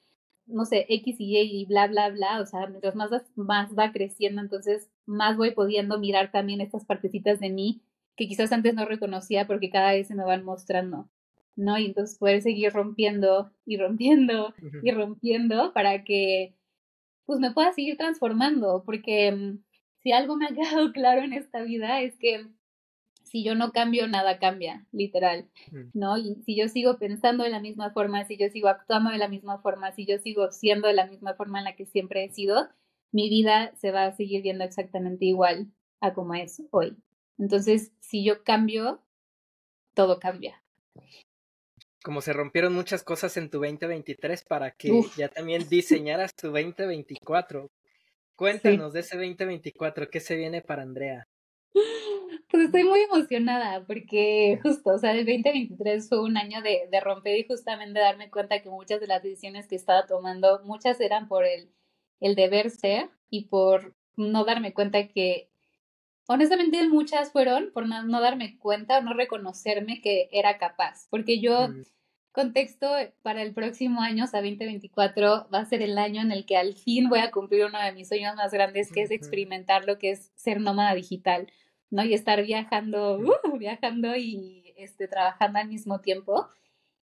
[0.47, 2.41] no sé, X y Y y bla, bla, bla.
[2.41, 7.41] O sea, mientras más, más va creciendo, entonces más voy pudiendo mirar también estas partecitas
[7.41, 7.83] de mí
[8.17, 11.09] que quizás antes no reconocía porque cada vez se me van mostrando,
[11.57, 11.77] ¿no?
[11.77, 16.55] Y entonces poder seguir rompiendo y rompiendo y rompiendo para que
[17.27, 19.63] pues me pueda seguir transformando, porque mm,
[20.03, 22.47] si algo me ha quedado claro en esta vida es que
[23.23, 25.91] si yo no cambio, nada cambia, literal, mm.
[25.95, 26.19] ¿no?
[26.19, 29.29] Y si yo sigo pensando de la misma forma, si yo sigo actuando de la
[29.29, 32.31] misma forma, si yo sigo siendo de la misma forma en la que siempre he
[32.31, 32.69] sido,
[33.13, 35.69] mi vida se va a seguir viendo exactamente igual
[36.01, 36.97] a como es hoy.
[37.39, 39.01] Entonces, si yo cambio,
[39.95, 40.61] todo cambia
[42.05, 47.71] como se rompieron muchas cosas en tu 2023 para que ya también diseñaras tu 2024.
[48.37, 51.27] Cuéntanos de ese 2024, ¿qué se viene para Andrea?
[52.51, 57.01] Pues estoy muy emocionada porque justo, o sea, el 2023 fue un año de, de
[57.01, 61.27] romper y justamente darme cuenta que muchas de las decisiones que estaba tomando, muchas eran
[61.27, 61.73] por el,
[62.21, 65.49] el deber ser y por no darme cuenta que
[66.27, 71.69] honestamente muchas fueron por no, darme cuenta o no reconocerme que era capaz, porque yo,
[71.69, 71.83] mm.
[72.33, 72.91] contexto,
[73.23, 76.57] para el próximo año, o sea, 2024, va a ser el año en el que
[76.57, 79.99] al fin voy a cumplir uno de mis sueños más grandes, que es experimentar lo
[79.99, 81.47] que es ser nómada digital,
[81.91, 82.05] ¿no?
[82.05, 86.49] Y estar viajando, uh, viajando y este, trabajando al mismo tiempo.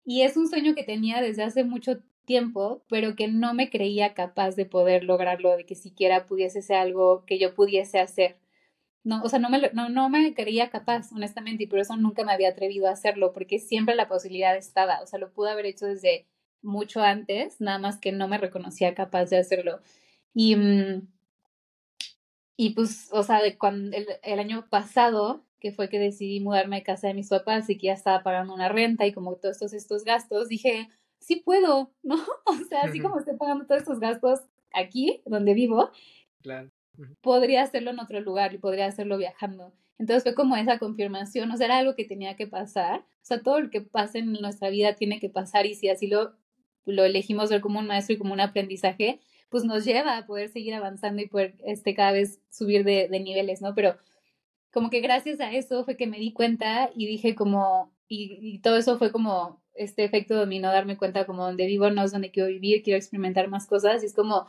[0.06, 4.14] Y es un sueño que tenía desde hace mucho tiempo, pero que no me creía
[4.14, 8.38] capaz de poder lograrlo, de que siquiera pudiese ser algo que yo pudiese hacer.
[9.10, 12.24] No, o sea, no me, no, no me creía capaz, honestamente, y por eso nunca
[12.24, 15.66] me había atrevido a hacerlo, porque siempre la posibilidad estaba, o sea, lo pude haber
[15.66, 16.28] hecho desde
[16.62, 19.80] mucho antes, nada más que no me reconocía capaz de hacerlo.
[20.36, 21.08] Y, mm,
[22.56, 26.78] y pues, o sea, de cuando el, el año pasado, que fue que decidí mudarme
[26.78, 29.56] a casa de mis papás y que ya estaba pagando una renta y como todos
[29.56, 30.88] estos, estos gastos, dije,
[31.18, 32.18] sí puedo, ¿no?
[32.46, 34.42] O sea, así como estoy pagando todos estos gastos
[34.72, 35.90] aquí, donde vivo,
[36.44, 36.70] claro
[37.22, 39.74] podría hacerlo en otro lugar y podría hacerlo viajando.
[39.98, 43.02] Entonces fue como esa confirmación, o sea, era algo que tenía que pasar.
[43.02, 46.08] O sea, todo lo que pasa en nuestra vida tiene que pasar y si así
[46.08, 46.34] lo,
[46.86, 49.20] lo elegimos como un maestro y como un aprendizaje,
[49.50, 53.20] pues nos lleva a poder seguir avanzando y poder este, cada vez subir de, de
[53.20, 53.76] niveles, ¿no?
[53.76, 53.98] Pero
[54.72, 58.60] como que gracias a eso fue que me di cuenta y dije como, y, y,
[58.60, 62.32] todo eso fue como este efecto dominó, darme cuenta como donde vivo no es donde
[62.32, 64.48] quiero vivir, quiero experimentar más cosas y es como,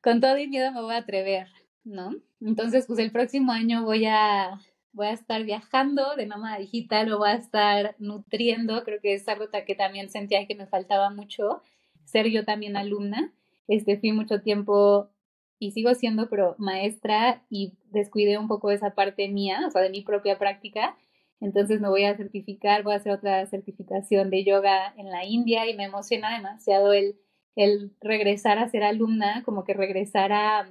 [0.00, 1.48] con todo y miedo me voy a atrever,
[1.84, 2.14] ¿no?
[2.40, 4.58] Entonces, pues el próximo año voy a,
[4.92, 9.28] voy a estar viajando de nómada digital, o voy a estar nutriendo, creo que es
[9.28, 11.62] algo que también sentía que me faltaba mucho,
[12.04, 13.32] ser yo también alumna.
[13.68, 15.10] Este, fui mucho tiempo
[15.58, 19.90] y sigo siendo, pero maestra y descuidé un poco esa parte mía, o sea, de
[19.90, 20.96] mi propia práctica.
[21.40, 25.68] Entonces me voy a certificar, voy a hacer otra certificación de yoga en la India
[25.68, 27.16] y me emociona demasiado el,
[27.56, 30.68] el regresar a ser alumna, como que regresar a,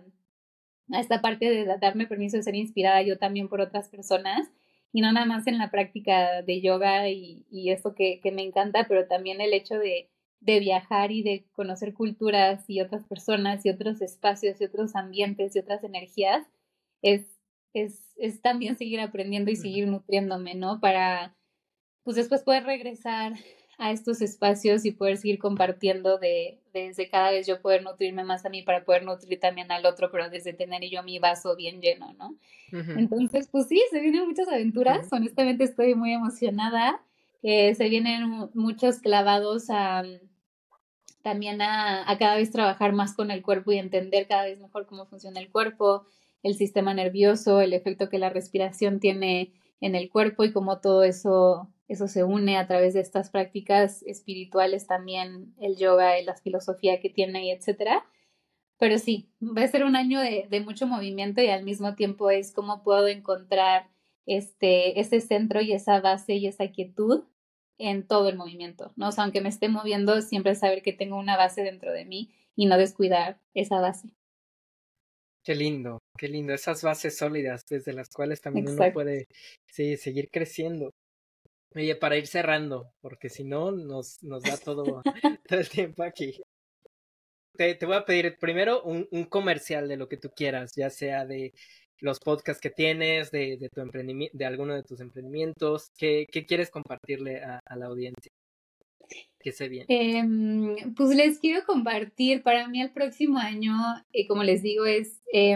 [0.92, 4.50] a esta parte de darme permiso de ser inspirada yo también por otras personas
[4.94, 8.44] y no nada más en la práctica de yoga y, y esto que, que, me
[8.44, 10.08] encanta, pero también el hecho de,
[10.40, 15.56] de, viajar y de conocer culturas y otras personas y otros espacios y otros ambientes
[15.56, 16.46] y otras energías,
[17.02, 17.26] es,
[17.74, 20.80] es, es también seguir aprendiendo y seguir nutriéndome, ¿no?
[20.80, 21.36] Para,
[22.04, 23.34] pues después poder regresar
[23.78, 28.46] a estos espacios y poder seguir compartiendo de, desde cada vez yo poder nutrirme más
[28.46, 31.82] a mí para poder nutrir también al otro, pero desde tener yo mi vaso bien
[31.82, 32.36] lleno, ¿no?
[32.72, 37.02] Entonces, pues sí, se vienen muchas aventuras, honestamente estoy muy emocionada,
[37.44, 40.04] eh, se vienen muchos clavados a
[41.22, 44.86] también a, a cada vez trabajar más con el cuerpo y entender cada vez mejor
[44.86, 46.06] cómo funciona el cuerpo,
[46.42, 51.04] el sistema nervioso, el efecto que la respiración tiene en el cuerpo y cómo todo
[51.04, 56.36] eso eso se une a través de estas prácticas espirituales también, el yoga y la
[56.36, 58.06] filosofía que tiene y etcétera.
[58.80, 62.30] Pero sí, va a ser un año de, de, mucho movimiento y al mismo tiempo
[62.32, 63.90] es cómo puedo encontrar
[64.26, 67.24] este, ese centro y esa base y esa quietud
[67.78, 69.10] en todo el movimiento, ¿no?
[69.10, 72.34] O sea, aunque me esté moviendo, siempre saber que tengo una base dentro de mí
[72.56, 74.10] y no descuidar esa base.
[75.44, 79.28] Qué lindo, qué lindo, esas bases sólidas desde las cuales también uno puede
[79.68, 80.92] sí, seguir creciendo.
[81.76, 85.02] Oye, para ir cerrando, porque si no nos, nos da todo,
[85.48, 86.40] todo el tiempo aquí.
[87.56, 90.90] Te, te voy a pedir primero un, un, comercial de lo que tú quieras, ya
[90.90, 91.54] sea de
[92.00, 95.92] los podcasts que tienes, de, de tu emprendimiento, de alguno de tus emprendimientos.
[95.98, 98.32] ¿Qué, qué quieres compartirle a, a, la audiencia?
[99.40, 99.86] Que se viene.
[99.88, 100.24] Eh,
[100.96, 103.74] pues les quiero compartir, para mí el próximo año,
[104.12, 105.56] eh, como les digo, es, eh,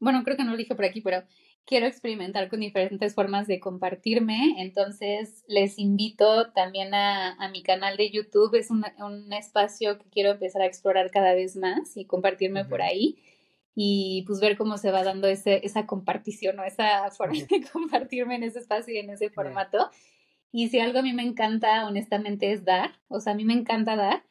[0.00, 1.22] bueno, creo que no lo dije por aquí, pero
[1.66, 7.96] quiero experimentar con diferentes formas de compartirme, entonces les invito también a, a mi canal
[7.96, 12.04] de YouTube, es un, un, espacio que quiero empezar a explorar cada vez más y
[12.04, 13.16] compartirme por ahí
[13.74, 18.36] y pues ver cómo se va dando ese, esa compartición o esa forma de compartirme
[18.36, 19.90] en ese espacio y en ese formato.
[20.50, 23.54] Y si algo a mí me encanta, honestamente, es dar, o sea, a mí me
[23.54, 24.24] encanta dar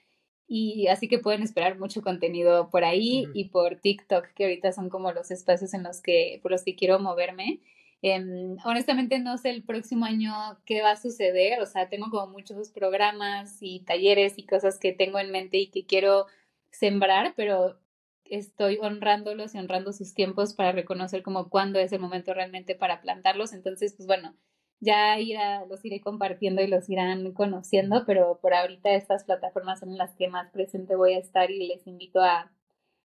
[0.53, 4.90] y así que pueden esperar mucho contenido por ahí y por TikTok, que ahorita son
[4.90, 7.61] como los espacios en los que, por los que quiero moverme.
[8.02, 8.22] Eh,
[8.65, 10.34] honestamente no sé el próximo año
[10.65, 14.91] qué va a suceder, o sea, tengo como muchos programas y talleres y cosas que
[14.91, 16.26] tengo en mente y que quiero
[16.69, 17.80] sembrar, pero
[18.26, 22.99] estoy honrándolos y honrando sus tiempos para reconocer como cuándo es el momento realmente para
[22.99, 23.53] plantarlos.
[23.53, 24.36] Entonces, pues bueno,
[24.82, 29.95] ya irá, los iré compartiendo y los irán conociendo, pero por ahorita estas plataformas son
[29.98, 32.52] las que más presente voy a estar y les invito a,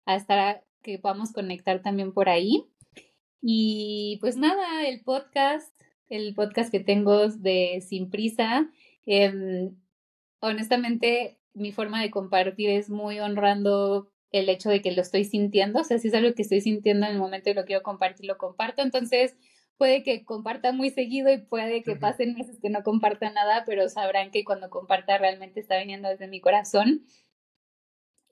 [0.05, 2.67] a estar, a, que podamos conectar también por ahí.
[3.41, 5.73] Y pues nada, el podcast,
[6.09, 8.69] el podcast que tengo de Sin Prisa,
[9.05, 9.71] eh,
[10.41, 15.81] honestamente mi forma de compartir es muy honrando el hecho de que lo estoy sintiendo,
[15.81, 18.25] o sea, si es algo que estoy sintiendo en el momento y lo quiero compartir,
[18.25, 19.35] lo comparto, entonces
[19.81, 23.89] puede que comparta muy seguido y puede que pasen meses que no comparta nada, pero
[23.89, 27.07] sabrán que cuando comparta realmente está viniendo desde mi corazón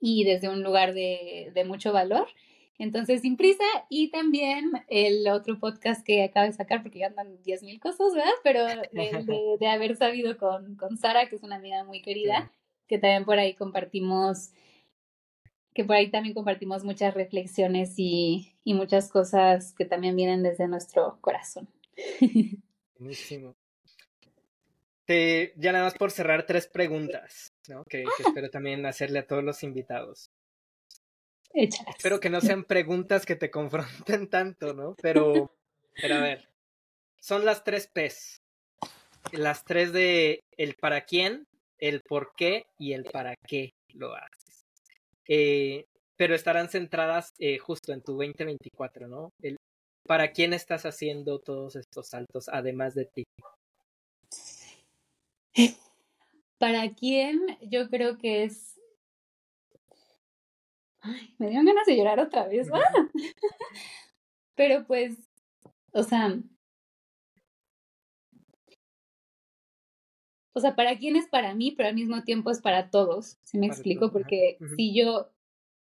[0.00, 2.28] y desde un lugar de, de mucho valor.
[2.78, 7.42] Entonces, sin prisa, y también el otro podcast que acabo de sacar, porque ya andan
[7.42, 8.30] 10.000 cosas, ¿verdad?
[8.44, 12.52] Pero de, de, haber sabido con, con Sara, que es una amiga muy querida,
[12.86, 14.52] que también por ahí compartimos
[15.74, 20.68] que por ahí también compartimos muchas reflexiones y, y muchas cosas que también vienen desde
[20.68, 21.68] nuestro corazón.
[22.98, 23.56] Buenísimo.
[25.06, 27.84] Te, ya nada más por cerrar tres preguntas, ¿no?
[27.84, 30.30] Que, espero también hacerle a todos los invitados.
[31.52, 31.96] Échalas.
[31.96, 34.94] Espero que no sean preguntas que te confronten tanto, ¿no?
[35.02, 35.56] Pero,
[36.00, 36.48] pero a ver,
[37.18, 38.42] son las tres P's.
[39.32, 41.46] Las tres de el para quién,
[41.78, 44.49] el por qué y el para qué lo haces.
[45.28, 45.84] Eh,
[46.16, 49.30] pero estarán centradas eh, justo en tu 2024, ¿no?
[49.42, 49.56] El,
[50.06, 53.24] ¿Para quién estás haciendo todos estos saltos, además de ti?
[56.58, 57.40] ¿Para quién?
[57.62, 58.78] Yo creo que es...
[61.00, 62.68] Ay, me dieron ganas de llorar otra vez.
[62.72, 62.80] ¡Ah!
[64.56, 65.16] Pero pues,
[65.92, 66.38] o sea,
[70.60, 73.56] o sea, para quién es para mí, pero al mismo tiempo es para todos, ¿sí
[73.56, 74.12] me explico?
[74.12, 75.30] Porque si yo,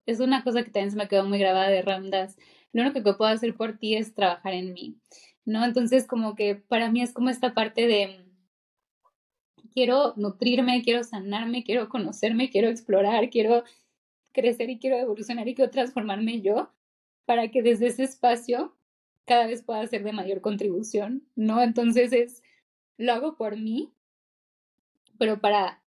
[0.06, 2.38] es una cosa que también se me quedó muy grabada de Ramdas,
[2.72, 4.96] lo único que puedo hacer por ti es trabajar en mí,
[5.44, 5.66] ¿no?
[5.66, 8.26] Entonces como que para mí es como esta parte de,
[9.74, 13.66] quiero nutrirme, quiero sanarme, quiero conocerme, quiero explorar, quiero
[14.32, 16.72] crecer y quiero evolucionar y quiero transformarme yo
[17.26, 18.74] para que desde ese espacio
[19.26, 21.62] cada vez pueda ser de mayor contribución, ¿no?
[21.62, 22.42] Entonces es,
[22.98, 23.92] lo hago por mí,
[25.22, 25.84] pero para,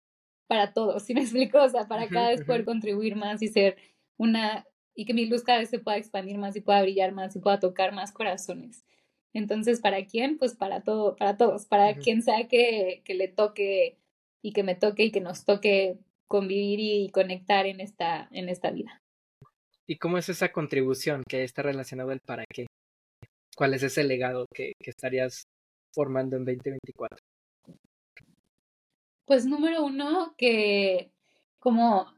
[0.48, 1.64] para todos, ¿sí me explico?
[1.64, 3.78] O sea, para cada vez poder contribuir más y ser
[4.18, 7.34] una, y que mi luz cada vez se pueda expandir más y pueda brillar más
[7.34, 8.84] y pueda tocar más corazones.
[9.32, 10.38] Entonces, ¿para quién?
[10.38, 14.00] Pues para todo, para todos, para quien sea que, que le toque
[14.42, 15.98] y que me toque y que nos toque
[16.28, 19.02] convivir y conectar en esta, en esta vida.
[19.88, 22.68] ¿Y cómo es esa contribución que está relacionado al para qué?
[23.56, 25.44] ¿Cuál es ese legado que, que estarías
[25.94, 27.31] formando en 2024?
[29.32, 31.10] Pues número uno, que
[31.58, 32.14] como...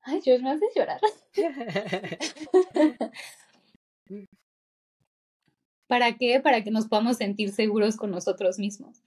[0.00, 1.00] Ay, Dios, me hace llorar.
[5.88, 6.38] ¿Para qué?
[6.38, 9.02] Para que nos podamos sentir seguros con nosotros mismos.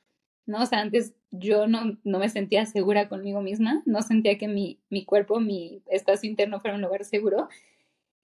[0.45, 0.63] ¿no?
[0.63, 4.81] O sea, antes yo no, no me sentía segura conmigo misma, no sentía que mi,
[4.89, 7.47] mi cuerpo, mi espacio interno fuera un lugar seguro.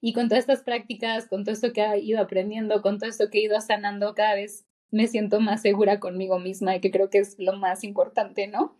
[0.01, 3.29] Y con todas estas prácticas, con todo esto que he ido aprendiendo, con todo esto
[3.29, 7.09] que he ido sanando, cada vez me siento más segura conmigo misma y que creo
[7.09, 8.77] que es lo más importante, ¿no?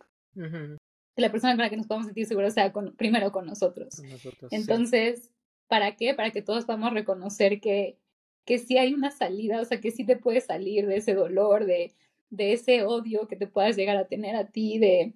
[1.14, 4.02] Que la persona con la que nos podamos sentir seguros sea con, primero con nosotros.
[4.50, 5.32] Entonces,
[5.66, 6.14] ¿para qué?
[6.14, 7.98] Para que todos podamos reconocer que,
[8.44, 11.66] que sí hay una salida, o sea, que sí te puedes salir de ese dolor,
[11.66, 11.94] de,
[12.30, 15.14] de ese odio que te puedas llegar a tener a ti, de,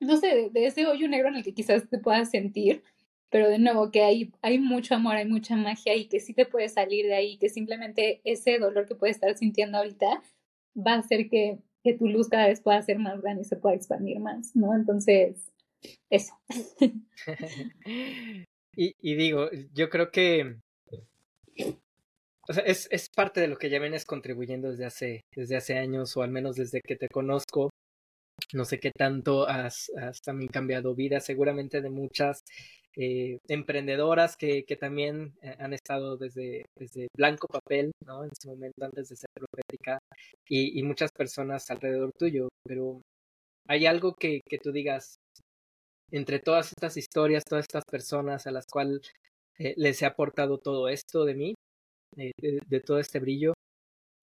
[0.00, 2.82] no sé, de, de ese hoyo negro en el que quizás te puedas sentir,
[3.30, 6.46] pero de nuevo que hay, hay mucho amor, hay mucha magia y que sí te
[6.46, 10.22] puedes salir de ahí, que simplemente ese dolor que puedes estar sintiendo ahorita
[10.76, 13.56] va a hacer que, que tu luz cada vez pueda ser más grande y se
[13.56, 14.74] pueda expandir más, ¿no?
[14.74, 15.52] Entonces,
[16.10, 16.34] eso.
[18.76, 20.56] y, y digo, yo creo que
[22.46, 25.78] o sea, es, es, parte de lo que ya vienes contribuyendo desde hace, desde hace
[25.78, 27.70] años, o al menos desde que te conozco.
[28.52, 32.42] No sé qué tanto has, has también cambiado vida, seguramente de muchas,
[32.96, 38.24] eh, emprendedoras que, que también eh, han estado desde, desde blanco papel, ¿no?
[38.24, 39.98] En su momento antes de ser profética
[40.48, 43.00] y, y muchas personas alrededor tuyo, pero
[43.68, 45.16] hay algo que, que tú digas
[46.12, 49.00] entre todas estas historias, todas estas personas a las cuales
[49.58, 51.54] eh, les he aportado todo esto de mí,
[52.14, 53.54] de, de, todo este brillo,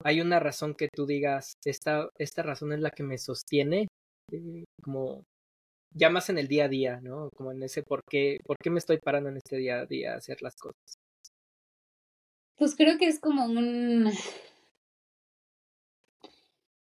[0.02, 3.88] hay una razón que tú digas, esta, esta razón es la que me sostiene,
[4.32, 5.24] eh, como
[5.94, 7.30] ya más en el día a día, ¿no?
[7.36, 10.14] Como en ese por qué, por qué me estoy parando en este día a día
[10.14, 10.98] a hacer las cosas.
[12.56, 14.10] Pues creo que es como un,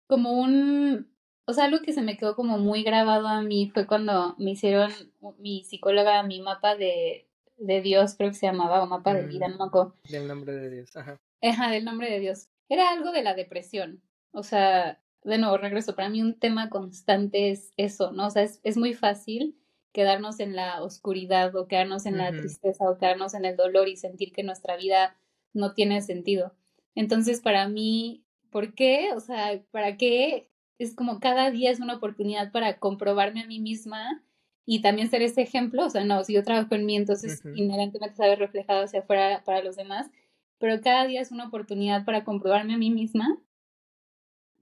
[0.06, 1.12] como un,
[1.46, 4.52] o sea, algo que se me quedó como muy grabado a mí fue cuando me
[4.52, 4.92] hicieron
[5.38, 9.48] mi psicóloga mi mapa de, de Dios, creo que se llamaba, o mapa de vida,
[9.48, 9.96] no me acuerdo.
[10.08, 11.18] Del nombre de Dios, ajá.
[11.42, 12.48] Ajá, del nombre de Dios.
[12.68, 14.02] Era algo de la depresión.
[14.32, 18.26] O sea, de nuevo, regreso, para mí un tema constante es eso, ¿no?
[18.26, 19.56] O sea, es, es muy fácil
[19.92, 23.96] quedarnos en la oscuridad o quedarnos en la tristeza o quedarnos en el dolor y
[23.96, 25.16] sentir que nuestra vida
[25.54, 26.54] no tiene sentido.
[26.94, 29.12] Entonces, para mí, ¿por qué?
[29.14, 30.50] O sea, ¿para qué?
[30.78, 34.22] Es como cada día es una oportunidad para comprobarme a mí misma
[34.66, 38.16] y también ser ese ejemplo, o sea, no, si yo trabajo en mí, entonces inherentemente
[38.16, 40.10] saber reflejado hacia afuera para los demás,
[40.58, 43.38] pero cada día es una oportunidad para comprobarme a mí misma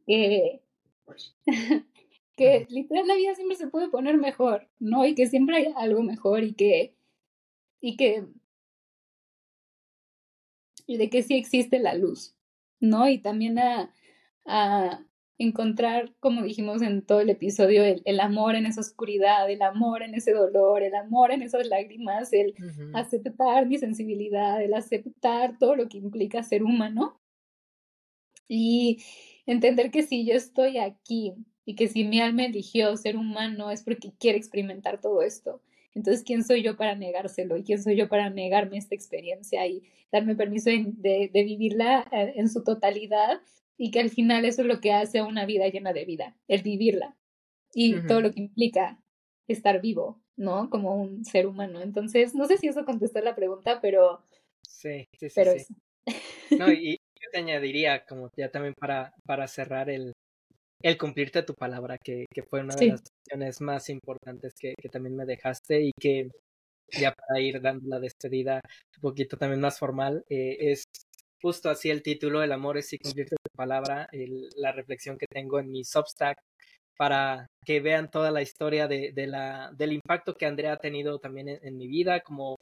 [0.06, 0.62] que,
[2.36, 5.04] que literal la vida siempre se puede poner mejor, ¿no?
[5.06, 6.94] Y que siempre hay algo mejor y que,
[7.80, 8.26] y que,
[10.86, 12.34] y de que sí existe la luz,
[12.80, 13.08] ¿no?
[13.08, 13.94] Y también a,
[14.46, 15.04] a
[15.38, 20.14] encontrar, como dijimos en todo el episodio, el, amor en esa oscuridad, el amor en
[20.14, 22.54] ese dolor, el amor en esas lágrimas, el
[22.94, 27.20] aceptar mi sensibilidad, el aceptar todo lo que implica ser humano
[28.48, 29.02] y
[29.46, 31.34] entender que si yo estoy aquí
[31.64, 35.62] y que si mi alma eligió ser humano es porque quiere experimentar todo esto.
[35.94, 37.56] Entonces, ¿quién soy yo para negárselo?
[37.56, 42.34] ¿Y quién soy yo para negarme esta experiencia y darme permiso de, de vivirla eh,
[42.36, 43.40] en su totalidad
[43.76, 46.36] y que al final eso es lo que hace a una vida llena de vida,
[46.48, 47.16] el vivirla
[47.74, 49.00] y todo lo que implica
[49.48, 50.70] estar vivo, ¿no?
[50.70, 51.80] Como un ser humano.
[51.80, 54.22] Entonces, no sé si eso contestó la pregunta, pero...
[54.62, 55.34] Sí, sí, sí.
[55.34, 55.52] Pero
[56.58, 60.12] No, y yo te añadiría, como ya también para, para cerrar el,
[60.82, 64.88] el cumplirte tu palabra, que, que fue una de las cuestiones más importantes que, que
[64.88, 66.30] también me dejaste y que
[66.92, 68.60] ya para ir dando la despedida
[68.96, 70.84] un poquito también más formal, eh, es
[71.40, 74.08] justo así el título, El amor es si cumplirte tu palabra,
[74.56, 76.38] la reflexión que tengo en mi Substack
[76.96, 81.18] para que vean toda la historia de, de la, del impacto que Andrea ha tenido
[81.18, 82.56] también en, mi vida, como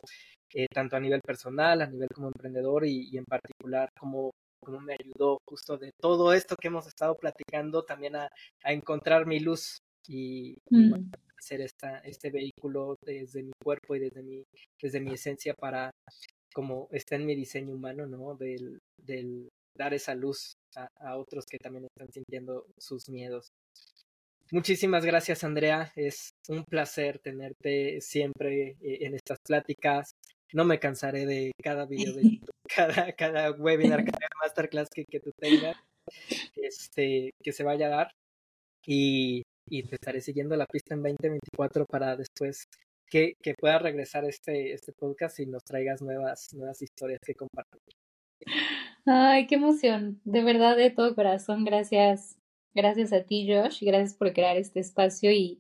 [0.55, 4.31] eh, tanto a nivel personal, a nivel como emprendedor y, en particular como,
[4.65, 8.29] como me ayudó justo de todo esto que hemos estado platicando también a,
[8.63, 9.79] a encontrar mi luz
[10.09, 11.11] y, mm.
[11.39, 14.45] hacer esta, este vehículo desde mi cuerpo y desde mi,
[14.81, 15.91] desde mi esencia para
[16.55, 18.35] como está en mi diseño humano, ¿no?
[18.37, 23.49] Del, del dar esa luz a, a, otros que también están sintiendo sus miedos.
[24.51, 25.91] Muchísimas gracias, Andrea.
[25.97, 30.13] Es un placer tenerte siempre eh, en estas pláticas.
[30.53, 35.21] No me cansaré de cada video de YouTube, cada, cada webinar, cada masterclass que, que
[35.21, 35.77] tú tengas,
[36.57, 38.11] este, que se vaya a dar.
[38.87, 42.65] Y, y te estaré siguiendo la pista en 2024 para después
[43.09, 47.81] que, que pueda regresar este, este podcast y nos traigas nuevas, nuevas historias que compartir.
[49.07, 50.21] Ay, qué emoción.
[50.25, 52.37] De verdad, de todo corazón, gracias.
[52.75, 53.85] Gracias a ti, Josh.
[53.85, 55.59] Gracias por crear este espacio y,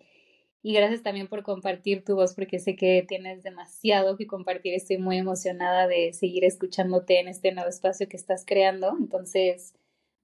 [0.62, 4.74] y gracias también por compartir tu voz, porque sé que tienes demasiado que compartir.
[4.74, 8.96] Estoy muy emocionada de seguir escuchándote en este nuevo espacio que estás creando.
[8.98, 9.74] Entonces,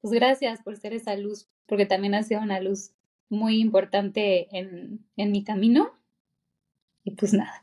[0.01, 2.93] pues gracias por ser esa luz, porque también ha sido una luz
[3.29, 5.93] muy importante en, en mi camino
[7.05, 7.63] y pues nada.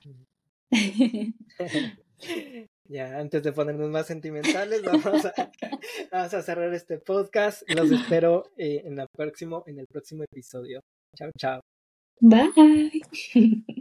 [2.87, 5.33] Ya, antes de ponernos más sentimentales, vamos a,
[6.11, 7.63] vamos a cerrar este podcast.
[7.67, 10.81] Los espero eh, en, el próximo, en el próximo episodio.
[11.15, 11.74] Chao, chao.
[12.21, 13.01] Bye.